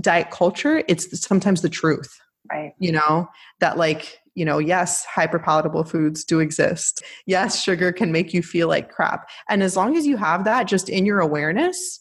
diet 0.00 0.30
culture, 0.30 0.82
it's 0.88 1.20
sometimes 1.26 1.62
the 1.62 1.68
truth. 1.68 2.18
Right. 2.50 2.72
You 2.78 2.92
know, 2.92 3.28
that 3.60 3.78
like, 3.78 4.18
you 4.34 4.44
know, 4.44 4.58
yes, 4.58 5.06
hyperpalatable 5.14 5.88
foods 5.88 6.24
do 6.24 6.40
exist. 6.40 7.02
Yes, 7.26 7.62
sugar 7.62 7.92
can 7.92 8.12
make 8.12 8.32
you 8.32 8.42
feel 8.42 8.68
like 8.68 8.90
crap. 8.90 9.28
And 9.48 9.62
as 9.62 9.76
long 9.76 9.96
as 9.96 10.06
you 10.06 10.16
have 10.16 10.44
that 10.44 10.66
just 10.66 10.88
in 10.88 11.06
your 11.06 11.20
awareness 11.20 12.00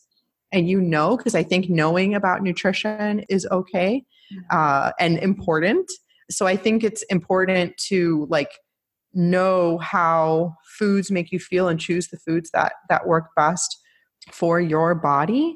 and 0.51 0.67
you 0.67 0.81
know, 0.81 1.17
because 1.17 1.35
I 1.35 1.43
think 1.43 1.69
knowing 1.69 2.15
about 2.15 2.41
nutrition 2.41 3.23
is 3.29 3.47
okay 3.51 4.03
mm-hmm. 4.31 4.41
uh, 4.49 4.91
and 4.99 5.17
important. 5.19 5.91
So 6.29 6.47
I 6.47 6.55
think 6.55 6.83
it's 6.83 7.03
important 7.03 7.77
to 7.87 8.27
like 8.29 8.51
know 9.13 9.77
how 9.79 10.55
foods 10.77 11.11
make 11.11 11.31
you 11.31 11.39
feel 11.39 11.67
and 11.67 11.79
choose 11.79 12.07
the 12.07 12.17
foods 12.17 12.49
that 12.51 12.73
that 12.89 13.07
work 13.07 13.29
best 13.35 13.80
for 14.31 14.59
your 14.59 14.95
body 14.95 15.55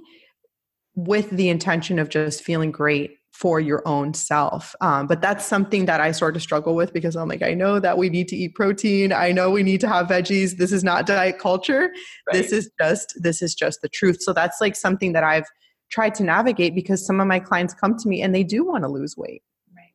with 0.95 1.29
the 1.29 1.49
intention 1.49 1.99
of 1.99 2.09
just 2.09 2.43
feeling 2.43 2.71
great 2.71 3.17
for 3.35 3.59
your 3.59 3.85
own 3.85 4.13
self. 4.13 4.73
Um, 4.79 5.07
but 5.07 5.21
that's 5.21 5.45
something 5.45 5.85
that 5.87 5.99
I 5.99 6.11
sort 6.11 6.37
of 6.37 6.41
struggle 6.41 6.73
with 6.73 6.93
because 6.93 7.17
I'm 7.17 7.27
like, 7.27 7.43
I 7.43 7.53
know 7.53 7.79
that 7.81 7.97
we 7.97 8.09
need 8.09 8.29
to 8.29 8.35
eat 8.37 8.55
protein. 8.55 9.11
I 9.11 9.33
know 9.33 9.51
we 9.51 9.61
need 9.61 9.81
to 9.81 9.89
have 9.89 10.07
veggies. 10.07 10.55
This 10.55 10.71
is 10.71 10.85
not 10.85 11.05
diet 11.05 11.37
culture. 11.37 11.91
Right. 12.27 12.31
This 12.31 12.53
is 12.53 12.71
just 12.81 13.13
this 13.17 13.41
is 13.41 13.53
just 13.53 13.81
the 13.81 13.89
truth. 13.89 14.21
So 14.21 14.31
that's 14.31 14.61
like 14.61 14.73
something 14.77 15.11
that 15.11 15.25
I've 15.25 15.47
tried 15.91 16.15
to 16.15 16.23
navigate 16.23 16.75
because 16.75 17.05
some 17.05 17.19
of 17.19 17.27
my 17.27 17.39
clients 17.39 17.73
come 17.73 17.97
to 17.97 18.07
me 18.07 18.21
and 18.21 18.33
they 18.33 18.43
do 18.43 18.63
want 18.63 18.85
to 18.85 18.89
lose 18.89 19.17
weight. 19.17 19.43
Right. 19.75 19.93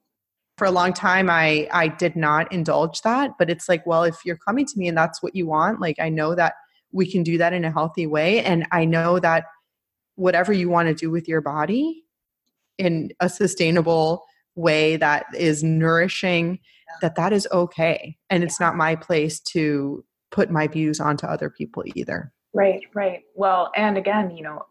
For 0.59 0.67
a 0.67 0.71
long 0.71 0.93
time, 0.93 1.31
I 1.31 1.67
I 1.73 1.89
did 1.89 2.17
not 2.17 2.53
indulge 2.53 3.01
that, 3.03 3.33
but 3.39 3.49
it's 3.49 3.71
like, 3.71 3.87
well, 3.87 4.05
if 4.05 4.19
you're 4.27 4.37
coming 4.37 4.67
to 4.67 4.73
me 4.77 4.87
and 4.87 4.99
that's 4.99 5.23
what 5.23 5.35
you 5.35 5.47
want, 5.47 5.81
like 5.81 5.99
I 5.99 6.11
know 6.11 6.35
that 6.35 6.53
we 6.93 7.11
can 7.11 7.23
do 7.23 7.39
that 7.39 7.53
in 7.53 7.65
a 7.65 7.71
healthy 7.71 8.07
way, 8.07 8.43
and 8.45 8.67
I 8.73 8.85
know 8.85 9.19
that 9.21 9.45
whatever 10.17 10.53
you 10.53 10.69
want 10.69 10.89
to 10.89 10.95
do 10.95 11.11
with 11.11 11.29
your 11.29 11.41
body 11.41 12.05
in 12.79 13.11
a 13.21 13.29
sustainable 13.29 14.25
way 14.55 14.97
that 14.97 15.27
is 15.35 15.63
nourishing 15.63 16.59
that 17.01 17.15
that 17.15 17.33
is 17.33 17.47
okay. 17.53 18.17
And 18.29 18.43
it's 18.43 18.61
not 18.61 18.77
my 18.77 18.97
place 18.97 19.41
to 19.41 20.05
put 20.31 20.51
my 20.51 20.67
views 20.67 21.01
onto 21.01 21.27
other 21.27 21.51
people 21.51 21.85
either. 21.95 22.33
Right 22.53 22.83
right. 22.95 23.23
Well 23.35 23.71
and 23.77 23.97
again 23.97 24.31
you 24.31 24.43
know 24.43 24.65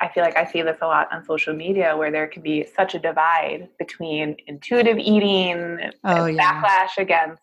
i 0.00 0.08
feel 0.08 0.24
like 0.24 0.36
i 0.36 0.44
see 0.44 0.62
this 0.62 0.78
a 0.82 0.86
lot 0.86 1.12
on 1.12 1.24
social 1.24 1.54
media 1.54 1.96
where 1.96 2.10
there 2.10 2.26
can 2.26 2.42
be 2.42 2.66
such 2.76 2.94
a 2.94 2.98
divide 2.98 3.68
between 3.78 4.36
intuitive 4.46 4.98
eating 4.98 5.78
oh, 6.04 6.26
yeah. 6.26 6.62
backlash 6.62 6.98
against 6.98 7.40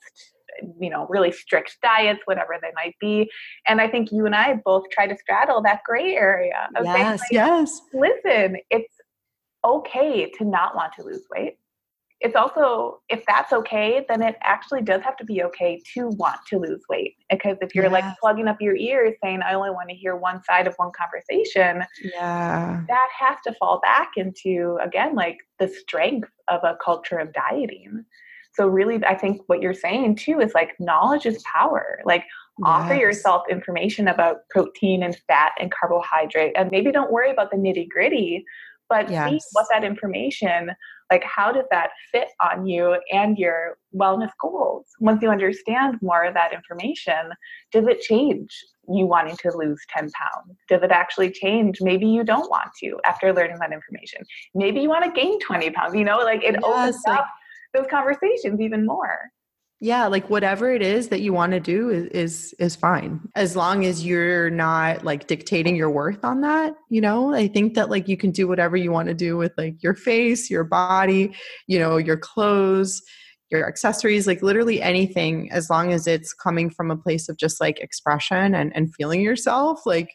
you 0.79 0.89
know 0.89 1.07
really 1.09 1.31
strict 1.31 1.77
diets 1.81 2.21
whatever 2.25 2.57
they 2.61 2.71
might 2.75 2.95
be 2.99 3.29
and 3.67 3.81
i 3.81 3.87
think 3.87 4.11
you 4.11 4.25
and 4.25 4.35
i 4.35 4.53
both 4.65 4.83
try 4.91 5.07
to 5.07 5.17
straddle 5.17 5.61
that 5.61 5.81
gray 5.85 6.15
area 6.15 6.69
of 6.75 6.85
yes 6.85 6.95
saying, 6.95 7.07
like, 7.07 7.19
yes 7.31 7.81
listen 7.93 8.57
it's 8.69 8.95
okay 9.63 10.29
to 10.37 10.45
not 10.45 10.75
want 10.75 10.93
to 10.93 11.03
lose 11.03 11.25
weight. 11.33 11.57
It's 12.19 12.35
also, 12.35 13.01
if 13.09 13.23
that's 13.25 13.51
okay, 13.51 14.05
then 14.07 14.21
it 14.21 14.35
actually 14.43 14.83
does 14.83 15.01
have 15.01 15.17
to 15.17 15.25
be 15.25 15.41
okay 15.41 15.81
to 15.95 16.09
want 16.09 16.37
to 16.49 16.59
lose 16.59 16.83
weight. 16.87 17.15
Because 17.31 17.57
if 17.61 17.73
you're 17.73 17.85
yes. 17.85 17.93
like 17.93 18.05
plugging 18.19 18.47
up 18.47 18.61
your 18.61 18.75
ears 18.75 19.15
saying, 19.23 19.41
I 19.41 19.55
only 19.55 19.71
want 19.71 19.89
to 19.89 19.95
hear 19.95 20.15
one 20.15 20.43
side 20.43 20.67
of 20.67 20.75
one 20.75 20.91
conversation, 20.95 21.83
yeah, 22.13 22.83
that 22.87 23.07
has 23.17 23.37
to 23.47 23.55
fall 23.55 23.79
back 23.79 24.11
into, 24.17 24.77
again, 24.83 25.15
like 25.15 25.39
the 25.57 25.67
strength 25.67 26.29
of 26.47 26.63
a 26.63 26.77
culture 26.83 27.17
of 27.17 27.33
dieting. 27.33 28.05
So, 28.53 28.67
really, 28.67 29.03
I 29.05 29.15
think 29.15 29.41
what 29.47 29.61
you're 29.61 29.73
saying 29.73 30.17
too 30.17 30.39
is 30.39 30.53
like 30.53 30.75
knowledge 30.79 31.25
is 31.25 31.43
power. 31.43 31.99
Like, 32.05 32.25
Yes. 32.59 32.67
offer 32.67 32.93
yourself 32.93 33.43
information 33.49 34.07
about 34.07 34.47
protein 34.49 35.03
and 35.03 35.15
fat 35.27 35.51
and 35.59 35.71
carbohydrate 35.71 36.53
and 36.55 36.69
maybe 36.69 36.91
don't 36.91 37.11
worry 37.11 37.31
about 37.31 37.49
the 37.49 37.57
nitty 37.57 37.89
gritty 37.89 38.45
but 38.87 39.09
yes. 39.09 39.29
see 39.29 39.39
what 39.53 39.65
that 39.71 39.83
information 39.83 40.69
like 41.09 41.23
how 41.23 41.51
does 41.51 41.65
that 41.71 41.91
fit 42.11 42.27
on 42.41 42.67
you 42.67 42.97
and 43.11 43.37
your 43.37 43.77
wellness 43.95 44.29
goals 44.39 44.85
once 44.99 45.21
you 45.23 45.29
understand 45.29 45.97
more 46.01 46.23
of 46.25 46.33
that 46.33 46.53
information 46.53 47.31
does 47.71 47.87
it 47.87 48.01
change 48.01 48.49
you 48.89 49.05
wanting 49.05 49.37
to 49.37 49.49
lose 49.55 49.79
10 49.95 50.11
pounds 50.11 50.57
does 50.67 50.83
it 50.83 50.91
actually 50.91 51.31
change 51.31 51.77
maybe 51.81 52.05
you 52.05 52.23
don't 52.23 52.49
want 52.49 52.69
to 52.79 52.99
after 53.05 53.33
learning 53.33 53.57
that 53.59 53.71
information 53.71 54.21
maybe 54.53 54.81
you 54.81 54.89
want 54.89 55.05
to 55.05 55.19
gain 55.19 55.39
20 55.39 55.69
pounds 55.71 55.95
you 55.95 56.03
know 56.03 56.17
like 56.19 56.43
it 56.43 56.55
yes, 56.55 56.63
opens 56.63 57.01
like, 57.07 57.19
up 57.19 57.27
those 57.74 57.88
conversations 57.89 58.59
even 58.59 58.86
more. 58.86 59.32
Yeah 59.80 60.05
like 60.05 60.30
whatever 60.30 60.72
it 60.72 60.84
is 60.84 61.07
that 61.07 61.22
you 61.22 61.34
want 61.34 61.53
to 61.53 61.59
do 61.59 61.89
is, 61.89 62.05
is 62.07 62.55
is 62.59 62.76
fine. 62.76 63.19
As 63.36 63.55
long 63.55 63.84
as 63.84 64.05
you're 64.05 64.51
not 64.51 65.03
like 65.03 65.28
dictating 65.28 65.76
your 65.76 65.89
worth 65.89 66.24
on 66.24 66.41
that 66.41 66.76
you 66.89 67.01
know? 67.01 67.34
I 67.34 67.47
think 67.47 67.74
that 67.74 67.89
like 67.89 68.07
you 68.07 68.15
can 68.17 68.32
do 68.32 68.47
whatever 68.47 68.78
you 68.78 68.91
want 68.91 69.07
to 69.07 69.15
do 69.15 69.38
with 69.38 69.53
like 69.57 69.82
your 69.82 69.95
face 69.95 70.49
your 70.49 70.63
body 70.63 71.34
you 71.67 71.80
know 71.80 71.97
your 71.97 72.17
clothes 72.17 73.01
your 73.49 73.67
accessories 73.67 74.28
like 74.28 74.41
literally 74.41 74.82
anything 74.82 75.51
as 75.51 75.69
long 75.69 75.91
as 75.91 76.07
it's 76.07 76.34
coming 76.34 76.69
from 76.69 76.91
a 76.91 76.95
place 76.97 77.28
of 77.28 77.38
just 77.38 77.59
like 77.59 77.80
expression 77.80 78.53
and 78.53 78.72
and 78.76 78.93
feeling 78.93 79.22
yourself 79.22 79.82
like 79.86 80.11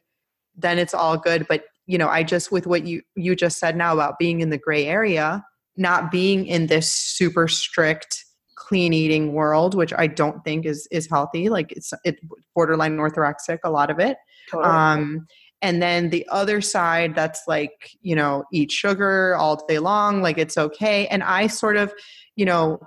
then 0.57 0.79
it's 0.79 0.95
all 0.95 1.19
good. 1.19 1.47
But 1.49 1.65
you 1.87 1.99
know 1.99 2.09
i 2.09 2.23
just 2.23 2.53
with 2.53 2.67
what 2.67 2.85
you 2.85 3.01
you 3.15 3.35
just 3.35 3.59
said 3.59 3.77
now 3.77 3.95
about 3.95 4.19
being 4.19 4.41
in 4.41 4.51
the 4.51 4.59
gray 4.59 4.87
area 4.87 5.45
not 5.77 6.11
being 6.11 6.47
in 6.47 6.67
this 6.67 6.91
super 6.91 7.49
strict 7.49 8.25
clean 8.55 8.93
eating 8.93 9.33
world, 9.33 9.75
which 9.75 9.93
I 9.97 10.07
don't 10.07 10.43
think 10.45 10.67
is 10.67 10.89
is 10.91 11.09
healthy. 11.09 11.49
Like 11.49 11.73
it's 11.73 11.93
it 12.05 12.19
borderline 12.55 12.97
orthorexic, 12.97 13.59
a 13.65 13.71
lot 13.71 13.91
of 13.91 13.99
it. 13.99 14.17
Totally. 14.51 14.73
Um, 14.73 15.27
and 15.63 15.81
then 15.81 16.11
the 16.11 16.27
other 16.31 16.61
side 16.61 17.15
that's 17.15 17.43
like 17.47 17.91
you 18.03 18.17
know 18.17 18.45
eat 18.53 18.73
sugar 18.73 19.37
all 19.37 19.65
day 19.67 19.79
long, 19.79 20.23
like 20.23 20.39
it's 20.39 20.59
okay. 20.59 21.07
And 21.09 21.23
I 21.23 21.47
sort 21.47 21.77
of, 21.77 21.93
you 22.35 22.45
know, 22.45 22.79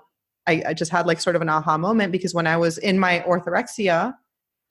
I, 0.47 0.63
I 0.67 0.73
just 0.73 0.91
had 0.91 1.05
like 1.05 1.21
sort 1.21 1.35
of 1.35 1.41
an 1.41 1.49
aha 1.49 1.77
moment 1.77 2.11
because 2.11 2.33
when 2.33 2.47
I 2.47 2.57
was 2.57 2.77
in 2.77 2.99
my 2.99 3.23
orthorexia, 3.27 4.13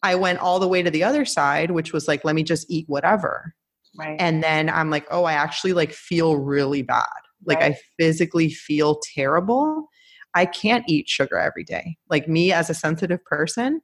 I 0.02 0.14
went 0.14 0.38
all 0.40 0.60
the 0.60 0.68
way 0.68 0.82
to 0.82 0.90
the 0.90 1.04
other 1.04 1.24
side, 1.24 1.70
which 1.70 1.92
was 1.92 2.06
like, 2.06 2.24
let 2.24 2.34
me 2.34 2.42
just 2.42 2.70
eat 2.70 2.84
whatever. 2.88 3.54
Right. 3.96 4.16
And 4.20 4.42
then 4.42 4.68
I'm 4.68 4.90
like, 4.90 5.06
oh, 5.10 5.24
I 5.24 5.32
actually 5.32 5.72
like 5.72 5.92
feel 5.92 6.36
really 6.36 6.82
bad. 6.82 7.06
Like 7.44 7.60
right. 7.60 7.72
I 7.72 7.78
physically 7.98 8.50
feel 8.50 9.00
terrible. 9.14 9.88
I 10.34 10.46
can't 10.46 10.84
eat 10.88 11.08
sugar 11.08 11.38
every 11.38 11.64
day. 11.64 11.96
Like 12.10 12.28
me 12.28 12.52
as 12.52 12.70
a 12.70 12.74
sensitive 12.74 13.24
person, 13.24 13.80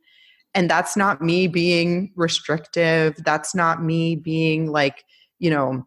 and 0.54 0.70
that's 0.70 0.96
not 0.96 1.20
me 1.20 1.48
being 1.48 2.12
restrictive. 2.16 3.16
That's 3.24 3.54
not 3.54 3.82
me 3.82 4.16
being 4.16 4.70
like, 4.70 5.04
you 5.38 5.50
know, 5.50 5.86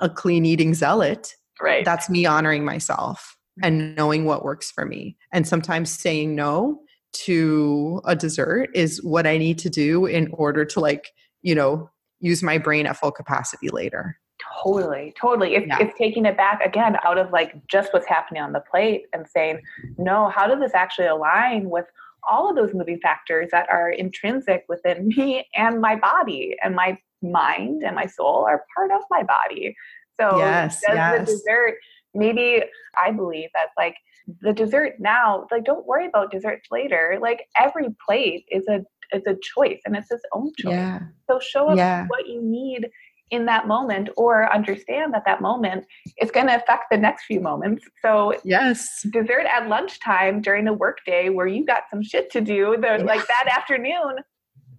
a 0.00 0.10
clean 0.10 0.44
eating 0.44 0.74
zealot. 0.74 1.34
Right. 1.60 1.84
That's 1.84 2.10
me 2.10 2.26
honoring 2.26 2.64
myself 2.64 3.36
and 3.62 3.94
knowing 3.94 4.24
what 4.24 4.44
works 4.44 4.70
for 4.70 4.84
me. 4.84 5.16
And 5.32 5.46
sometimes 5.46 5.90
saying 5.90 6.34
no 6.34 6.80
to 7.12 8.02
a 8.04 8.16
dessert 8.16 8.70
is 8.74 9.02
what 9.02 9.26
I 9.26 9.38
need 9.38 9.58
to 9.60 9.70
do 9.70 10.04
in 10.06 10.28
order 10.32 10.64
to 10.64 10.80
like, 10.80 11.12
you 11.42 11.54
know, 11.54 11.88
use 12.20 12.42
my 12.42 12.58
brain 12.58 12.86
at 12.86 12.96
full 12.96 13.12
capacity 13.12 13.68
later. 13.68 14.18
Totally, 14.62 15.12
totally. 15.20 15.54
It's, 15.54 15.66
yeah. 15.66 15.78
it's 15.80 15.96
taking 15.98 16.26
it 16.26 16.36
back 16.36 16.60
again 16.64 16.96
out 17.04 17.18
of 17.18 17.32
like 17.32 17.54
just 17.66 17.92
what's 17.92 18.06
happening 18.06 18.42
on 18.42 18.52
the 18.52 18.60
plate 18.60 19.06
and 19.12 19.26
saying, 19.26 19.60
no, 19.98 20.28
how 20.28 20.46
does 20.46 20.60
this 20.60 20.74
actually 20.74 21.06
align 21.06 21.70
with 21.70 21.86
all 22.28 22.48
of 22.48 22.56
those 22.56 22.72
moving 22.74 22.98
factors 23.00 23.48
that 23.52 23.68
are 23.68 23.90
intrinsic 23.90 24.64
within 24.68 25.08
me 25.16 25.46
and 25.54 25.80
my 25.80 25.96
body 25.96 26.56
and 26.62 26.74
my 26.74 26.98
mind 27.22 27.82
and 27.82 27.96
my 27.96 28.06
soul 28.06 28.44
are 28.48 28.64
part 28.74 28.90
of 28.90 29.00
my 29.10 29.22
body. 29.22 29.74
So 30.20 30.38
yes, 30.38 30.80
does 30.86 30.96
yes. 30.96 31.18
the 31.18 31.32
dessert 31.32 31.74
maybe 32.14 32.62
I 33.02 33.10
believe 33.10 33.48
that 33.54 33.68
like 33.76 33.96
the 34.40 34.52
dessert 34.52 34.94
now, 34.98 35.46
like 35.50 35.64
don't 35.64 35.86
worry 35.86 36.06
about 36.06 36.30
desserts 36.30 36.68
later. 36.70 37.18
Like 37.20 37.46
every 37.58 37.88
plate 38.06 38.44
is 38.50 38.66
a 38.68 38.84
is 39.12 39.22
a 39.26 39.36
choice 39.42 39.80
and 39.84 39.96
it's 39.96 40.10
its 40.10 40.24
own 40.32 40.52
choice. 40.58 40.72
Yeah. 40.72 41.00
So 41.28 41.38
show 41.40 41.68
up 41.68 41.76
yeah. 41.76 42.06
what 42.06 42.26
you 42.26 42.40
need 42.42 42.88
in 43.34 43.46
that 43.46 43.66
moment 43.66 44.08
or 44.16 44.52
understand 44.52 45.12
that 45.12 45.24
that 45.26 45.40
moment 45.40 45.84
is 46.20 46.30
going 46.30 46.46
to 46.46 46.56
affect 46.56 46.84
the 46.90 46.96
next 46.96 47.24
few 47.24 47.40
moments. 47.40 47.84
So 48.02 48.34
yes, 48.44 49.06
dessert 49.10 49.46
at 49.50 49.68
lunchtime 49.68 50.40
during 50.40 50.64
the 50.64 50.72
workday 50.72 51.28
where 51.28 51.46
you 51.46 51.66
got 51.66 51.84
some 51.90 52.02
shit 52.02 52.30
to 52.32 52.40
do, 52.40 52.76
the, 52.80 52.98
yeah. 52.98 53.04
like 53.04 53.26
that 53.26 53.48
afternoon, 53.56 54.16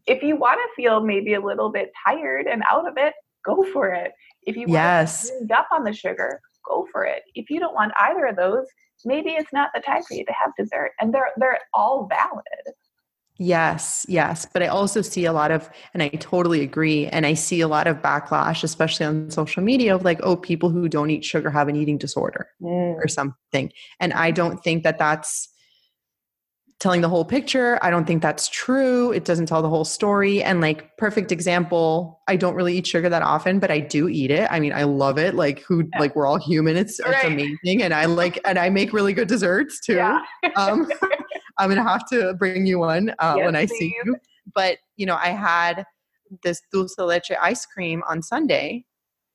if 0.08 0.24
you 0.24 0.36
want 0.36 0.60
to 0.60 0.82
feel 0.82 1.02
maybe 1.02 1.34
a 1.34 1.42
little 1.42 1.72
bit 1.72 1.92
tired 2.06 2.48
and 2.48 2.64
out 2.70 2.88
of 2.88 2.94
it, 2.98 3.14
go 3.46 3.64
for 3.72 3.90
it. 3.94 4.12
If 4.44 4.56
you 4.56 4.68
want 4.68 4.72
yes. 4.72 5.30
to 5.30 5.58
up 5.58 5.68
on 5.72 5.84
the 5.84 5.94
sugar, 5.94 6.40
go 6.68 6.88
for 6.92 7.06
it. 7.06 7.24
If 7.34 7.50
you 7.50 7.60
don't 7.60 7.74
want 7.74 7.94
either 8.00 8.26
of 8.28 8.36
those, 8.36 8.66
maybe 9.04 9.32
it's 9.32 9.54
not 9.54 9.70
the 9.74 9.82
time 9.82 10.04
for 10.04 10.14
you 10.16 10.26
to 10.26 10.34
have 10.34 10.52
dessert. 10.58 10.92
And 11.00 11.14
they're 11.14 11.32
they're 11.38 11.60
all 11.74 12.08
valid. 12.08 12.76
Yes, 13.38 14.06
yes. 14.08 14.48
But 14.52 14.64
I 14.64 14.68
also 14.68 15.02
see 15.02 15.26
a 15.26 15.34
lot 15.34 15.52
of, 15.52 15.70
and 15.94 16.02
I 16.02 16.08
totally 16.10 16.62
agree. 16.62 17.08
And 17.08 17.26
I 17.26 17.34
see 17.34 17.62
a 17.62 17.68
lot 17.68 17.86
of 17.86 17.98
backlash, 17.98 18.64
especially 18.64 19.06
on 19.06 19.30
social 19.30 19.62
media, 19.62 19.94
of 19.94 20.06
like, 20.06 20.20
oh, 20.24 20.38
people 20.38 20.70
who 20.70 20.88
don't 20.88 21.10
eat 21.10 21.26
sugar 21.26 21.50
have 21.50 21.68
an 21.68 21.76
eating 21.76 21.98
disorder 21.98 22.48
mm. 22.62 22.96
or 22.96 23.08
something. 23.08 23.72
And 24.00 24.14
I 24.14 24.32
don't 24.32 24.64
think 24.64 24.84
that 24.84 24.98
that's 24.98 25.50
telling 26.80 27.02
the 27.02 27.10
whole 27.10 27.26
picture. 27.26 27.80
I 27.82 27.90
don't 27.90 28.06
think 28.06 28.22
that's 28.22 28.50
true. 28.50 29.12
It 29.12 29.26
doesn't 29.26 29.46
tell 29.48 29.62
the 29.62 29.70
whole 29.70 29.86
story. 29.86 30.44
And 30.44 30.60
like, 30.60 30.98
perfect 30.98 31.32
example, 31.32 32.22
I 32.28 32.36
don't 32.36 32.54
really 32.54 32.78
eat 32.78 32.88
sugar 32.88 33.10
that 33.10 33.22
often, 33.22 33.60
but 33.60 33.72
I 33.72 33.80
do 33.80 34.10
eat 34.10 34.30
it. 34.30 34.48
I 34.52 34.60
mean, 34.60 34.74
I 34.74 34.84
love 34.84 35.18
it. 35.18 35.36
Like, 35.36 35.60
who, 35.60 35.88
yeah. 35.94 36.00
like, 36.00 36.16
we're 36.16 36.28
all 36.28 36.38
human. 36.38 36.76
It's, 36.76 37.00
right. 37.00 37.16
it's 37.16 37.26
amazing. 37.26 37.82
And 37.82 37.94
I 37.94 38.06
like, 38.06 38.40
and 38.46 38.60
I 38.60 38.70
make 38.70 38.92
really 38.92 39.14
good 39.14 39.30
desserts 39.30 39.80
too. 39.80 39.96
Yeah. 39.96 40.20
um, 40.58 40.90
I'm 41.58 41.70
gonna 41.70 41.88
have 41.88 42.08
to 42.10 42.34
bring 42.34 42.66
you 42.66 42.80
one 42.80 43.14
uh, 43.20 43.36
yes, 43.38 43.46
when 43.46 43.56
I 43.56 43.66
please. 43.66 43.78
see 43.78 43.96
you. 44.04 44.18
But 44.54 44.78
you 44.96 45.06
know, 45.06 45.16
I 45.16 45.30
had 45.30 45.86
this 46.44 46.62
dulce 46.72 46.98
leche 46.98 47.32
ice 47.42 47.66
cream 47.66 48.04
on 48.08 48.22
Sunday, 48.22 48.86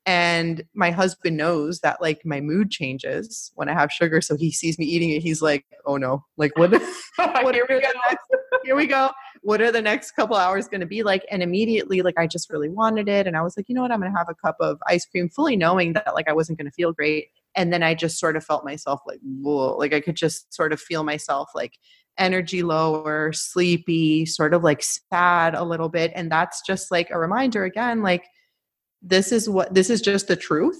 and 0.05 0.63
my 0.73 0.91
husband 0.91 1.37
knows 1.37 1.79
that 1.81 2.01
like 2.01 2.25
my 2.25 2.41
mood 2.41 2.71
changes 2.71 3.51
when 3.55 3.69
I 3.69 3.73
have 3.73 3.91
sugar. 3.91 4.21
So 4.21 4.35
he 4.35 4.51
sees 4.51 4.79
me 4.79 4.85
eating 4.85 5.09
it. 5.11 5.21
He's 5.21 5.41
like, 5.41 5.65
"Oh 5.85 5.97
no! 5.97 6.25
Like 6.37 6.57
what? 6.57 6.71
what 7.15 7.55
here, 7.55 7.65
we 7.69 7.81
go. 7.81 7.89
Next, 8.09 8.25
here 8.63 8.75
we 8.75 8.87
go. 8.87 9.11
What 9.43 9.61
are 9.61 9.71
the 9.71 9.81
next 9.81 10.11
couple 10.11 10.35
hours 10.35 10.67
going 10.67 10.81
to 10.81 10.87
be 10.87 11.03
like?" 11.03 11.25
And 11.29 11.43
immediately, 11.43 12.01
like 12.01 12.17
I 12.17 12.27
just 12.27 12.49
really 12.49 12.69
wanted 12.69 13.09
it, 13.09 13.27
and 13.27 13.37
I 13.37 13.41
was 13.41 13.55
like, 13.57 13.67
"You 13.69 13.75
know 13.75 13.81
what? 13.81 13.91
I'm 13.91 13.99
going 13.99 14.11
to 14.11 14.17
have 14.17 14.29
a 14.29 14.35
cup 14.35 14.57
of 14.59 14.79
ice 14.87 15.05
cream," 15.05 15.29
fully 15.29 15.55
knowing 15.55 15.93
that 15.93 16.13
like 16.15 16.27
I 16.27 16.33
wasn't 16.33 16.57
going 16.57 16.69
to 16.69 16.73
feel 16.73 16.93
great. 16.93 17.27
And 17.55 17.73
then 17.73 17.83
I 17.83 17.93
just 17.93 18.17
sort 18.17 18.37
of 18.37 18.45
felt 18.45 18.63
myself 18.63 19.01
like, 19.05 19.19
Whoa. 19.21 19.75
like 19.75 19.93
I 19.93 19.99
could 19.99 20.15
just 20.15 20.53
sort 20.53 20.71
of 20.71 20.79
feel 20.79 21.03
myself 21.03 21.49
like 21.53 21.77
energy 22.17 22.63
lower, 22.63 23.31
sleepy, 23.33 24.25
sort 24.25 24.53
of 24.53 24.63
like 24.63 24.83
sad 24.83 25.55
a 25.55 25.63
little 25.63 25.89
bit. 25.89 26.11
And 26.15 26.31
that's 26.31 26.61
just 26.65 26.91
like 26.91 27.09
a 27.11 27.19
reminder 27.19 27.63
again, 27.63 28.01
like 28.01 28.25
this 29.01 29.31
is 29.31 29.49
what 29.49 29.73
this 29.73 29.89
is 29.89 30.01
just 30.01 30.27
the 30.27 30.35
truth 30.35 30.79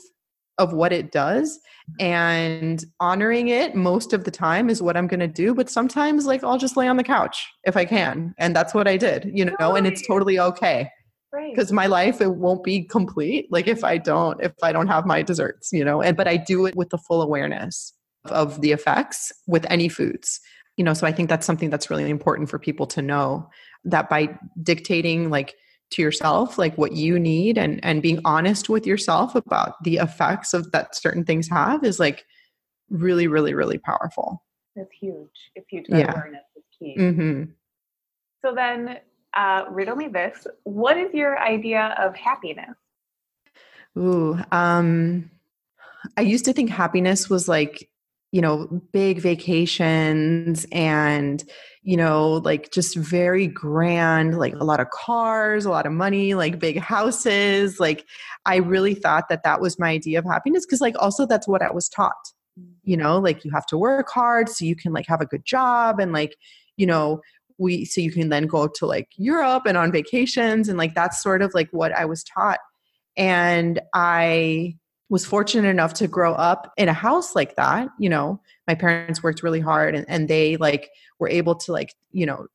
of 0.58 0.74
what 0.74 0.94
it 0.94 1.12
does 1.12 1.58
mm-hmm. 1.58 2.06
and 2.06 2.86
honoring 3.00 3.48
it 3.48 3.76
most 3.76 4.14
of 4.14 4.24
the 4.24 4.32
time 4.32 4.70
is 4.70 4.82
what 4.82 4.96
I'm 4.96 5.08
going 5.08 5.22
to 5.22 5.28
do 5.28 5.54
but 5.54 5.70
sometimes 5.70 6.26
like 6.26 6.44
I'll 6.44 6.58
just 6.58 6.78
lay 6.78 6.88
on 6.88 6.98
the 6.98 7.04
couch 7.04 7.48
if 7.64 7.76
I 7.76 7.86
can 7.86 8.34
and 8.38 8.56
that's 8.56 8.74
what 8.74 8.88
I 8.88 8.98
did 8.98 9.32
you 9.34 9.46
know 9.46 9.56
right. 9.60 9.78
and 9.78 9.88
it's 9.88 10.06
totally 10.06 10.40
okay 10.40 10.90
because 11.50 11.72
right. 11.72 11.76
my 11.76 11.86
life 11.88 12.22
it 12.22 12.36
won't 12.36 12.64
be 12.64 12.84
complete 12.84 13.48
like 13.50 13.68
if 13.68 13.84
I 13.84 13.98
don't 13.98 14.42
if 14.42 14.54
I 14.62 14.72
don't 14.72 14.88
have 14.88 15.06
my 15.06 15.22
desserts 15.22 15.70
you 15.72 15.84
know 15.84 16.02
and 16.02 16.16
but 16.16 16.28
I 16.28 16.38
do 16.38 16.66
it 16.66 16.76
with 16.76 16.90
the 16.90 16.98
full 16.98 17.22
awareness 17.22 17.94
of 18.26 18.62
the 18.62 18.72
effects 18.72 19.32
with 19.48 19.66
any 19.70 19.90
foods 19.90 20.40
you 20.78 20.84
know 20.84 20.94
so 20.94 21.06
i 21.06 21.12
think 21.12 21.30
that's 21.30 21.46
something 21.46 21.70
that's 21.70 21.90
really 21.90 22.10
important 22.10 22.50
for 22.50 22.60
people 22.60 22.88
to 22.88 23.02
know 23.02 23.50
that 23.84 24.10
by 24.10 24.38
dictating 24.64 25.30
like 25.30 25.56
to 25.92 26.02
yourself 26.02 26.58
like 26.58 26.78
what 26.78 26.94
you 26.94 27.20
need 27.20 27.58
and 27.58 27.80
and 27.84 28.02
being 28.02 28.20
honest 28.26 28.70
with 28.70 28.88
yourself 28.88 29.36
about 29.36 29.82
the 29.84 29.98
effects 29.98 30.54
of 30.54 30.72
that 30.72 30.96
certain 30.96 31.24
things 31.24 31.50
have 31.50 31.84
is 31.84 32.00
like 32.00 32.26
really 32.90 33.28
really 33.28 33.54
really 33.54 33.78
powerful. 33.78 34.44
It's 34.76 34.92
huge. 35.00 35.52
It's 35.56 35.68
huge 35.70 35.86
that 35.90 36.00
yeah. 36.00 36.12
awareness 36.12 36.44
is 36.56 36.64
key. 36.80 36.96
Mm-hmm. 36.98 37.44
so 38.44 38.56
then 38.56 39.00
uh, 39.34 39.64
riddle 39.70 39.96
me 39.96 40.10
this. 40.10 40.46
What 40.64 40.98
is 40.98 41.14
your 41.14 41.40
idea 41.40 41.96
of 41.98 42.16
happiness? 42.16 42.76
Ooh 43.98 44.40
um 44.54 45.30
i 46.16 46.22
used 46.22 46.46
to 46.46 46.54
think 46.54 46.70
happiness 46.70 47.30
was 47.30 47.50
like 47.50 47.90
you 48.32 48.42
know, 48.42 48.82
big 48.94 49.20
vacations 49.20 50.66
and, 50.72 51.44
you 51.84 51.98
know, 51.98 52.36
like 52.46 52.72
just 52.72 52.96
very 52.96 53.48
grand, 53.48 54.38
like 54.40 54.56
a 54.56 54.64
lot 54.64 54.80
of 54.80 54.90
cars, 54.90 55.66
a 55.66 55.70
lot 55.70 55.86
of 55.86 55.92
money, 55.92 56.34
like 56.34 56.58
big 56.58 56.78
houses. 56.78 57.80
Like, 57.80 58.06
I 58.46 58.58
really 58.58 58.94
thought 58.94 59.28
that 59.30 59.44
that 59.44 59.60
was 59.60 59.78
my 59.78 59.90
idea 59.90 60.20
of 60.20 60.26
happiness 60.26 60.66
because, 60.66 60.82
like, 60.82 60.96
also 61.00 61.26
that's 61.26 61.48
what 61.48 61.62
I 61.62 61.72
was 61.72 61.90
taught. 61.90 62.32
You 62.84 62.98
know, 62.98 63.18
like 63.20 63.44
you 63.44 63.52
have 63.52 63.66
to 63.68 63.78
work 63.78 64.10
hard 64.10 64.50
so 64.50 64.66
you 64.66 64.76
can 64.76 64.94
like 64.94 65.08
have 65.08 65.22
a 65.22 65.26
good 65.26 65.46
job 65.46 66.00
and 66.00 66.12
like, 66.12 66.36
you 66.78 66.86
know, 66.86 67.22
we 67.58 67.86
so 67.86 68.02
you 68.02 68.12
can 68.12 68.30
then 68.30 68.48
go 68.48 68.68
to 68.68 68.86
like 68.86 69.08
Europe 69.16 69.64
and 69.66 69.78
on 69.78 69.92
vacations 69.92 70.68
and 70.68 70.78
like 70.78 70.94
that's 70.96 71.22
sort 71.22 71.42
of 71.42 71.54
like 71.54 71.70
what 71.72 71.92
I 71.94 72.06
was 72.06 72.24
taught. 72.24 72.60
And 73.16 73.80
I 73.94 74.78
was 75.12 75.26
fortunate 75.26 75.68
enough 75.68 75.94
to 75.94 76.08
grow 76.08 76.34
up 76.34 76.72
in 76.78 76.90
a 76.90 76.94
house 76.94 77.36
like 77.36 77.56
that 77.56 77.88
you 78.00 78.10
know 78.10 78.42
my 78.68 78.74
parents 78.74 79.22
worked 79.22 79.44
really 79.44 79.60
hard 79.60 79.94
and, 79.94 80.06
and 80.08 80.28
they 80.28 80.58
like 80.58 80.90
were 81.20 81.30
able 81.30 81.54
to 81.54 81.72
like 81.72 81.94
you 82.12 82.26
know 82.26 82.48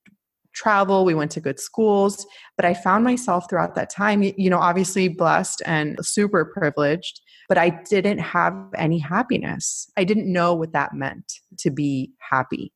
travel 0.53 1.05
we 1.05 1.15
went 1.15 1.31
to 1.31 1.39
good 1.39 1.61
schools 1.61 2.27
but 2.57 2.65
i 2.65 2.73
found 2.73 3.05
myself 3.05 3.49
throughout 3.49 3.75
that 3.75 3.91
time 3.91 4.23
you 4.23 4.49
know 4.51 4.59
obviously 4.59 5.07
blessed 5.07 5.63
and 5.67 5.99
super 6.05 6.47
privileged 6.47 7.21
but 7.49 7.59
i 7.59 7.69
didn't 7.89 8.19
have 8.19 8.55
any 8.77 8.99
happiness. 8.99 9.91
I 9.97 10.05
didn't 10.05 10.33
know 10.33 10.55
what 10.55 10.73
that 10.73 10.95
meant 10.95 11.33
to 11.59 11.71
be 11.71 12.13
happy. 12.19 12.73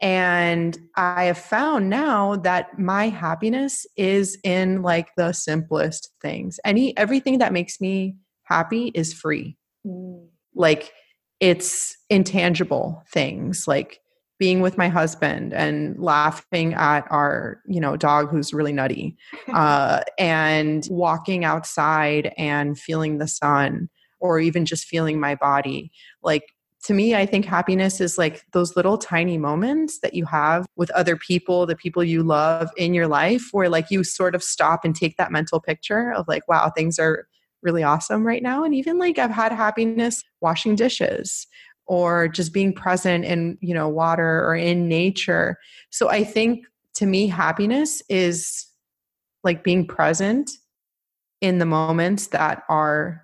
And 0.00 0.76
i 0.96 1.24
have 1.24 1.38
found 1.38 1.88
now 1.88 2.36
that 2.36 2.78
my 2.78 3.08
happiness 3.08 3.86
is 3.96 4.38
in 4.44 4.82
like 4.82 5.08
the 5.16 5.32
simplest 5.32 6.10
things. 6.20 6.58
Any 6.64 6.96
everything 6.96 7.38
that 7.38 7.52
makes 7.52 7.80
me 7.80 8.16
happy 8.46 8.90
is 8.94 9.12
free. 9.12 9.56
Mm. 9.86 10.26
Like 10.54 10.92
it's 11.40 11.96
intangible 12.08 13.02
things 13.12 13.68
like 13.68 14.00
being 14.38 14.60
with 14.60 14.76
my 14.76 14.88
husband 14.88 15.54
and 15.54 15.98
laughing 15.98 16.74
at 16.74 17.06
our 17.10 17.60
you 17.66 17.80
know 17.80 17.96
dog 17.96 18.30
who's 18.30 18.52
really 18.52 18.72
nutty 18.72 19.16
uh, 19.52 20.00
and 20.18 20.86
walking 20.90 21.44
outside 21.44 22.32
and 22.36 22.78
feeling 22.78 23.18
the 23.18 23.28
sun 23.28 23.88
or 24.20 24.38
even 24.40 24.64
just 24.64 24.84
feeling 24.86 25.20
my 25.20 25.34
body 25.34 25.90
like 26.22 26.44
to 26.82 26.94
me 26.94 27.14
i 27.14 27.26
think 27.26 27.44
happiness 27.44 28.00
is 28.00 28.16
like 28.16 28.44
those 28.52 28.76
little 28.76 28.96
tiny 28.96 29.36
moments 29.36 30.00
that 30.00 30.14
you 30.14 30.24
have 30.24 30.66
with 30.76 30.90
other 30.90 31.16
people 31.16 31.66
the 31.66 31.76
people 31.76 32.02
you 32.02 32.22
love 32.22 32.70
in 32.76 32.94
your 32.94 33.08
life 33.08 33.48
where 33.52 33.68
like 33.68 33.90
you 33.90 34.02
sort 34.04 34.34
of 34.34 34.42
stop 34.42 34.84
and 34.84 34.96
take 34.96 35.16
that 35.16 35.32
mental 35.32 35.60
picture 35.60 36.12
of 36.12 36.26
like 36.28 36.46
wow 36.48 36.70
things 36.74 36.98
are 36.98 37.26
really 37.66 37.82
awesome 37.82 38.26
right 38.26 38.42
now. 38.42 38.64
And 38.64 38.74
even 38.74 38.98
like 38.98 39.18
I've 39.18 39.30
had 39.30 39.52
happiness 39.52 40.22
washing 40.40 40.76
dishes 40.76 41.46
or 41.86 42.28
just 42.28 42.54
being 42.54 42.72
present 42.72 43.24
in, 43.24 43.58
you 43.60 43.74
know, 43.74 43.88
water 43.88 44.46
or 44.46 44.54
in 44.56 44.88
nature. 44.88 45.58
So 45.90 46.08
I 46.08 46.24
think 46.24 46.64
to 46.94 47.06
me, 47.06 47.26
happiness 47.26 48.02
is 48.08 48.66
like 49.44 49.62
being 49.62 49.86
present 49.86 50.50
in 51.42 51.58
the 51.58 51.66
moments 51.66 52.28
that 52.28 52.62
are 52.68 53.22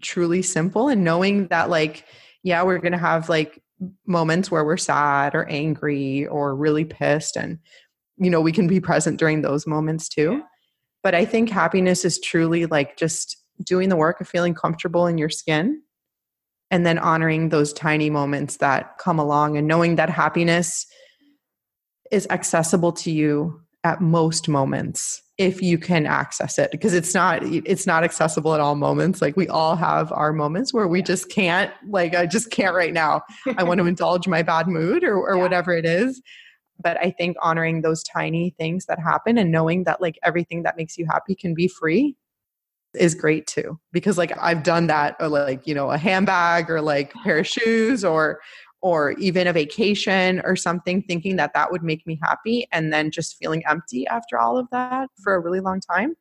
truly 0.00 0.42
simple 0.42 0.88
and 0.88 1.04
knowing 1.04 1.46
that 1.48 1.70
like, 1.70 2.06
yeah, 2.42 2.62
we're 2.62 2.78
going 2.78 2.92
to 2.92 2.98
have 2.98 3.28
like 3.28 3.62
moments 4.06 4.50
where 4.50 4.64
we're 4.64 4.76
sad 4.76 5.34
or 5.34 5.48
angry 5.48 6.26
or 6.26 6.54
really 6.54 6.84
pissed 6.84 7.36
and 7.36 7.58
you 8.16 8.30
know 8.30 8.40
we 8.40 8.52
can 8.52 8.66
be 8.66 8.80
present 8.80 9.18
during 9.18 9.42
those 9.42 9.66
moments 9.66 10.08
too 10.08 10.42
but 11.02 11.14
i 11.14 11.24
think 11.24 11.48
happiness 11.48 12.04
is 12.04 12.20
truly 12.20 12.66
like 12.66 12.96
just 12.96 13.41
doing 13.64 13.88
the 13.88 13.96
work 13.96 14.20
of 14.20 14.28
feeling 14.28 14.54
comfortable 14.54 15.06
in 15.06 15.18
your 15.18 15.30
skin 15.30 15.82
and 16.70 16.86
then 16.86 16.98
honoring 16.98 17.50
those 17.50 17.72
tiny 17.72 18.10
moments 18.10 18.56
that 18.56 18.96
come 18.98 19.18
along 19.18 19.56
and 19.56 19.68
knowing 19.68 19.96
that 19.96 20.08
happiness 20.08 20.86
is 22.10 22.26
accessible 22.30 22.92
to 22.92 23.10
you 23.10 23.60
at 23.84 24.00
most 24.00 24.48
moments 24.48 25.22
if 25.38 25.60
you 25.60 25.76
can 25.76 26.06
access 26.06 26.58
it 26.58 26.70
because 26.70 26.94
it's 26.94 27.14
not 27.14 27.42
it's 27.42 27.86
not 27.86 28.04
accessible 28.04 28.54
at 28.54 28.60
all 28.60 28.74
moments. 28.74 29.20
Like 29.20 29.36
we 29.36 29.48
all 29.48 29.76
have 29.76 30.12
our 30.12 30.32
moments 30.32 30.72
where 30.72 30.86
we 30.86 31.02
just 31.02 31.30
can't 31.30 31.72
like 31.88 32.14
i 32.14 32.26
just 32.26 32.50
can't 32.50 32.74
right 32.74 32.92
now. 32.92 33.22
I 33.58 33.64
want 33.64 33.78
to 33.80 33.86
indulge 33.92 34.28
my 34.28 34.42
bad 34.42 34.68
mood 34.68 35.02
or, 35.04 35.16
or 35.16 35.36
yeah. 35.36 35.42
whatever 35.42 35.72
it 35.74 35.84
is. 35.84 36.22
But 36.82 36.96
i 36.98 37.10
think 37.10 37.36
honoring 37.42 37.82
those 37.82 38.02
tiny 38.02 38.54
things 38.58 38.86
that 38.86 38.98
happen 38.98 39.36
and 39.38 39.50
knowing 39.50 39.84
that 39.84 40.00
like 40.00 40.18
everything 40.22 40.62
that 40.64 40.76
makes 40.76 40.96
you 40.96 41.06
happy 41.06 41.34
can 41.34 41.54
be 41.54 41.68
free 41.68 42.16
is 42.94 43.14
great 43.14 43.46
too 43.46 43.78
because 43.92 44.18
like 44.18 44.32
I've 44.40 44.62
done 44.62 44.86
that 44.88 45.16
or 45.18 45.28
like 45.28 45.66
you 45.66 45.74
know 45.74 45.90
a 45.90 45.98
handbag 45.98 46.70
or 46.70 46.80
like 46.80 47.14
a 47.14 47.18
pair 47.18 47.38
of 47.38 47.46
shoes 47.46 48.04
or 48.04 48.40
or 48.82 49.12
even 49.12 49.46
a 49.46 49.52
vacation 49.52 50.42
or 50.44 50.56
something 50.56 51.02
thinking 51.02 51.36
that 51.36 51.54
that 51.54 51.70
would 51.70 51.82
make 51.82 52.06
me 52.06 52.18
happy 52.22 52.66
and 52.72 52.92
then 52.92 53.10
just 53.10 53.36
feeling 53.38 53.62
empty 53.66 54.06
after 54.08 54.38
all 54.38 54.58
of 54.58 54.66
that 54.72 55.08
for 55.22 55.34
a 55.34 55.40
really 55.40 55.60
long 55.60 55.80
time 55.80 56.14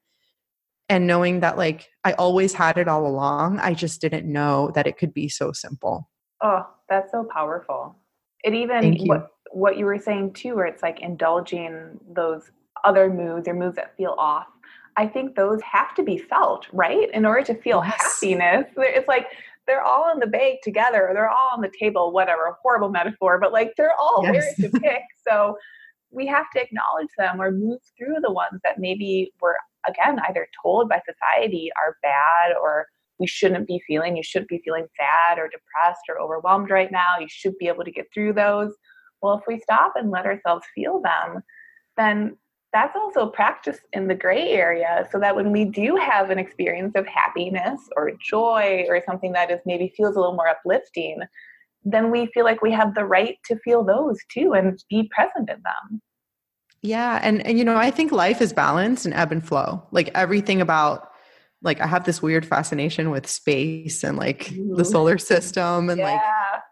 and 0.88 1.08
knowing 1.08 1.40
that 1.42 1.58
like 1.58 1.90
I 2.04 2.14
always 2.14 2.54
had 2.54 2.78
it 2.78 2.88
all 2.88 3.06
along 3.06 3.60
I 3.60 3.74
just 3.74 4.00
didn't 4.00 4.32
know 4.32 4.72
that 4.76 4.88
it 4.88 4.98
could 4.98 5.14
be 5.14 5.28
so 5.28 5.52
simple. 5.52 6.10
Oh, 6.42 6.68
that's 6.90 7.12
so 7.12 7.28
powerful. 7.32 7.96
It 8.44 8.54
even 8.54 8.98
what 9.08 9.28
what 9.52 9.78
you 9.78 9.86
were 9.86 10.00
saying 10.00 10.34
too 10.34 10.56
where 10.56 10.66
it's 10.66 10.82
like 10.82 11.02
indulging 11.02 12.00
those 12.14 12.52
other 12.84 13.10
moods 13.10 13.48
or 13.48 13.54
moods 13.54 13.76
that 13.76 13.96
feel 13.98 14.16
off 14.18 14.48
I 14.98 15.08
think 15.08 15.36
those 15.36 15.62
have 15.62 15.96
to 15.96 16.04
be 16.04 16.18
felt, 16.18 16.68
right? 16.74 17.10
In 17.14 17.26
order 17.26 17.44
to 17.54 17.62
feel 17.62 17.82
yes. 17.86 18.20
happiness. 18.22 18.66
It's 18.78 19.08
like 19.08 19.28
they're 19.68 19.84
all 19.84 20.12
in 20.12 20.20
the 20.20 20.28
bag 20.28 20.58
together, 20.64 21.12
they're 21.14 21.30
all 21.30 21.52
on 21.54 21.62
the 21.62 21.72
table, 21.80 22.12
whatever, 22.12 22.58
horrible 22.62 22.90
metaphor, 22.90 23.40
but 23.40 23.54
like 23.54 23.74
they're 23.78 23.96
all 23.96 24.22
yes. 24.24 24.56
there 24.58 24.70
to 24.70 24.80
pick. 24.82 25.02
So 25.28 25.56
we 26.12 26.28
have 26.28 26.50
to 26.54 26.62
acknowledge 26.62 27.08
them 27.18 27.42
or 27.42 27.52
move 27.52 27.80
through 27.98 28.18
the 28.22 28.32
ones 28.32 28.60
that 28.64 28.80
maybe 28.80 29.32
were 29.42 29.56
again 29.88 30.20
either 30.28 30.48
told 30.62 30.90
by 30.90 31.02
society 31.06 31.72
are 31.78 31.98
bad 32.04 32.56
or 32.62 32.86
we 33.18 33.28
shouldn't 33.28 33.68
be 33.68 33.82
feeling 33.88 34.16
you 34.16 34.24
shouldn't 34.24 34.50
be 34.50 34.62
feeling 34.64 34.86
sad 34.98 35.40
or 35.40 35.50
depressed 35.50 36.02
or 36.10 36.20
overwhelmed 36.20 36.70
right 36.70 36.92
now 36.92 37.18
you 37.20 37.28
should 37.30 37.58
be 37.58 37.68
able 37.68 37.84
to 37.84 37.92
get 37.92 38.06
through 38.14 38.34
those 38.34 38.74
well 39.22 39.38
if 39.38 39.44
we 39.48 39.60
stop 39.60 39.94
and 39.96 40.12
let 40.12 40.26
ourselves 40.26 40.66
feel 40.76 41.02
them 41.02 41.42
then 41.98 42.38
that's 42.74 42.96
also 42.96 43.28
practice 43.28 43.80
in 43.94 44.08
the 44.08 44.16
gray 44.16 44.52
area 44.52 45.08
so 45.12 45.20
that 45.20 45.36
when 45.36 45.52
we 45.52 45.66
do 45.66 45.96
have 45.96 46.30
an 46.30 46.40
experience 46.40 46.94
of 46.96 47.06
happiness 47.06 47.82
or 47.96 48.12
joy 48.22 48.86
or 48.88 49.02
something 49.06 49.32
that 49.34 49.52
is 49.52 49.60
maybe 49.66 49.94
feels 49.96 50.16
a 50.16 50.20
little 50.20 50.36
more 50.36 50.48
uplifting 50.48 51.20
then 51.84 52.12
we 52.12 52.28
feel 52.28 52.46
like 52.46 52.62
we 52.62 52.72
have 52.72 52.94
the 52.94 53.04
right 53.04 53.38
to 53.44 53.58
feel 53.58 53.84
those 53.84 54.20
too 54.32 54.54
and 54.54 54.84
be 54.90 55.10
present 55.14 55.50
in 55.50 55.62
them 55.64 56.02
yeah 56.82 57.20
and, 57.22 57.46
and 57.46 57.58
you 57.58 57.64
know 57.64 57.78
i 57.78 57.92
think 57.92 58.12
life 58.12 58.42
is 58.42 58.54
balance 58.54 59.06
and 59.06 59.14
ebb 59.14 59.32
and 59.32 59.46
flow 59.46 59.84
like 59.92 60.10
everything 60.16 60.62
about 60.62 61.12
like 61.64 61.80
I 61.80 61.88
have 61.88 62.06
this 62.06 62.22
weird 62.22 62.46
fascination 62.46 63.12
with 63.12 63.28
space 63.28 64.04
and 64.04 64.18
like 64.18 64.46
mm-hmm. 64.46 64.76
the 64.76 64.86
solar 64.86 65.18
system 65.18 65.90
and 65.90 66.00
yeah. 66.00 66.12
like 66.12 66.22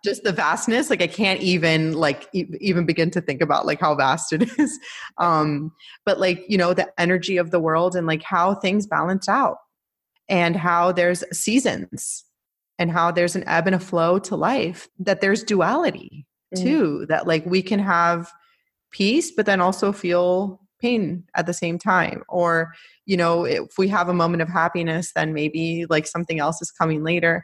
just 0.04 0.24
the 0.24 0.32
vastness 0.32 0.90
like 0.90 1.02
i 1.02 1.08
can't 1.08 1.42
even 1.42 1.94
like 1.94 2.28
e- 2.34 2.46
even 2.60 2.86
begin 2.86 3.12
to 3.12 3.22
think 3.22 3.42
about 3.42 3.66
like 3.66 3.80
how 3.80 3.96
vast 3.96 4.34
it 4.34 4.50
is. 4.60 4.80
Um 5.18 5.72
but 6.06 6.20
like 6.20 6.44
you 6.48 6.58
know 6.58 6.74
the 6.74 6.92
energy 7.00 7.38
of 7.38 7.52
the 7.52 7.60
world 7.60 7.96
and 7.96 8.08
like 8.08 8.24
how 8.24 8.56
things 8.56 8.88
balance 8.88 9.28
out 9.28 9.58
and 10.28 10.56
how 10.56 10.92
there's 10.92 11.24
seasons 11.38 12.24
and 12.78 12.92
how 12.92 13.12
there's 13.12 13.36
an 13.36 13.44
ebb 13.48 13.68
and 13.68 13.76
a 13.76 13.80
flow 13.80 14.20
to 14.20 14.36
life 14.36 14.88
that 15.00 15.22
there's 15.22 15.44
duality 15.44 16.26
mm. 16.56 16.62
too 16.62 17.06
that 17.08 17.28
like 17.28 17.46
we 17.46 17.62
can 17.62 17.80
have 17.80 18.32
peace 18.92 19.32
but 19.32 19.46
then 19.46 19.62
also 19.62 19.92
feel 19.92 20.62
pain 20.82 21.26
at 21.36 21.46
the 21.46 21.54
same 21.54 21.78
time. 21.78 22.24
Or 22.30 22.74
you 23.06 23.18
know 23.18 23.46
if 23.46 23.78
we 23.78 23.88
have 23.90 24.10
a 24.10 24.14
moment 24.14 24.42
of 24.42 24.50
happiness 24.50 25.12
then 25.14 25.34
maybe 25.34 25.86
like 25.90 26.08
something 26.08 26.40
else 26.40 26.62
is 26.62 26.72
coming 26.72 27.04
later. 27.04 27.44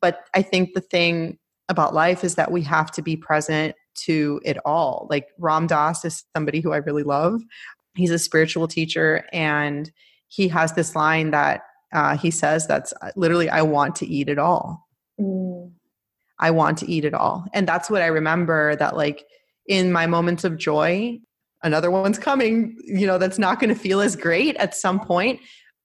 But 0.00 0.20
i 0.34 0.40
think 0.40 0.72
the 0.72 0.80
thing 0.80 1.38
about 1.72 1.92
life 1.94 2.22
is 2.22 2.36
that 2.36 2.52
we 2.52 2.62
have 2.62 2.92
to 2.92 3.02
be 3.02 3.16
present 3.16 3.74
to 3.94 4.40
it 4.44 4.56
all. 4.64 5.08
Like 5.10 5.26
Ram 5.38 5.66
Dass 5.66 6.04
is 6.04 6.24
somebody 6.36 6.60
who 6.60 6.72
I 6.72 6.76
really 6.76 7.02
love. 7.02 7.42
He's 7.96 8.12
a 8.12 8.18
spiritual 8.18 8.68
teacher, 8.68 9.24
and 9.32 9.90
he 10.28 10.48
has 10.48 10.72
this 10.74 10.94
line 10.94 11.32
that 11.32 11.62
uh, 11.92 12.16
he 12.16 12.30
says 12.30 12.66
that's 12.66 12.94
uh, 13.02 13.10
literally, 13.16 13.50
I 13.50 13.62
want 13.62 13.96
to 13.96 14.06
eat 14.06 14.28
it 14.28 14.38
all. 14.38 14.86
Mm. 15.20 15.72
I 16.38 16.50
want 16.50 16.78
to 16.78 16.90
eat 16.90 17.04
it 17.04 17.14
all. 17.14 17.44
And 17.52 17.68
that's 17.68 17.90
what 17.90 18.02
I 18.02 18.06
remember 18.06 18.76
that, 18.76 18.96
like, 18.96 19.26
in 19.66 19.92
my 19.92 20.06
moments 20.06 20.44
of 20.44 20.56
joy, 20.56 21.20
another 21.62 21.90
one's 21.90 22.18
coming, 22.18 22.76
you 22.84 23.06
know, 23.06 23.18
that's 23.18 23.38
not 23.38 23.60
going 23.60 23.72
to 23.72 23.78
feel 23.78 24.00
as 24.00 24.16
great 24.16 24.56
at 24.56 24.74
some 24.74 24.98
point 24.98 25.40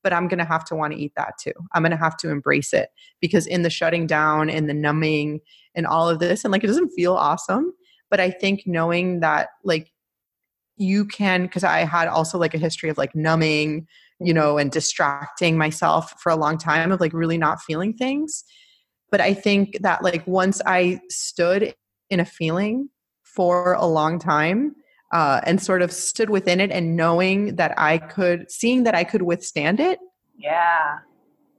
but 0.07 0.13
I'm 0.13 0.29
going 0.29 0.39
to 0.39 0.45
have 0.45 0.63
to 0.67 0.75
want 0.75 0.93
to 0.93 0.99
eat 0.99 1.11
that 1.17 1.33
too. 1.37 1.51
I'm 1.73 1.81
going 1.81 1.91
to 1.91 1.97
have 1.97 2.15
to 2.19 2.29
embrace 2.29 2.71
it 2.71 2.91
because 3.19 3.45
in 3.45 3.63
the 3.63 3.69
shutting 3.69 4.07
down 4.07 4.49
and 4.49 4.69
the 4.69 4.73
numbing 4.73 5.41
and 5.75 5.85
all 5.85 6.07
of 6.07 6.19
this, 6.19 6.45
and 6.45 6.51
like 6.53 6.63
it 6.63 6.67
doesn't 6.67 6.91
feel 6.91 7.13
awesome, 7.13 7.73
but 8.09 8.21
I 8.21 8.31
think 8.31 8.63
knowing 8.65 9.19
that 9.19 9.49
like 9.65 9.91
you 10.77 11.03
can, 11.03 11.41
because 11.41 11.65
I 11.65 11.79
had 11.79 12.07
also 12.07 12.37
like 12.37 12.53
a 12.53 12.57
history 12.57 12.89
of 12.89 12.97
like 12.97 13.15
numbing, 13.15 13.85
you 14.21 14.33
know, 14.33 14.57
and 14.57 14.71
distracting 14.71 15.57
myself 15.57 16.13
for 16.21 16.31
a 16.31 16.37
long 16.37 16.57
time 16.57 16.93
of 16.93 17.01
like 17.01 17.11
really 17.11 17.37
not 17.37 17.59
feeling 17.59 17.93
things. 17.93 18.45
But 19.11 19.19
I 19.19 19.33
think 19.33 19.77
that 19.81 20.05
like 20.05 20.25
once 20.25 20.61
I 20.65 21.01
stood 21.09 21.75
in 22.09 22.21
a 22.21 22.25
feeling 22.25 22.87
for 23.25 23.73
a 23.73 23.85
long 23.85 24.19
time, 24.19 24.73
uh, 25.13 25.41
and 25.43 25.61
sort 25.61 25.81
of 25.81 25.91
stood 25.91 26.29
within 26.29 26.59
it 26.59 26.71
and 26.71 26.95
knowing 26.95 27.55
that 27.55 27.73
I 27.77 27.97
could, 27.97 28.51
seeing 28.51 28.83
that 28.83 28.95
I 28.95 29.03
could 29.03 29.21
withstand 29.21 29.79
it. 29.79 29.99
Yeah. 30.37 30.97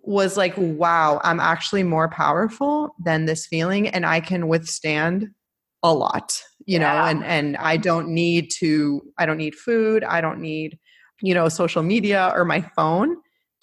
Was 0.03 0.37
like, 0.37 0.55
wow, 0.57 1.21
I'm 1.25 1.41
actually 1.41 1.83
more 1.83 2.09
powerful 2.09 2.95
than 3.05 3.27
this 3.27 3.47
feeling 3.47 3.89
and 3.89 4.07
I 4.07 4.21
can 4.21 4.49
withstand 4.49 5.29
a 5.83 5.93
lot, 5.93 6.43
you 6.67 6.79
yeah. 6.79 6.93
know, 6.93 7.05
and, 7.05 7.25
and 7.25 7.57
I 7.57 7.77
don't 7.77 8.09
need 8.09 8.51
to, 8.59 9.03
I 9.19 9.27
don't 9.27 9.39
need 9.39 9.55
food. 9.55 10.05
I 10.05 10.21
don't 10.21 10.41
need, 10.41 10.79
you 11.21 11.35
know, 11.35 11.49
social 11.49 11.83
media 11.83 12.33
or 12.35 12.45
my 12.45 12.61
phone 12.61 13.17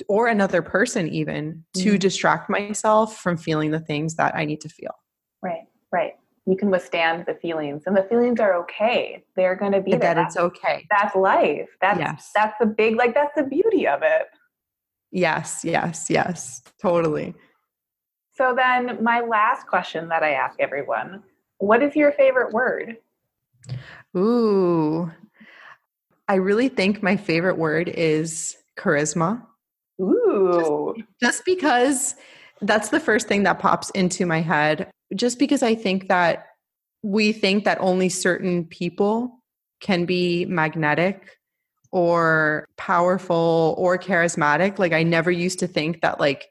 or 0.08 0.28
another 0.28 0.62
person 0.62 1.08
even 1.08 1.64
to 1.76 1.94
mm. 1.94 2.00
distract 2.00 2.50
myself 2.50 3.18
from 3.18 3.38
feeling 3.38 3.72
the 3.72 3.80
things 3.80 4.16
that 4.16 4.36
I 4.36 4.46
need 4.46 4.62
to 4.62 4.70
feel. 4.70 4.94
Right, 5.42 5.64
right 5.92 6.14
you 6.46 6.56
can 6.56 6.70
withstand 6.70 7.26
the 7.26 7.34
feelings 7.34 7.84
and 7.86 7.98
the 7.98 8.04
feelings 8.04 8.40
are 8.40 8.56
okay. 8.56 9.24
They're 9.36 9.56
going 9.56 9.72
to 9.72 9.82
be 9.82 9.96
that 9.96 10.18
it's 10.18 10.38
okay. 10.38 10.86
That's 10.92 11.16
life. 11.16 11.70
That's 11.82 12.00
yes. 12.00 12.32
that's 12.36 12.56
the 12.60 12.68
big 12.68 12.96
like 12.96 13.14
that's 13.14 13.34
the 13.36 13.44
beauty 13.44 13.88
of 13.88 14.02
it. 14.04 14.28
Yes 15.12 15.62
yes 15.64 16.08
yes. 16.10 16.62
Totally. 16.82 17.34
So 18.34 18.54
then 18.56 19.02
my 19.04 19.22
last 19.22 19.66
question 19.66 20.10
that 20.10 20.24
i 20.24 20.32
ask 20.32 20.60
everyone 20.60 21.24
what 21.58 21.82
is 21.82 21.96
your 21.96 22.12
favorite 22.12 22.54
word? 22.54 22.98
Ooh. 24.16 25.12
I 26.28 26.36
really 26.36 26.70
think 26.70 27.02
my 27.02 27.16
favorite 27.16 27.58
word 27.58 27.90
is 27.90 28.58
charisma. 28.78 29.42
Ooh. 30.02 30.94
just, 30.98 31.10
just 31.22 31.46
because 31.46 32.16
that's 32.62 32.90
the 32.90 33.00
first 33.00 33.28
thing 33.28 33.44
that 33.44 33.60
pops 33.60 33.90
into 33.92 34.26
my 34.26 34.42
head 34.42 34.92
just 35.14 35.40
because 35.40 35.62
I 35.62 35.76
think 35.76 36.08
that 36.08 36.48
we 37.04 37.32
think 37.32 37.66
that 37.66 37.80
only 37.82 38.10
certain 38.10 38.66
people 38.66 39.44
can 39.80 40.06
be 40.06 40.46
magnetic 40.46 41.38
or 41.92 42.68
powerful 42.78 43.76
or 43.78 43.98
charismatic. 43.98 44.80
Like 44.80 44.92
I 44.92 45.04
never 45.04 45.32
used 45.32 45.60
to 45.60 45.68
think 45.68 46.02
that 46.02 46.20
like 46.20 46.48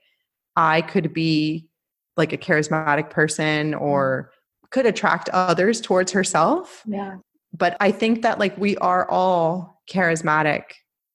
I 0.56 0.82
could 0.82 1.12
be 1.12 1.68
like 2.16 2.32
a 2.32 2.38
charismatic 2.38 3.10
person 3.10 3.74
or 3.74 4.30
could 4.70 4.86
attract 4.86 5.28
others 5.30 5.80
towards 5.80 6.12
herself. 6.12 6.82
Yeah. 6.86 7.16
But 7.52 7.76
I 7.80 7.90
think 7.90 8.22
that 8.22 8.38
like 8.38 8.56
we 8.56 8.76
are 8.78 9.08
all 9.10 9.82
charismatic 9.90 10.62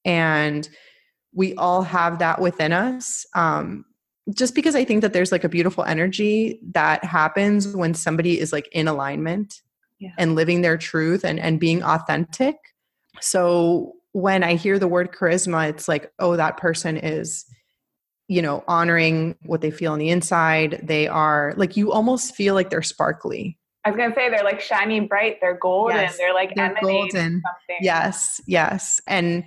and 0.05 0.67
we 1.33 1.55
all 1.55 1.83
have 1.83 2.19
that 2.19 2.41
within 2.41 2.73
us. 2.73 3.25
Um, 3.35 3.85
just 4.33 4.55
because 4.55 4.75
I 4.75 4.85
think 4.85 5.01
that 5.01 5.13
there's 5.13 5.31
like 5.31 5.43
a 5.43 5.49
beautiful 5.49 5.83
energy 5.83 6.59
that 6.71 7.03
happens 7.03 7.75
when 7.75 7.93
somebody 7.93 8.39
is 8.39 8.51
like 8.51 8.67
in 8.71 8.87
alignment 8.87 9.61
yeah. 9.99 10.11
and 10.17 10.35
living 10.35 10.61
their 10.61 10.77
truth 10.77 11.23
and, 11.23 11.39
and 11.39 11.59
being 11.59 11.83
authentic. 11.83 12.55
So 13.21 13.93
when 14.11 14.43
I 14.43 14.55
hear 14.55 14.79
the 14.79 14.87
word 14.87 15.11
charisma, 15.11 15.69
it's 15.69 15.87
like, 15.87 16.11
oh, 16.19 16.35
that 16.35 16.57
person 16.57 16.97
is, 16.97 17.45
you 18.27 18.41
know, 18.41 18.63
honoring 18.67 19.35
what 19.45 19.61
they 19.61 19.71
feel 19.71 19.93
on 19.93 19.99
the 19.99 20.09
inside. 20.09 20.81
They 20.83 21.07
are 21.07 21.53
like, 21.57 21.77
you 21.77 21.91
almost 21.91 22.35
feel 22.35 22.53
like 22.53 22.69
they're 22.69 22.81
sparkly. 22.81 23.57
I 23.85 23.91
was 23.91 23.97
gonna 23.97 24.13
say 24.13 24.29
they're 24.29 24.43
like 24.43 24.59
shining 24.59 25.07
bright. 25.07 25.37
They're 25.39 25.57
golden. 25.57 25.97
Yes, 25.97 26.17
they're 26.17 26.33
like 26.33 26.53
they're 26.53 26.75
golden. 26.81 27.09
Something. 27.11 27.77
Yes, 27.81 28.41
yes, 28.45 29.01
and 29.07 29.45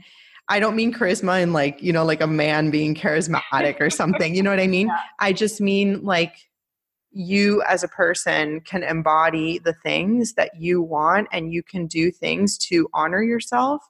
I 0.52 0.60
don't 0.60 0.76
mean 0.76 0.92
charisma 0.92 1.42
in 1.42 1.54
like, 1.54 1.82
you 1.82 1.94
know, 1.94 2.04
like 2.04 2.20
a 2.20 2.26
man 2.26 2.70
being 2.70 2.94
charismatic 2.94 3.80
or 3.80 3.88
something. 3.88 4.34
You 4.34 4.42
know 4.42 4.50
what 4.50 4.60
I 4.60 4.66
mean? 4.66 4.88
Yeah. 4.92 4.98
I 5.20 5.32
just 5.32 5.60
mean 5.60 6.04
like 6.04 6.34
you 7.12 7.62
as 7.62 7.82
a 7.82 7.88
person 7.88 8.60
can 8.60 8.82
embody 8.82 9.58
the 9.58 9.72
things 9.72 10.34
that 10.34 10.50
you 10.58 10.82
want 10.82 11.28
and 11.32 11.52
you 11.52 11.62
can 11.62 11.86
do 11.86 12.10
things 12.10 12.58
to 12.58 12.88
honor 12.92 13.22
yourself 13.22 13.80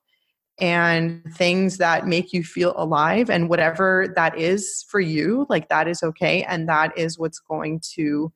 and 0.61 1.25
things 1.35 1.79
that 1.79 2.07
make 2.07 2.33
you 2.33 2.45
feel 2.45 2.75
alive 2.77 3.31
and 3.31 3.49
whatever 3.49 4.13
that 4.15 4.39
is 4.39 4.85
for 4.89 5.01
you 5.01 5.47
like 5.49 5.69
that 5.69 5.89
is 5.89 6.03
okay 6.03 6.45
and 6.45 6.69
that 6.69 6.97
is 6.97 7.19
what's 7.19 7.41
going 7.41 7.81
to 7.95 8.33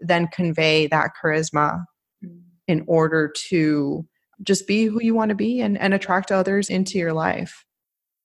then 0.00 0.26
convey 0.28 0.88
that 0.88 1.10
charisma 1.22 1.84
mm. 2.24 2.40
in 2.66 2.82
order 2.88 3.32
to 3.48 4.04
just 4.42 4.66
be 4.66 4.86
who 4.86 5.02
you 5.02 5.14
want 5.14 5.28
to 5.28 5.34
be 5.34 5.60
and, 5.60 5.78
and 5.78 5.94
attract 5.94 6.32
others 6.32 6.70
into 6.70 6.98
your 6.98 7.12
life. 7.12 7.64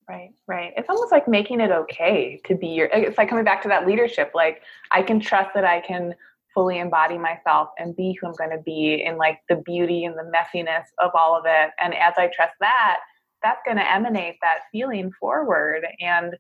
Right, 0.10 0.32
right. 0.48 0.74
It's 0.76 0.90
almost 0.90 1.12
like 1.12 1.28
making 1.28 1.62
it 1.62 1.72
okay 1.72 2.40
to 2.46 2.56
be 2.56 2.68
your, 2.68 2.88
it's 2.88 3.18
like 3.18 3.30
coming 3.30 3.46
back 3.46 3.62
to 3.64 3.68
that 3.70 3.88
leadership. 3.88 4.32
Like, 4.34 4.62
I 4.92 5.02
can 5.02 5.20
trust 5.20 5.52
that 5.56 5.66
I 5.66 5.80
can 5.80 6.14
fully 6.54 6.80
embody 6.80 7.18
myself 7.18 7.70
and 7.80 7.96
be 7.96 8.18
who 8.20 8.28
I'm 8.28 8.34
going 8.34 8.52
to 8.52 8.62
be 8.64 9.04
in 9.06 9.18
like 9.18 9.40
the 9.50 9.56
beauty 9.66 10.06
and 10.06 10.16
the 10.16 10.30
messiness 10.32 10.84
of 11.00 11.12
all 11.16 11.38
of 11.38 11.46
it. 11.48 11.72
And 11.80 11.94
as 11.96 12.14
I 12.18 12.28
trust 12.28 12.54
that, 12.60 13.00
that's 13.42 13.62
going 13.66 13.78
to 13.78 13.92
emanate 13.92 14.36
that 14.42 14.60
feeling 14.72 15.12
forward 15.20 15.86
and 16.00 16.36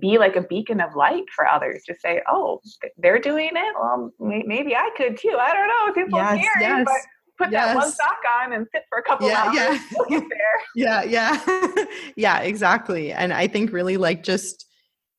be 0.00 0.18
like 0.18 0.36
a 0.36 0.42
beacon 0.42 0.80
of 0.80 0.94
light 0.94 1.24
for 1.34 1.46
others 1.46 1.82
to 1.86 1.94
say, 1.98 2.20
oh, 2.28 2.60
they're 2.98 3.20
doing 3.20 3.50
it. 3.54 3.74
Well, 3.80 4.12
maybe 4.18 4.74
I 4.74 4.90
could 4.96 5.16
too. 5.16 5.36
I 5.38 5.52
don't 5.52 5.68
know. 5.68 6.02
It's 6.02 6.12
yes, 6.12 6.46
scary, 6.46 6.64
yes. 6.64 6.84
but 6.84 6.96
put 7.38 7.50
yes. 7.50 7.66
that 7.66 7.76
one 7.76 7.90
sock 7.92 8.18
on 8.42 8.52
and 8.52 8.66
sit 8.72 8.82
for 8.88 8.98
a 8.98 9.02
couple 9.02 9.28
yeah, 9.28 9.44
hours. 9.44 9.56
Yeah. 10.10 10.20
We'll 10.20 10.22
yeah, 10.76 11.02
yeah. 11.02 11.84
yeah, 12.16 12.38
exactly. 12.40 13.12
And 13.12 13.32
I 13.32 13.46
think 13.46 13.72
really 13.72 13.96
like 13.96 14.22
just 14.22 14.66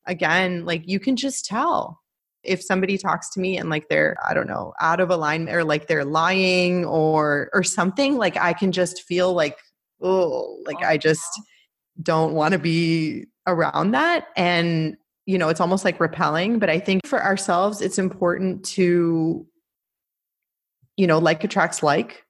again, 0.05 0.65
like 0.65 0.87
you 0.87 0.99
can 0.99 1.15
just 1.15 1.45
tell 1.45 2.01
if 2.43 2.61
somebody 2.61 2.97
talks 2.97 3.31
to 3.31 3.39
me 3.39 3.57
and 3.57 3.71
like 3.71 3.89
they're 3.89 4.15
i 4.23 4.31
don't 4.31 4.45
know 4.45 4.71
out 4.79 4.99
of 4.99 5.09
alignment 5.09 5.57
or 5.57 5.63
like 5.63 5.87
they're 5.87 6.05
lying 6.05 6.85
or 6.85 7.49
or 7.53 7.63
something 7.63 8.17
like 8.17 8.37
i 8.37 8.53
can 8.53 8.71
just 8.71 9.01
feel 9.01 9.33
like 9.33 9.57
oh, 10.01 10.57
like 10.65 10.81
I 10.83 10.95
oh, 10.95 10.97
just 10.97 11.41
don't 12.01 12.33
want 12.33 12.53
to 12.53 12.59
be 12.59 13.25
around 13.47 13.91
that. 13.91 14.27
And, 14.35 14.97
you 15.25 15.37
know, 15.37 15.49
it's 15.49 15.61
almost 15.61 15.85
like 15.85 15.99
repelling. 15.99 16.59
But 16.59 16.69
I 16.69 16.79
think 16.79 17.05
for 17.05 17.23
ourselves, 17.23 17.81
it's 17.81 17.97
important 17.97 18.65
to, 18.65 19.45
you 20.97 21.07
know, 21.07 21.19
like 21.19 21.43
attracts 21.43 21.83
like 21.83 22.25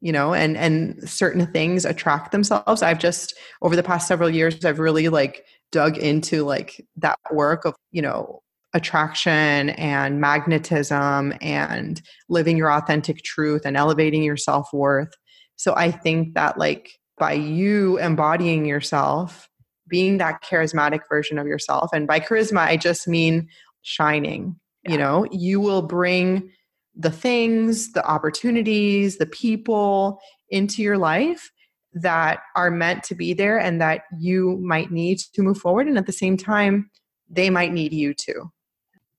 you 0.00 0.12
know 0.12 0.32
and 0.32 0.56
and 0.56 1.08
certain 1.08 1.46
things 1.52 1.84
attract 1.84 2.32
themselves 2.32 2.82
i've 2.82 2.98
just 2.98 3.34
over 3.62 3.74
the 3.74 3.82
past 3.82 4.06
several 4.06 4.30
years 4.30 4.64
i've 4.64 4.78
really 4.78 5.08
like 5.08 5.44
dug 5.72 5.98
into 5.98 6.44
like 6.44 6.84
that 6.96 7.18
work 7.32 7.64
of 7.64 7.74
you 7.90 8.02
know 8.02 8.40
attraction 8.74 9.70
and 9.70 10.20
magnetism 10.20 11.32
and 11.40 12.02
living 12.28 12.56
your 12.56 12.70
authentic 12.70 13.22
truth 13.22 13.62
and 13.64 13.76
elevating 13.76 14.22
your 14.22 14.36
self-worth 14.36 15.12
so 15.56 15.74
i 15.76 15.90
think 15.90 16.34
that 16.34 16.58
like 16.58 16.92
by 17.18 17.32
you 17.32 17.98
embodying 17.98 18.66
yourself 18.66 19.48
being 19.88 20.18
that 20.18 20.42
charismatic 20.44 21.00
version 21.08 21.38
of 21.38 21.46
yourself 21.46 21.90
and 21.92 22.06
by 22.06 22.20
charisma 22.20 22.58
i 22.60 22.76
just 22.76 23.08
mean 23.08 23.48
shining 23.82 24.54
yeah. 24.84 24.92
you 24.92 24.98
know 24.98 25.26
you 25.32 25.60
will 25.60 25.82
bring 25.82 26.50
the 26.98 27.10
things 27.10 27.92
the 27.92 28.04
opportunities 28.04 29.18
the 29.18 29.26
people 29.26 30.20
into 30.50 30.82
your 30.82 30.98
life 30.98 31.50
that 31.94 32.40
are 32.54 32.70
meant 32.70 33.02
to 33.02 33.14
be 33.14 33.32
there 33.32 33.58
and 33.58 33.80
that 33.80 34.02
you 34.18 34.58
might 34.62 34.90
need 34.90 35.18
to 35.18 35.42
move 35.42 35.58
forward 35.58 35.86
and 35.86 35.96
at 35.96 36.06
the 36.06 36.12
same 36.12 36.36
time 36.36 36.90
they 37.30 37.48
might 37.48 37.72
need 37.72 37.92
you 37.92 38.12
too 38.12 38.50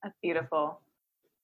that's 0.02 0.16
beautiful. 0.22 0.80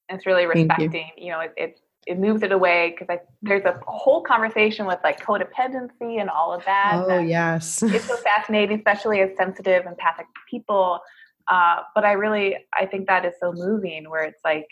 It's 0.08 0.26
really 0.26 0.46
respecting, 0.46 1.10
you. 1.16 1.26
you. 1.26 1.32
know, 1.32 1.40
it, 1.40 1.52
it, 1.56 1.80
it 2.06 2.18
moves 2.18 2.42
it 2.42 2.52
away 2.52 2.94
because 2.96 3.18
there's 3.42 3.64
a 3.64 3.78
whole 3.86 4.22
conversation 4.22 4.86
with 4.86 4.98
like 5.02 5.20
codependency 5.20 6.20
and 6.20 6.30
all 6.30 6.54
of 6.54 6.64
that. 6.64 7.04
Oh, 7.06 7.18
yes. 7.18 7.82
it's 7.82 8.04
so 8.04 8.16
fascinating, 8.24 8.78
especially 8.78 9.20
as 9.20 9.30
sensitive, 9.36 9.84
empathic 9.86 10.26
people. 10.48 11.00
Uh, 11.48 11.82
but 11.94 12.04
I 12.04 12.12
really, 12.12 12.56
I 12.72 12.86
think 12.86 13.08
that 13.08 13.24
is 13.24 13.34
so 13.40 13.52
moving 13.52 14.08
where 14.08 14.24
it's 14.24 14.40
like 14.44 14.66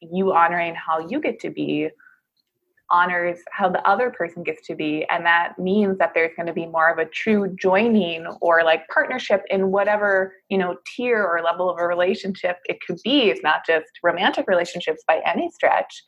you 0.00 0.32
honoring 0.32 0.74
how 0.74 0.98
you 0.98 1.20
get 1.20 1.40
to 1.40 1.50
be 1.50 1.90
honors 2.90 3.38
how 3.50 3.68
the 3.68 3.86
other 3.88 4.10
person 4.10 4.42
gets 4.42 4.66
to 4.66 4.74
be. 4.74 5.06
And 5.10 5.24
that 5.26 5.58
means 5.58 5.98
that 5.98 6.12
there's 6.14 6.34
going 6.36 6.46
to 6.46 6.52
be 6.52 6.66
more 6.66 6.90
of 6.90 6.98
a 6.98 7.06
true 7.06 7.54
joining 7.56 8.26
or 8.40 8.62
like 8.62 8.86
partnership 8.88 9.42
in 9.50 9.70
whatever 9.70 10.34
you 10.48 10.58
know 10.58 10.76
tier 10.94 11.22
or 11.24 11.42
level 11.42 11.70
of 11.70 11.78
a 11.78 11.86
relationship 11.86 12.58
it 12.66 12.78
could 12.86 12.98
be. 13.02 13.30
It's 13.30 13.42
not 13.42 13.66
just 13.66 13.86
romantic 14.02 14.46
relationships 14.46 15.02
by 15.08 15.20
any 15.26 15.50
stretch. 15.50 16.04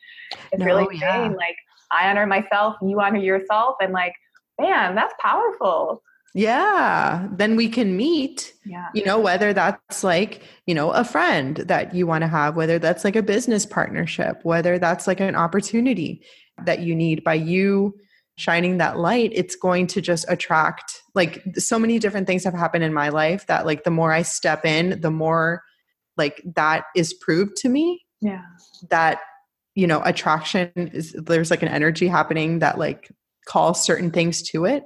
It's 0.52 0.60
no, 0.60 0.66
really 0.66 0.98
yeah. 0.98 1.12
saying 1.12 1.36
like 1.36 1.56
i 1.92 2.10
honor 2.10 2.26
myself 2.26 2.74
you 2.82 3.00
honor 3.00 3.20
yourself 3.20 3.76
and 3.80 3.92
like 3.92 4.12
man 4.60 4.96
that's 4.96 5.14
powerful 5.20 6.02
yeah 6.34 7.26
then 7.32 7.56
we 7.56 7.68
can 7.68 7.96
meet 7.96 8.52
yeah. 8.64 8.88
you 8.94 9.04
know 9.04 9.18
whether 9.18 9.52
that's 9.52 10.04
like 10.04 10.42
you 10.66 10.74
know 10.74 10.90
a 10.90 11.04
friend 11.04 11.56
that 11.58 11.94
you 11.94 12.06
want 12.06 12.22
to 12.22 12.28
have 12.28 12.56
whether 12.56 12.78
that's 12.78 13.04
like 13.04 13.16
a 13.16 13.22
business 13.22 13.64
partnership 13.64 14.40
whether 14.42 14.78
that's 14.78 15.06
like 15.06 15.20
an 15.20 15.34
opportunity 15.34 16.22
that 16.64 16.80
you 16.80 16.94
need. 16.94 17.22
By 17.22 17.34
you 17.34 17.94
shining 18.38 18.76
that 18.78 18.98
light 18.98 19.30
it's 19.34 19.56
going 19.56 19.86
to 19.86 20.00
just 20.02 20.26
attract 20.28 21.02
like 21.14 21.42
so 21.54 21.78
many 21.78 21.98
different 21.98 22.26
things 22.26 22.44
have 22.44 22.52
happened 22.52 22.84
in 22.84 22.92
my 22.92 23.08
life 23.08 23.46
that 23.46 23.64
like 23.64 23.84
the 23.84 23.90
more 23.90 24.12
i 24.12 24.20
step 24.20 24.62
in 24.66 25.00
the 25.00 25.10
more 25.10 25.62
like 26.18 26.42
that 26.54 26.84
is 26.94 27.14
proved 27.14 27.56
to 27.56 27.70
me 27.70 28.04
yeah. 28.20 28.42
that 28.90 29.20
you 29.74 29.86
know 29.86 30.02
attraction 30.04 30.70
is 30.76 31.12
there's 31.12 31.50
like 31.50 31.62
an 31.62 31.68
energy 31.68 32.08
happening 32.08 32.58
that 32.58 32.76
like 32.76 33.10
calls 33.46 33.82
certain 33.82 34.10
things 34.10 34.42
to 34.42 34.66
it 34.66 34.84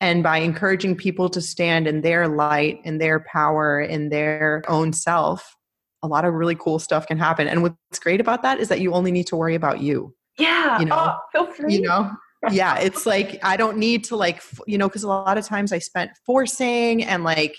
and 0.00 0.22
by 0.22 0.38
encouraging 0.38 0.94
people 0.94 1.28
to 1.30 1.40
stand 1.40 1.86
in 1.86 2.02
their 2.02 2.28
light 2.28 2.80
in 2.84 2.98
their 2.98 3.20
power 3.20 3.80
in 3.80 4.08
their 4.08 4.62
own 4.68 4.92
self 4.92 5.56
a 6.02 6.08
lot 6.08 6.24
of 6.24 6.34
really 6.34 6.54
cool 6.54 6.78
stuff 6.78 7.06
can 7.06 7.18
happen 7.18 7.48
and 7.48 7.62
what's 7.62 7.98
great 7.98 8.20
about 8.20 8.42
that 8.42 8.60
is 8.60 8.68
that 8.68 8.80
you 8.80 8.92
only 8.92 9.10
need 9.10 9.26
to 9.26 9.36
worry 9.36 9.54
about 9.54 9.80
you 9.80 10.14
yeah. 10.38 10.78
You 10.78 10.86
know, 10.86 10.96
oh, 10.96 11.18
feel 11.32 11.52
free. 11.52 11.74
You 11.74 11.82
know, 11.82 12.10
yeah. 12.50 12.78
It's 12.78 13.06
like, 13.06 13.38
I 13.42 13.56
don't 13.56 13.78
need 13.78 14.04
to 14.04 14.16
like, 14.16 14.42
you 14.66 14.78
know, 14.78 14.88
because 14.88 15.02
a 15.02 15.08
lot 15.08 15.38
of 15.38 15.46
times 15.46 15.72
I 15.72 15.78
spent 15.78 16.10
forcing 16.24 17.04
and 17.04 17.24
like 17.24 17.56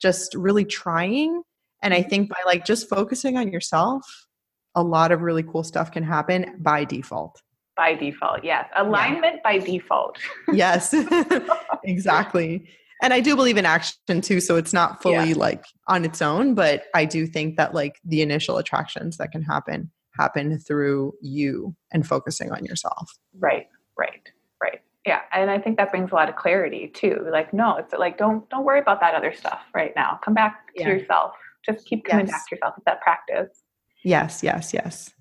just 0.00 0.34
really 0.34 0.64
trying. 0.64 1.42
And 1.82 1.94
I 1.94 2.00
mm-hmm. 2.00 2.08
think 2.08 2.28
by 2.30 2.36
like 2.44 2.64
just 2.64 2.88
focusing 2.88 3.36
on 3.36 3.50
yourself, 3.50 4.26
a 4.74 4.82
lot 4.82 5.12
of 5.12 5.22
really 5.22 5.42
cool 5.42 5.64
stuff 5.64 5.90
can 5.90 6.02
happen 6.02 6.56
by 6.60 6.84
default. 6.84 7.42
By 7.78 7.94
default, 7.94 8.42
yes. 8.42 8.68
Alignment 8.74 9.36
yeah. 9.36 9.40
by 9.44 9.58
default. 9.58 10.18
yes, 10.52 10.92
exactly. 11.84 12.68
And 13.00 13.14
I 13.14 13.20
do 13.20 13.36
believe 13.36 13.56
in 13.56 13.64
action 13.64 14.20
too. 14.20 14.40
So 14.40 14.56
it's 14.56 14.72
not 14.72 15.00
fully 15.00 15.28
yeah. 15.28 15.36
like 15.36 15.64
on 15.86 16.04
its 16.04 16.20
own, 16.20 16.56
but 16.56 16.86
I 16.92 17.04
do 17.04 17.24
think 17.24 17.56
that 17.56 17.74
like 17.74 18.00
the 18.04 18.20
initial 18.20 18.58
attractions 18.58 19.16
that 19.18 19.30
can 19.30 19.42
happen 19.42 19.92
happen 20.18 20.58
through 20.58 21.12
you 21.22 21.76
and 21.92 22.04
focusing 22.04 22.50
on 22.50 22.64
yourself. 22.64 23.12
Right, 23.38 23.68
right, 23.96 24.28
right. 24.60 24.80
Yeah, 25.06 25.20
and 25.32 25.48
I 25.48 25.60
think 25.60 25.76
that 25.76 25.92
brings 25.92 26.10
a 26.10 26.16
lot 26.16 26.28
of 26.28 26.34
clarity 26.34 26.88
too. 26.88 27.28
Like, 27.30 27.54
no, 27.54 27.76
it's 27.76 27.94
like 27.94 28.18
don't 28.18 28.50
don't 28.50 28.64
worry 28.64 28.80
about 28.80 28.98
that 29.02 29.14
other 29.14 29.32
stuff 29.32 29.60
right 29.72 29.92
now. 29.94 30.18
Come 30.24 30.34
back 30.34 30.74
to 30.74 30.82
yeah. 30.82 30.88
yourself. 30.88 31.34
Just 31.64 31.86
keep 31.86 32.04
coming 32.04 32.26
yes. 32.26 32.34
back 32.34 32.48
to 32.48 32.56
yourself. 32.56 32.74
It's 32.78 32.84
that 32.86 33.00
practice. 33.00 33.62
Yes, 34.02 34.42
yes, 34.42 34.74
yes. 34.74 35.12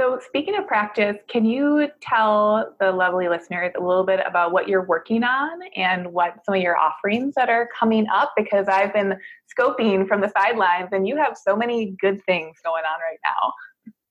So, 0.00 0.20
speaking 0.24 0.56
of 0.56 0.64
practice, 0.68 1.16
can 1.26 1.44
you 1.44 1.88
tell 2.00 2.76
the 2.78 2.92
lovely 2.92 3.28
listeners 3.28 3.72
a 3.76 3.82
little 3.82 4.04
bit 4.04 4.20
about 4.24 4.52
what 4.52 4.68
you're 4.68 4.86
working 4.86 5.24
on 5.24 5.58
and 5.74 6.12
what 6.12 6.36
some 6.46 6.54
of 6.54 6.62
your 6.62 6.76
offerings 6.76 7.34
that 7.34 7.48
are 7.48 7.68
coming 7.76 8.06
up? 8.06 8.32
Because 8.36 8.68
I've 8.68 8.92
been 8.92 9.18
scoping 9.58 10.06
from 10.06 10.20
the 10.20 10.30
sidelines 10.38 10.90
and 10.92 11.08
you 11.08 11.16
have 11.16 11.36
so 11.36 11.56
many 11.56 11.96
good 12.00 12.24
things 12.26 12.58
going 12.64 12.84
on 12.84 13.00
right 13.00 13.18
now. 13.24 13.52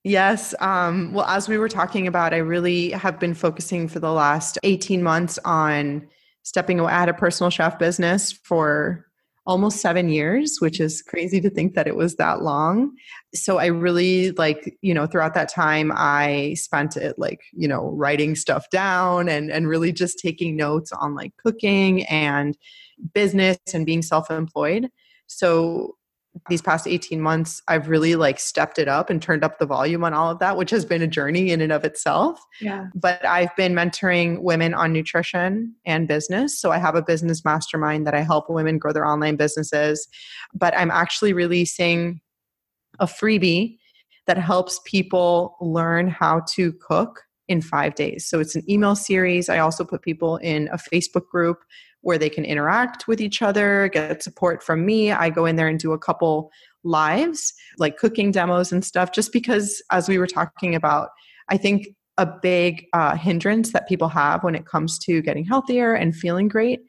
Yes. 0.04 0.54
Um, 0.60 1.14
well, 1.14 1.26
as 1.26 1.48
we 1.48 1.56
were 1.56 1.70
talking 1.70 2.06
about, 2.06 2.34
I 2.34 2.38
really 2.38 2.90
have 2.90 3.18
been 3.18 3.32
focusing 3.32 3.88
for 3.88 3.98
the 3.98 4.12
last 4.12 4.58
18 4.64 5.02
months 5.02 5.38
on 5.46 6.06
stepping 6.42 6.78
had 6.78 7.08
a 7.08 7.14
personal 7.14 7.50
chef 7.50 7.78
business 7.78 8.32
for 8.32 9.07
almost 9.48 9.80
seven 9.80 10.10
years, 10.10 10.58
which 10.60 10.78
is 10.78 11.00
crazy 11.00 11.40
to 11.40 11.48
think 11.48 11.74
that 11.74 11.86
it 11.86 11.96
was 11.96 12.16
that 12.16 12.42
long. 12.42 12.94
So 13.34 13.56
I 13.56 13.66
really 13.66 14.30
like, 14.32 14.76
you 14.82 14.92
know, 14.92 15.06
throughout 15.06 15.32
that 15.34 15.48
time, 15.48 15.90
I 15.96 16.54
spent 16.54 16.98
it 16.98 17.18
like, 17.18 17.40
you 17.52 17.66
know, 17.66 17.90
writing 17.92 18.36
stuff 18.36 18.68
down 18.70 19.26
and, 19.26 19.50
and 19.50 19.66
really 19.66 19.90
just 19.90 20.18
taking 20.18 20.54
notes 20.54 20.92
on 20.92 21.14
like 21.14 21.32
cooking 21.38 22.04
and 22.04 22.58
business 23.14 23.58
and 23.72 23.86
being 23.86 24.02
self 24.02 24.30
employed. 24.30 24.90
So 25.28 25.96
these 26.48 26.62
past 26.62 26.86
18 26.86 27.20
months 27.20 27.62
i've 27.68 27.88
really 27.88 28.14
like 28.14 28.38
stepped 28.38 28.78
it 28.78 28.88
up 28.88 29.10
and 29.10 29.22
turned 29.22 29.44
up 29.44 29.58
the 29.58 29.66
volume 29.66 30.04
on 30.04 30.14
all 30.14 30.30
of 30.30 30.38
that 30.38 30.56
which 30.56 30.70
has 30.70 30.84
been 30.84 31.02
a 31.02 31.06
journey 31.06 31.50
in 31.50 31.60
and 31.60 31.72
of 31.72 31.84
itself. 31.84 32.40
Yeah. 32.60 32.86
But 32.94 33.24
i've 33.24 33.54
been 33.56 33.74
mentoring 33.74 34.42
women 34.42 34.74
on 34.74 34.92
nutrition 34.92 35.74
and 35.86 36.08
business. 36.08 36.58
So 36.58 36.70
i 36.70 36.78
have 36.78 36.94
a 36.94 37.02
business 37.02 37.44
mastermind 37.44 38.06
that 38.06 38.14
i 38.14 38.20
help 38.20 38.48
women 38.48 38.78
grow 38.78 38.92
their 38.92 39.06
online 39.06 39.36
businesses. 39.36 40.08
But 40.54 40.76
i'm 40.76 40.90
actually 40.90 41.32
releasing 41.32 42.20
a 42.98 43.06
freebie 43.06 43.78
that 44.26 44.38
helps 44.38 44.80
people 44.84 45.56
learn 45.60 46.08
how 46.08 46.42
to 46.54 46.72
cook 46.74 47.22
in 47.48 47.62
five 47.62 47.94
days. 47.94 48.26
So 48.26 48.40
it's 48.40 48.54
an 48.54 48.70
email 48.70 48.94
series. 48.94 49.48
I 49.48 49.58
also 49.58 49.84
put 49.84 50.02
people 50.02 50.36
in 50.36 50.68
a 50.68 50.76
facebook 50.76 51.26
group 51.28 51.58
where 52.02 52.18
they 52.18 52.30
can 52.30 52.44
interact 52.44 53.08
with 53.08 53.20
each 53.20 53.42
other, 53.42 53.88
get 53.92 54.22
support 54.22 54.62
from 54.62 54.86
me. 54.86 55.10
I 55.10 55.30
go 55.30 55.46
in 55.46 55.56
there 55.56 55.68
and 55.68 55.78
do 55.78 55.92
a 55.92 55.98
couple 55.98 56.50
lives, 56.84 57.52
like 57.78 57.96
cooking 57.96 58.30
demos 58.30 58.72
and 58.72 58.84
stuff, 58.84 59.12
just 59.12 59.32
because, 59.32 59.82
as 59.90 60.08
we 60.08 60.18
were 60.18 60.26
talking 60.26 60.74
about, 60.74 61.10
I 61.48 61.56
think 61.56 61.88
a 62.16 62.26
big 62.26 62.86
uh, 62.92 63.16
hindrance 63.16 63.72
that 63.72 63.88
people 63.88 64.08
have 64.08 64.42
when 64.42 64.54
it 64.54 64.66
comes 64.66 64.98
to 64.98 65.22
getting 65.22 65.44
healthier 65.44 65.94
and 65.94 66.14
feeling 66.14 66.48
great 66.48 66.80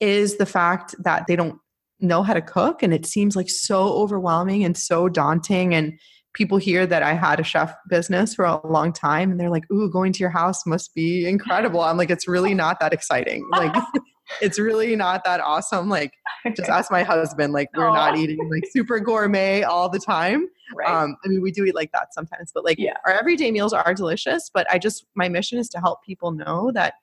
is 0.00 0.36
the 0.36 0.46
fact 0.46 0.94
that 1.02 1.26
they 1.26 1.34
don't 1.34 1.58
know 2.00 2.22
how 2.22 2.32
to 2.32 2.40
cook 2.40 2.82
and 2.82 2.94
it 2.94 3.04
seems 3.04 3.34
like 3.34 3.50
so 3.50 3.88
overwhelming 3.94 4.64
and 4.64 4.76
so 4.76 5.08
daunting 5.08 5.74
and 5.74 5.98
people 6.32 6.58
hear 6.58 6.86
that 6.86 7.02
I 7.02 7.14
had 7.14 7.40
a 7.40 7.42
chef 7.42 7.74
business 7.90 8.34
for 8.34 8.44
a 8.44 8.64
long 8.64 8.92
time 8.92 9.32
and 9.32 9.40
they're 9.40 9.50
like, 9.50 9.68
"Ooh, 9.72 9.90
going 9.90 10.12
to 10.12 10.20
your 10.20 10.30
house 10.30 10.64
must 10.64 10.94
be 10.94 11.26
incredible." 11.26 11.80
I'm 11.80 11.96
like, 11.96 12.10
"It's 12.10 12.28
really 12.28 12.54
not 12.54 12.78
that 12.78 12.92
exciting." 12.92 13.48
Like 13.50 13.74
it's 14.40 14.58
really 14.58 14.94
not 14.96 15.24
that 15.24 15.40
awesome. 15.40 15.88
Like, 15.88 16.12
just 16.56 16.68
ask 16.68 16.90
my 16.90 17.02
husband. 17.02 17.52
Like, 17.52 17.68
we're 17.76 17.90
not 17.90 18.16
eating 18.16 18.38
like 18.50 18.64
super 18.70 19.00
gourmet 19.00 19.62
all 19.62 19.88
the 19.88 19.98
time. 19.98 20.48
Right. 20.74 20.88
Um, 20.88 21.16
I 21.24 21.28
mean, 21.28 21.40
we 21.40 21.50
do 21.50 21.64
eat 21.64 21.74
like 21.74 21.92
that 21.92 22.12
sometimes, 22.12 22.50
but 22.52 22.64
like 22.64 22.78
yeah. 22.78 22.94
our 23.06 23.12
everyday 23.12 23.50
meals 23.50 23.72
are 23.72 23.94
delicious. 23.94 24.50
But 24.52 24.70
I 24.70 24.78
just, 24.78 25.06
my 25.14 25.28
mission 25.28 25.58
is 25.58 25.68
to 25.70 25.78
help 25.78 26.02
people 26.04 26.30
know 26.30 26.70
that 26.72 26.94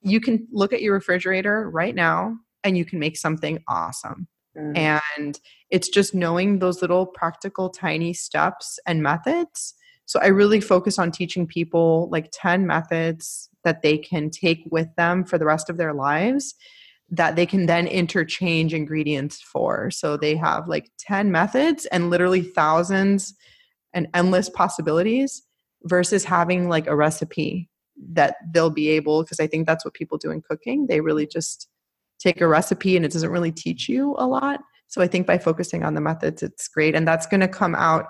you 0.00 0.20
can 0.20 0.46
look 0.52 0.72
at 0.72 0.82
your 0.82 0.94
refrigerator 0.94 1.68
right 1.70 1.94
now 1.94 2.36
and 2.62 2.76
you 2.76 2.84
can 2.84 2.98
make 2.98 3.16
something 3.16 3.62
awesome. 3.68 4.28
Mm. 4.56 4.76
And 4.76 5.40
it's 5.70 5.88
just 5.88 6.14
knowing 6.14 6.60
those 6.60 6.80
little 6.82 7.06
practical, 7.06 7.68
tiny 7.68 8.12
steps 8.12 8.78
and 8.86 9.02
methods. 9.02 9.74
So 10.06 10.20
I 10.20 10.26
really 10.26 10.60
focus 10.60 10.98
on 10.98 11.10
teaching 11.10 11.46
people 11.46 12.08
like 12.10 12.28
10 12.32 12.66
methods 12.66 13.48
that 13.64 13.82
they 13.82 13.98
can 13.98 14.30
take 14.30 14.62
with 14.70 14.88
them 14.96 15.24
for 15.24 15.38
the 15.38 15.46
rest 15.46 15.70
of 15.70 15.76
their 15.76 15.94
lives 15.94 16.54
that 17.10 17.36
they 17.36 17.46
can 17.46 17.66
then 17.66 17.86
interchange 17.86 18.74
ingredients 18.74 19.40
for. 19.40 19.90
So 19.90 20.16
they 20.16 20.36
have 20.36 20.68
like 20.68 20.90
10 20.98 21.30
methods 21.30 21.86
and 21.86 22.10
literally 22.10 22.42
thousands 22.42 23.34
and 23.92 24.08
endless 24.14 24.48
possibilities 24.48 25.42
versus 25.84 26.24
having 26.24 26.68
like 26.68 26.86
a 26.86 26.96
recipe 26.96 27.68
that 28.12 28.36
they'll 28.52 28.70
be 28.70 28.88
able 28.88 29.22
because 29.22 29.38
I 29.38 29.46
think 29.46 29.66
that's 29.66 29.84
what 29.84 29.94
people 29.94 30.18
do 30.18 30.30
in 30.30 30.42
cooking. 30.42 30.86
They 30.86 31.00
really 31.00 31.26
just 31.26 31.68
take 32.18 32.40
a 32.40 32.48
recipe 32.48 32.96
and 32.96 33.04
it 33.04 33.12
doesn't 33.12 33.30
really 33.30 33.52
teach 33.52 33.88
you 33.88 34.14
a 34.18 34.26
lot. 34.26 34.60
So 34.88 35.02
I 35.02 35.06
think 35.06 35.26
by 35.26 35.38
focusing 35.38 35.84
on 35.84 35.94
the 35.94 36.00
methods 36.00 36.42
it's 36.42 36.68
great 36.68 36.94
and 36.94 37.06
that's 37.06 37.26
going 37.26 37.40
to 37.40 37.48
come 37.48 37.74
out 37.74 38.06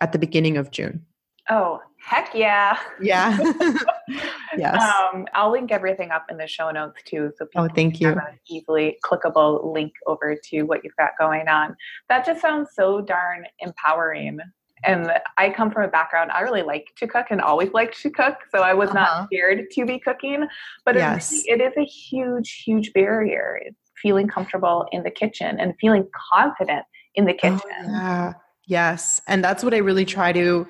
at 0.00 0.12
the 0.12 0.18
beginning 0.18 0.56
of 0.56 0.70
June. 0.70 1.05
Oh, 1.48 1.80
heck 1.98 2.34
yeah. 2.34 2.78
Yeah. 3.00 3.36
yes. 4.56 4.82
Um, 4.82 5.26
I'll 5.34 5.50
link 5.50 5.70
everything 5.72 6.10
up 6.10 6.26
in 6.30 6.36
the 6.36 6.46
show 6.46 6.70
notes 6.70 7.00
too. 7.04 7.32
So 7.36 7.46
oh, 7.56 7.68
thank 7.68 8.00
you. 8.00 8.10
an 8.10 8.38
easily 8.48 8.98
clickable 9.04 9.72
link 9.72 9.92
over 10.06 10.36
to 10.50 10.62
what 10.62 10.84
you've 10.84 10.96
got 10.96 11.10
going 11.18 11.48
on. 11.48 11.76
That 12.08 12.24
just 12.26 12.40
sounds 12.40 12.70
so 12.74 13.00
darn 13.00 13.44
empowering. 13.60 14.38
And 14.84 15.10
I 15.38 15.50
come 15.50 15.70
from 15.70 15.84
a 15.84 15.88
background, 15.88 16.30
I 16.30 16.40
really 16.42 16.62
like 16.62 16.92
to 16.98 17.06
cook 17.06 17.26
and 17.30 17.40
always 17.40 17.72
liked 17.72 18.00
to 18.02 18.10
cook. 18.10 18.36
So 18.54 18.62
I 18.62 18.74
was 18.74 18.90
uh-huh. 18.90 18.98
not 18.98 19.26
scared 19.26 19.70
to 19.72 19.86
be 19.86 19.98
cooking. 19.98 20.46
But 20.84 20.96
yes. 20.96 21.32
it, 21.32 21.60
it 21.60 21.62
is 21.62 21.72
a 21.76 21.84
huge, 21.84 22.62
huge 22.64 22.92
barrier. 22.92 23.60
It's 23.64 23.78
feeling 24.00 24.28
comfortable 24.28 24.86
in 24.92 25.02
the 25.02 25.10
kitchen 25.10 25.58
and 25.58 25.74
feeling 25.80 26.06
confident 26.32 26.84
in 27.14 27.24
the 27.24 27.32
oh, 27.32 27.36
kitchen. 27.36 27.60
Oh, 27.80 27.88
yeah. 27.88 28.32
Yes. 28.66 29.20
And 29.28 29.44
that's 29.44 29.62
what 29.62 29.74
I 29.74 29.78
really 29.78 30.04
try 30.04 30.32
to 30.32 30.66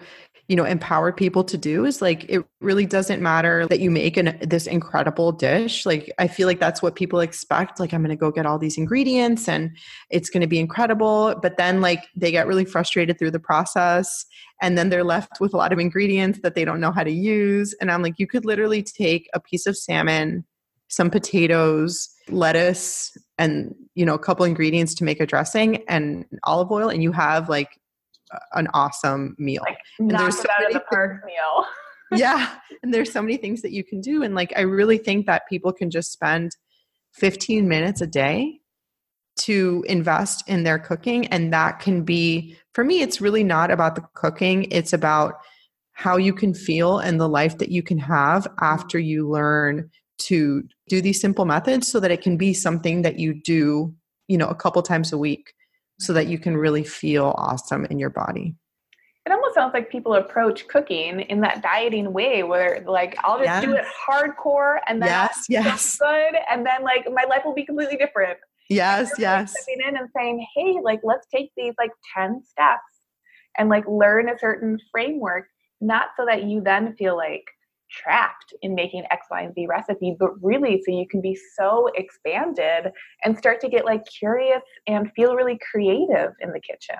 you 0.49 0.55
know 0.55 0.65
empower 0.65 1.13
people 1.13 1.43
to 1.43 1.59
do 1.59 1.85
is 1.85 2.01
like 2.01 2.25
it 2.29 2.45
really 2.61 2.87
doesn't 2.87 3.21
matter 3.21 3.67
that 3.67 3.81
you 3.81 3.91
make 3.91 4.17
an, 4.17 4.39
this 4.41 4.67
incredible 4.67 5.33
dish. 5.33 5.85
Like 5.85 6.13
i 6.19 6.29
feel 6.29 6.47
like 6.47 6.61
that's 6.61 6.83
what 6.83 6.95
people 6.95 7.21
expect 7.21 7.81
like 7.81 7.93
i'm 7.93 8.03
going 8.03 8.17
to 8.17 8.21
go 8.21 8.31
get 8.31 8.47
all 8.47 8.59
these 8.59 8.79
ingredients 8.79 9.49
and 9.49 9.77
it's 10.11 10.31
going 10.31 10.43
to 10.43 10.47
be 10.47 10.59
incredible. 10.59 11.35
But 11.43 11.57
then 11.57 11.81
like 11.81 12.05
they 12.15 12.31
get 12.31 12.47
really 12.47 12.65
frustrated 12.65 13.19
through 13.19 13.33
the 13.33 13.41
process 13.41 14.25
and 14.63 14.79
then 14.79 14.89
they're 14.89 15.05
left 15.05 15.41
with 15.41 15.53
a 15.53 15.57
lot 15.57 15.73
of 15.73 15.79
ingredients 15.79 16.41
that 16.43 16.55
they 16.55 16.65
don't 16.65 16.81
know 16.81 16.93
how 16.93 17.05
to 17.05 17.13
use. 17.13 17.75
And 17.81 17.91
i'm 17.91 18.03
like 18.03 18.19
you 18.19 18.27
could 18.27 18.45
literally 18.45 18.83
take 18.83 19.29
a 19.35 19.41
piece 19.41 19.67
of 19.67 19.77
salmon 19.77 20.45
some 20.89 21.11
potatoes 21.11 22.09
lettuce 22.29 23.17
and 23.39 23.75
you 23.95 24.07
know 24.07 24.15
a 24.15 24.19
couple 24.19 24.45
ingredients 24.45 24.95
to 24.95 25.05
make 25.05 25.21
a 25.21 25.27
dressing 25.27 25.83
and 25.89 26.25
olive 26.45 26.71
oil 26.71 26.89
and 26.89 27.03
you 27.03 27.13
have 27.13 27.49
like 27.49 27.81
an 28.53 28.69
awesome 28.75 29.35
meal. 29.39 29.63
Like, 29.65 29.79
and 29.99 30.11
there's 30.11 30.39
so 30.39 30.49
many 30.61 30.75
the 30.75 30.81
park 30.81 31.25
meal. 31.25 31.67
yeah. 32.19 32.55
And 32.83 32.93
there's 32.93 33.13
so 33.13 33.23
many 33.23 33.37
things 33.37 33.63
that 33.63 33.73
you 33.73 33.85
can 33.85 34.01
do. 34.01 34.23
And 34.23 34.35
like, 34.35 34.53
I 34.57 34.63
really 34.63 34.99
think 34.99 35.27
that 35.27 35.49
people 35.49 35.73
can 35.73 35.91
just 35.91 36.13
spend 36.13 36.57
15 37.15 37.69
minutes 37.69 38.01
a 38.01 38.07
day 38.07 38.61
to 39.41 39.85
invest 39.89 40.49
in 40.49 40.63
their 40.63 40.79
cooking. 40.79 41.27
And 41.27 41.53
that 41.53 41.81
can 41.81 42.05
be, 42.05 42.57
for 42.73 42.85
me, 42.85 43.03
it's 43.03 43.21
really 43.21 43.45
not 43.45 43.71
about 43.71 43.95
the 43.95 44.05
cooking, 44.15 44.67
it's 44.71 44.93
about 44.93 45.35
how 45.93 46.17
you 46.17 46.33
can 46.33 46.53
feel 46.55 46.99
and 46.99 47.21
the 47.21 47.29
life 47.29 47.59
that 47.59 47.71
you 47.71 47.83
can 47.83 47.99
have 47.99 48.47
after 48.61 48.99
you 48.99 49.29
learn 49.29 49.91
to 50.19 50.63
do 50.89 51.01
these 51.01 51.21
simple 51.21 51.45
methods 51.45 51.91
so 51.91 52.01
that 52.01 52.11
it 52.11 52.23
can 52.23 52.37
be 52.37 52.55
something 52.55 53.03
that 53.03 53.19
you 53.19 53.35
do, 53.35 53.95
you 54.29 54.39
know, 54.39 54.49
a 54.49 54.55
couple 54.55 54.83
times 54.83 55.13
a 55.13 55.19
week 55.19 55.55
so 55.99 56.13
that 56.13 56.27
you 56.27 56.39
can 56.39 56.57
really 56.57 56.85
feel 56.85 57.35
awesome 57.39 57.85
in 57.87 57.99
your 57.99 58.11
body. 58.11 58.55
It 59.25 59.33
almost 59.33 59.55
sounds 59.55 59.75
like 59.75 59.91
people 59.91 60.15
approach 60.15 60.69
cooking 60.69 61.21
in 61.21 61.41
that 61.41 61.63
dieting 61.63 62.13
way 62.13 62.45
where 62.45 62.85
like 62.87 63.17
I'll 63.25 63.39
just 63.39 63.49
yes. 63.49 63.65
do 63.65 63.73
it 63.73 63.85
hardcore 64.09 64.79
and 64.87 65.03
then 65.03 65.09
yes, 65.09 65.47
yes. 65.49 65.99
good 65.99 66.35
and 66.49 66.65
then 66.65 66.83
like 66.85 67.07
my 67.13 67.25
life 67.25 67.43
will 67.45 67.55
be 67.55 67.65
completely 67.65 67.97
different. 67.97 68.39
Yes, 68.69 69.11
yes. 69.19 69.53
Stepping 69.53 69.89
in 69.89 69.97
and 69.97 70.09
saying, 70.17 70.47
hey, 70.55 70.77
like 70.83 71.01
let's 71.03 71.27
take 71.35 71.51
these 71.57 71.75
like 71.79 71.91
10 72.17 72.43
steps 72.45 72.83
and 73.59 73.69
like 73.69 73.87
learn 73.89 74.29
a 74.29 74.39
certain 74.39 74.79
framework, 74.93 75.49
not 75.81 76.11
so 76.17 76.25
that 76.27 76.45
you 76.45 76.61
then 76.61 76.95
feel 76.97 77.17
like 77.17 77.45
trapped 77.91 78.55
in 78.63 78.75
making 78.75 79.05
X, 79.11 79.27
Y, 79.31 79.43
and 79.43 79.55
Z 79.55 79.67
recipe, 79.69 80.17
but 80.19 80.31
really 80.43 80.83
so 80.85 80.93
you 80.93 81.07
can 81.09 81.21
be 81.21 81.39
so 81.57 81.91
expanded 81.95 82.93
and 83.25 83.37
start 83.37 83.61
to 83.61 83.69
get 83.69 83.85
like 83.85 84.03
curious 84.07 84.63
and 84.87 85.11
feel 85.15 85.35
really 85.35 85.59
creative 85.71 86.33
in 86.41 86.53
the 86.53 86.61
kitchen. 86.61 86.99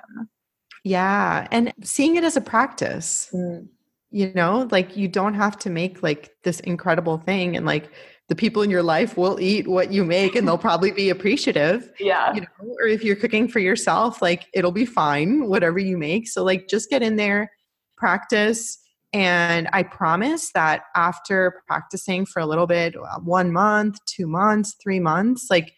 Yeah. 0.83 1.47
And 1.51 1.73
seeing 1.83 2.15
it 2.15 2.23
as 2.23 2.37
a 2.37 2.41
practice, 2.41 3.29
mm. 3.33 3.67
you 4.11 4.31
know, 4.33 4.67
like 4.71 4.95
you 4.95 5.07
don't 5.07 5.33
have 5.33 5.57
to 5.59 5.69
make 5.69 6.01
like 6.01 6.31
this 6.43 6.59
incredible 6.61 7.17
thing 7.17 7.57
and 7.57 7.65
like 7.65 7.91
the 8.29 8.35
people 8.35 8.61
in 8.61 8.69
your 8.69 8.83
life 8.83 9.17
will 9.17 9.39
eat 9.39 9.67
what 9.67 9.91
you 9.91 10.03
make 10.03 10.35
and 10.35 10.47
they'll 10.47 10.57
probably 10.57 10.91
be 10.91 11.09
appreciative. 11.09 11.91
Yeah. 11.99 12.33
You 12.33 12.41
know, 12.41 12.47
or 12.79 12.87
if 12.87 13.03
you're 13.03 13.15
cooking 13.15 13.47
for 13.47 13.59
yourself, 13.59 14.21
like 14.21 14.47
it'll 14.53 14.71
be 14.71 14.85
fine, 14.85 15.47
whatever 15.47 15.79
you 15.79 15.97
make. 15.97 16.27
So 16.27 16.43
like 16.43 16.67
just 16.67 16.89
get 16.89 17.01
in 17.01 17.15
there, 17.15 17.51
practice 17.97 18.77
and 19.13 19.69
I 19.71 19.83
promise 19.83 20.51
that 20.53 20.83
after 20.95 21.61
practicing 21.67 22.25
for 22.25 22.39
a 22.41 22.45
little 22.45 22.67
bit, 22.67 22.95
uh, 22.95 23.19
one 23.19 23.51
month, 23.51 23.97
two 24.05 24.27
months, 24.27 24.75
three 24.81 24.99
months, 24.99 25.47
like 25.49 25.73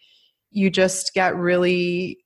you 0.50 0.68
just 0.68 1.14
get 1.14 1.36
really, 1.36 2.18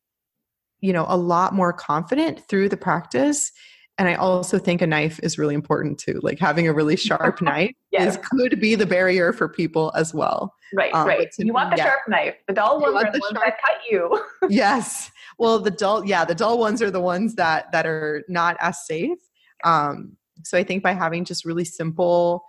you 0.80 0.92
know, 0.92 1.04
a 1.08 1.16
lot 1.16 1.52
more 1.52 1.72
confident 1.72 2.40
through 2.48 2.70
the 2.70 2.76
practice. 2.76 3.52
And 3.98 4.08
I 4.08 4.14
also 4.14 4.58
think 4.58 4.82
a 4.82 4.86
knife 4.86 5.20
is 5.22 5.38
really 5.38 5.54
important 5.54 5.98
too. 5.98 6.18
Like 6.22 6.38
having 6.38 6.66
a 6.66 6.72
really 6.72 6.96
sharp 6.96 7.40
knife 7.42 7.74
yes. 7.92 8.16
is 8.16 8.26
could 8.26 8.58
be 8.58 8.74
the 8.74 8.86
barrier 8.86 9.32
for 9.32 9.48
people 9.48 9.92
as 9.94 10.14
well. 10.14 10.54
Right, 10.74 10.92
um, 10.94 11.06
right. 11.06 11.28
You 11.38 11.52
want 11.52 11.70
the 11.70 11.76
yeah. 11.76 11.84
sharp 11.84 12.00
knife. 12.08 12.34
The 12.48 12.54
dull 12.54 12.80
ones 12.80 12.96
are 12.96 13.12
the 13.12 13.20
ones 13.20 13.32
sharp, 13.34 13.44
that 13.44 13.60
cut 13.60 13.76
you. 13.88 14.24
yes. 14.48 15.10
Well, 15.38 15.60
the 15.60 15.70
dull, 15.70 16.04
yeah, 16.04 16.24
the 16.24 16.34
dull 16.34 16.58
ones 16.58 16.80
are 16.82 16.90
the 16.90 17.00
ones 17.00 17.34
that 17.34 17.70
that 17.72 17.86
are 17.86 18.24
not 18.28 18.56
as 18.60 18.84
safe. 18.86 19.18
Um, 19.62 20.16
so 20.44 20.58
I 20.58 20.64
think 20.64 20.82
by 20.82 20.92
having 20.92 21.24
just 21.24 21.44
really 21.44 21.64
simple, 21.64 22.44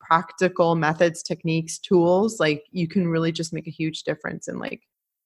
practical 0.00 0.74
methods, 0.74 1.22
techniques, 1.22 1.78
tools, 1.78 2.40
like 2.40 2.64
you 2.70 2.88
can 2.88 3.08
really 3.08 3.32
just 3.32 3.52
make 3.52 3.66
a 3.66 3.70
huge 3.70 4.02
difference 4.02 4.48
in 4.48 4.58
like 4.58 4.82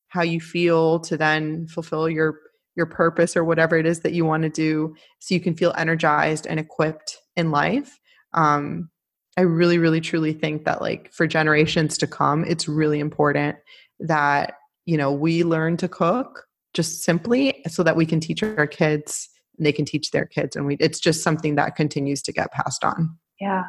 how 0.09 0.22
you 0.22 0.40
feel 0.40 1.00
to 1.00 1.16
then 1.16 1.66
fulfill 1.66 2.09
your 2.09 2.38
your 2.74 2.86
purpose 2.86 3.36
or 3.36 3.44
whatever 3.44 3.76
it 3.76 3.84
is 3.84 4.00
that 4.00 4.14
you 4.14 4.24
want 4.24 4.42
to 4.42 4.48
do 4.48 4.94
so 5.18 5.34
you 5.34 5.40
can 5.40 5.55
feel 5.55 5.74
energized 5.76 6.46
and 6.46 6.59
equipped 6.59 7.18
in 7.36 7.50
life. 7.50 7.98
Um, 8.32 8.88
i 9.36 9.42
really 9.42 9.78
really 9.78 10.00
truly 10.00 10.32
think 10.32 10.64
that 10.64 10.80
like 10.80 11.12
for 11.12 11.26
generations 11.26 11.96
to 11.98 12.07
come 12.07 12.44
it's 12.44 12.68
really 12.68 13.00
important 13.00 13.57
that 14.00 14.55
you 14.84 14.96
know 14.96 15.12
we 15.12 15.44
learn 15.44 15.76
to 15.76 15.88
cook 15.88 16.46
just 16.74 17.03
simply 17.03 17.62
so 17.68 17.82
that 17.82 17.96
we 17.96 18.07
can 18.07 18.20
teach 18.20 18.42
our 18.42 18.66
kids 18.66 19.28
they 19.64 19.72
can 19.72 19.84
teach 19.84 20.10
their 20.10 20.26
kids 20.26 20.56
and 20.56 20.66
we 20.66 20.76
it's 20.80 21.00
just 21.00 21.22
something 21.22 21.54
that 21.54 21.76
continues 21.76 22.22
to 22.22 22.32
get 22.32 22.50
passed 22.52 22.84
on 22.84 23.16
yeah 23.40 23.64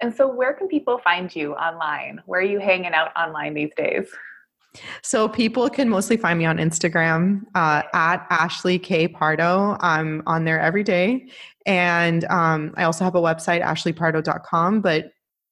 and 0.00 0.14
so 0.14 0.26
where 0.26 0.52
can 0.52 0.68
people 0.68 0.98
find 1.02 1.34
you 1.34 1.52
online 1.54 2.20
where 2.26 2.40
are 2.40 2.44
you 2.44 2.58
hanging 2.58 2.92
out 2.92 3.10
online 3.16 3.54
these 3.54 3.70
days 3.76 4.06
so 5.02 5.28
people 5.28 5.68
can 5.68 5.88
mostly 5.88 6.16
find 6.16 6.38
me 6.38 6.44
on 6.44 6.58
Instagram 6.58 7.42
uh, 7.54 7.82
at 7.92 8.24
Ashley 8.30 8.78
K 8.78 9.08
Pardo. 9.08 9.76
I'm 9.80 10.22
on 10.26 10.44
there 10.44 10.60
every 10.60 10.84
day, 10.84 11.28
and 11.66 12.24
um, 12.26 12.72
I 12.76 12.84
also 12.84 13.04
have 13.04 13.14
a 13.14 13.20
website 13.20 13.62
ashleypardo.com. 13.62 14.80
But 14.80 15.10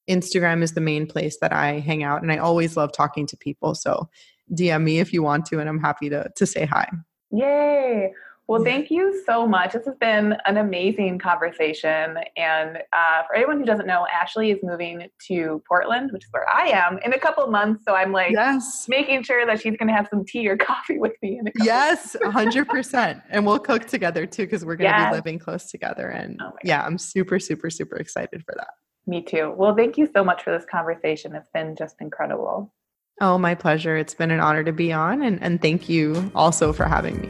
Instagram 0.09 0.63
is 0.63 0.73
the 0.73 0.81
main 0.81 1.05
place 1.05 1.37
that 1.41 1.51
I 1.51 1.79
hang 1.79 2.03
out, 2.03 2.21
and 2.21 2.31
I 2.31 2.37
always 2.37 2.77
love 2.77 2.91
talking 2.93 3.27
to 3.27 3.37
people. 3.37 3.75
So 3.75 4.09
DM 4.53 4.83
me 4.83 4.99
if 4.99 5.11
you 5.11 5.21
want 5.21 5.45
to, 5.47 5.59
and 5.59 5.67
I'm 5.67 5.79
happy 5.79 6.09
to 6.09 6.29
to 6.35 6.45
say 6.45 6.65
hi. 6.65 6.89
Yay! 7.31 8.11
Well, 8.49 8.63
thank 8.63 8.89
you 8.89 9.21
so 9.27 9.45
much. 9.45 9.73
This 9.73 9.85
has 9.85 9.95
been 9.97 10.35
an 10.47 10.57
amazing 10.57 11.19
conversation. 11.19 12.17
And 12.35 12.77
uh, 12.91 13.21
for 13.27 13.35
anyone 13.35 13.59
who 13.59 13.65
doesn't 13.65 13.85
know, 13.85 14.07
Ashley 14.11 14.49
is 14.49 14.57
moving 14.63 15.07
to 15.27 15.61
Portland, 15.67 16.09
which 16.11 16.23
is 16.23 16.29
where 16.31 16.51
I 16.51 16.69
am, 16.69 16.97
in 17.05 17.13
a 17.13 17.19
couple 17.19 17.45
months. 17.45 17.85
So 17.85 17.93
I'm 17.93 18.11
like 18.11 18.31
yes. 18.31 18.87
making 18.89 19.21
sure 19.21 19.45
that 19.45 19.61
she's 19.61 19.77
going 19.77 19.87
to 19.87 19.93
have 19.93 20.07
some 20.09 20.25
tea 20.25 20.49
or 20.49 20.57
coffee 20.71 20.97
with 20.97 21.13
me. 21.21 21.37
In 21.37 21.47
a 21.47 21.51
yes, 21.63 22.15
100%. 22.19 23.21
and 23.29 23.45
we'll 23.45 23.59
cook 23.59 23.85
together 23.85 24.25
too, 24.25 24.45
because 24.45 24.65
we're 24.65 24.77
going 24.77 24.91
to 24.91 24.97
yes. 24.97 25.11
be 25.11 25.17
living 25.17 25.37
close 25.37 25.69
together. 25.69 26.09
And 26.09 26.39
oh 26.41 26.53
yeah, 26.63 26.83
I'm 26.83 26.97
super, 26.97 27.37
super, 27.37 27.69
super 27.69 27.97
excited 27.97 28.43
for 28.45 28.55
that. 28.57 28.69
Me 29.05 29.21
too. 29.21 29.53
Well, 29.55 29.75
thank 29.75 29.95
you 29.95 30.09
so 30.11 30.23
much 30.23 30.41
for 30.41 30.49
this 30.49 30.65
conversation. 30.65 31.35
It's 31.35 31.49
been 31.53 31.75
just 31.75 31.97
incredible. 32.01 32.73
Oh, 33.21 33.37
my 33.37 33.53
pleasure. 33.53 33.95
It's 33.95 34.15
been 34.15 34.31
an 34.31 34.39
honor 34.39 34.63
to 34.63 34.73
be 34.73 34.91
on. 34.91 35.21
And, 35.21 35.39
and 35.43 35.61
thank 35.61 35.87
you 35.87 36.31
also 36.33 36.73
for 36.73 36.85
having 36.85 37.21
me. 37.21 37.29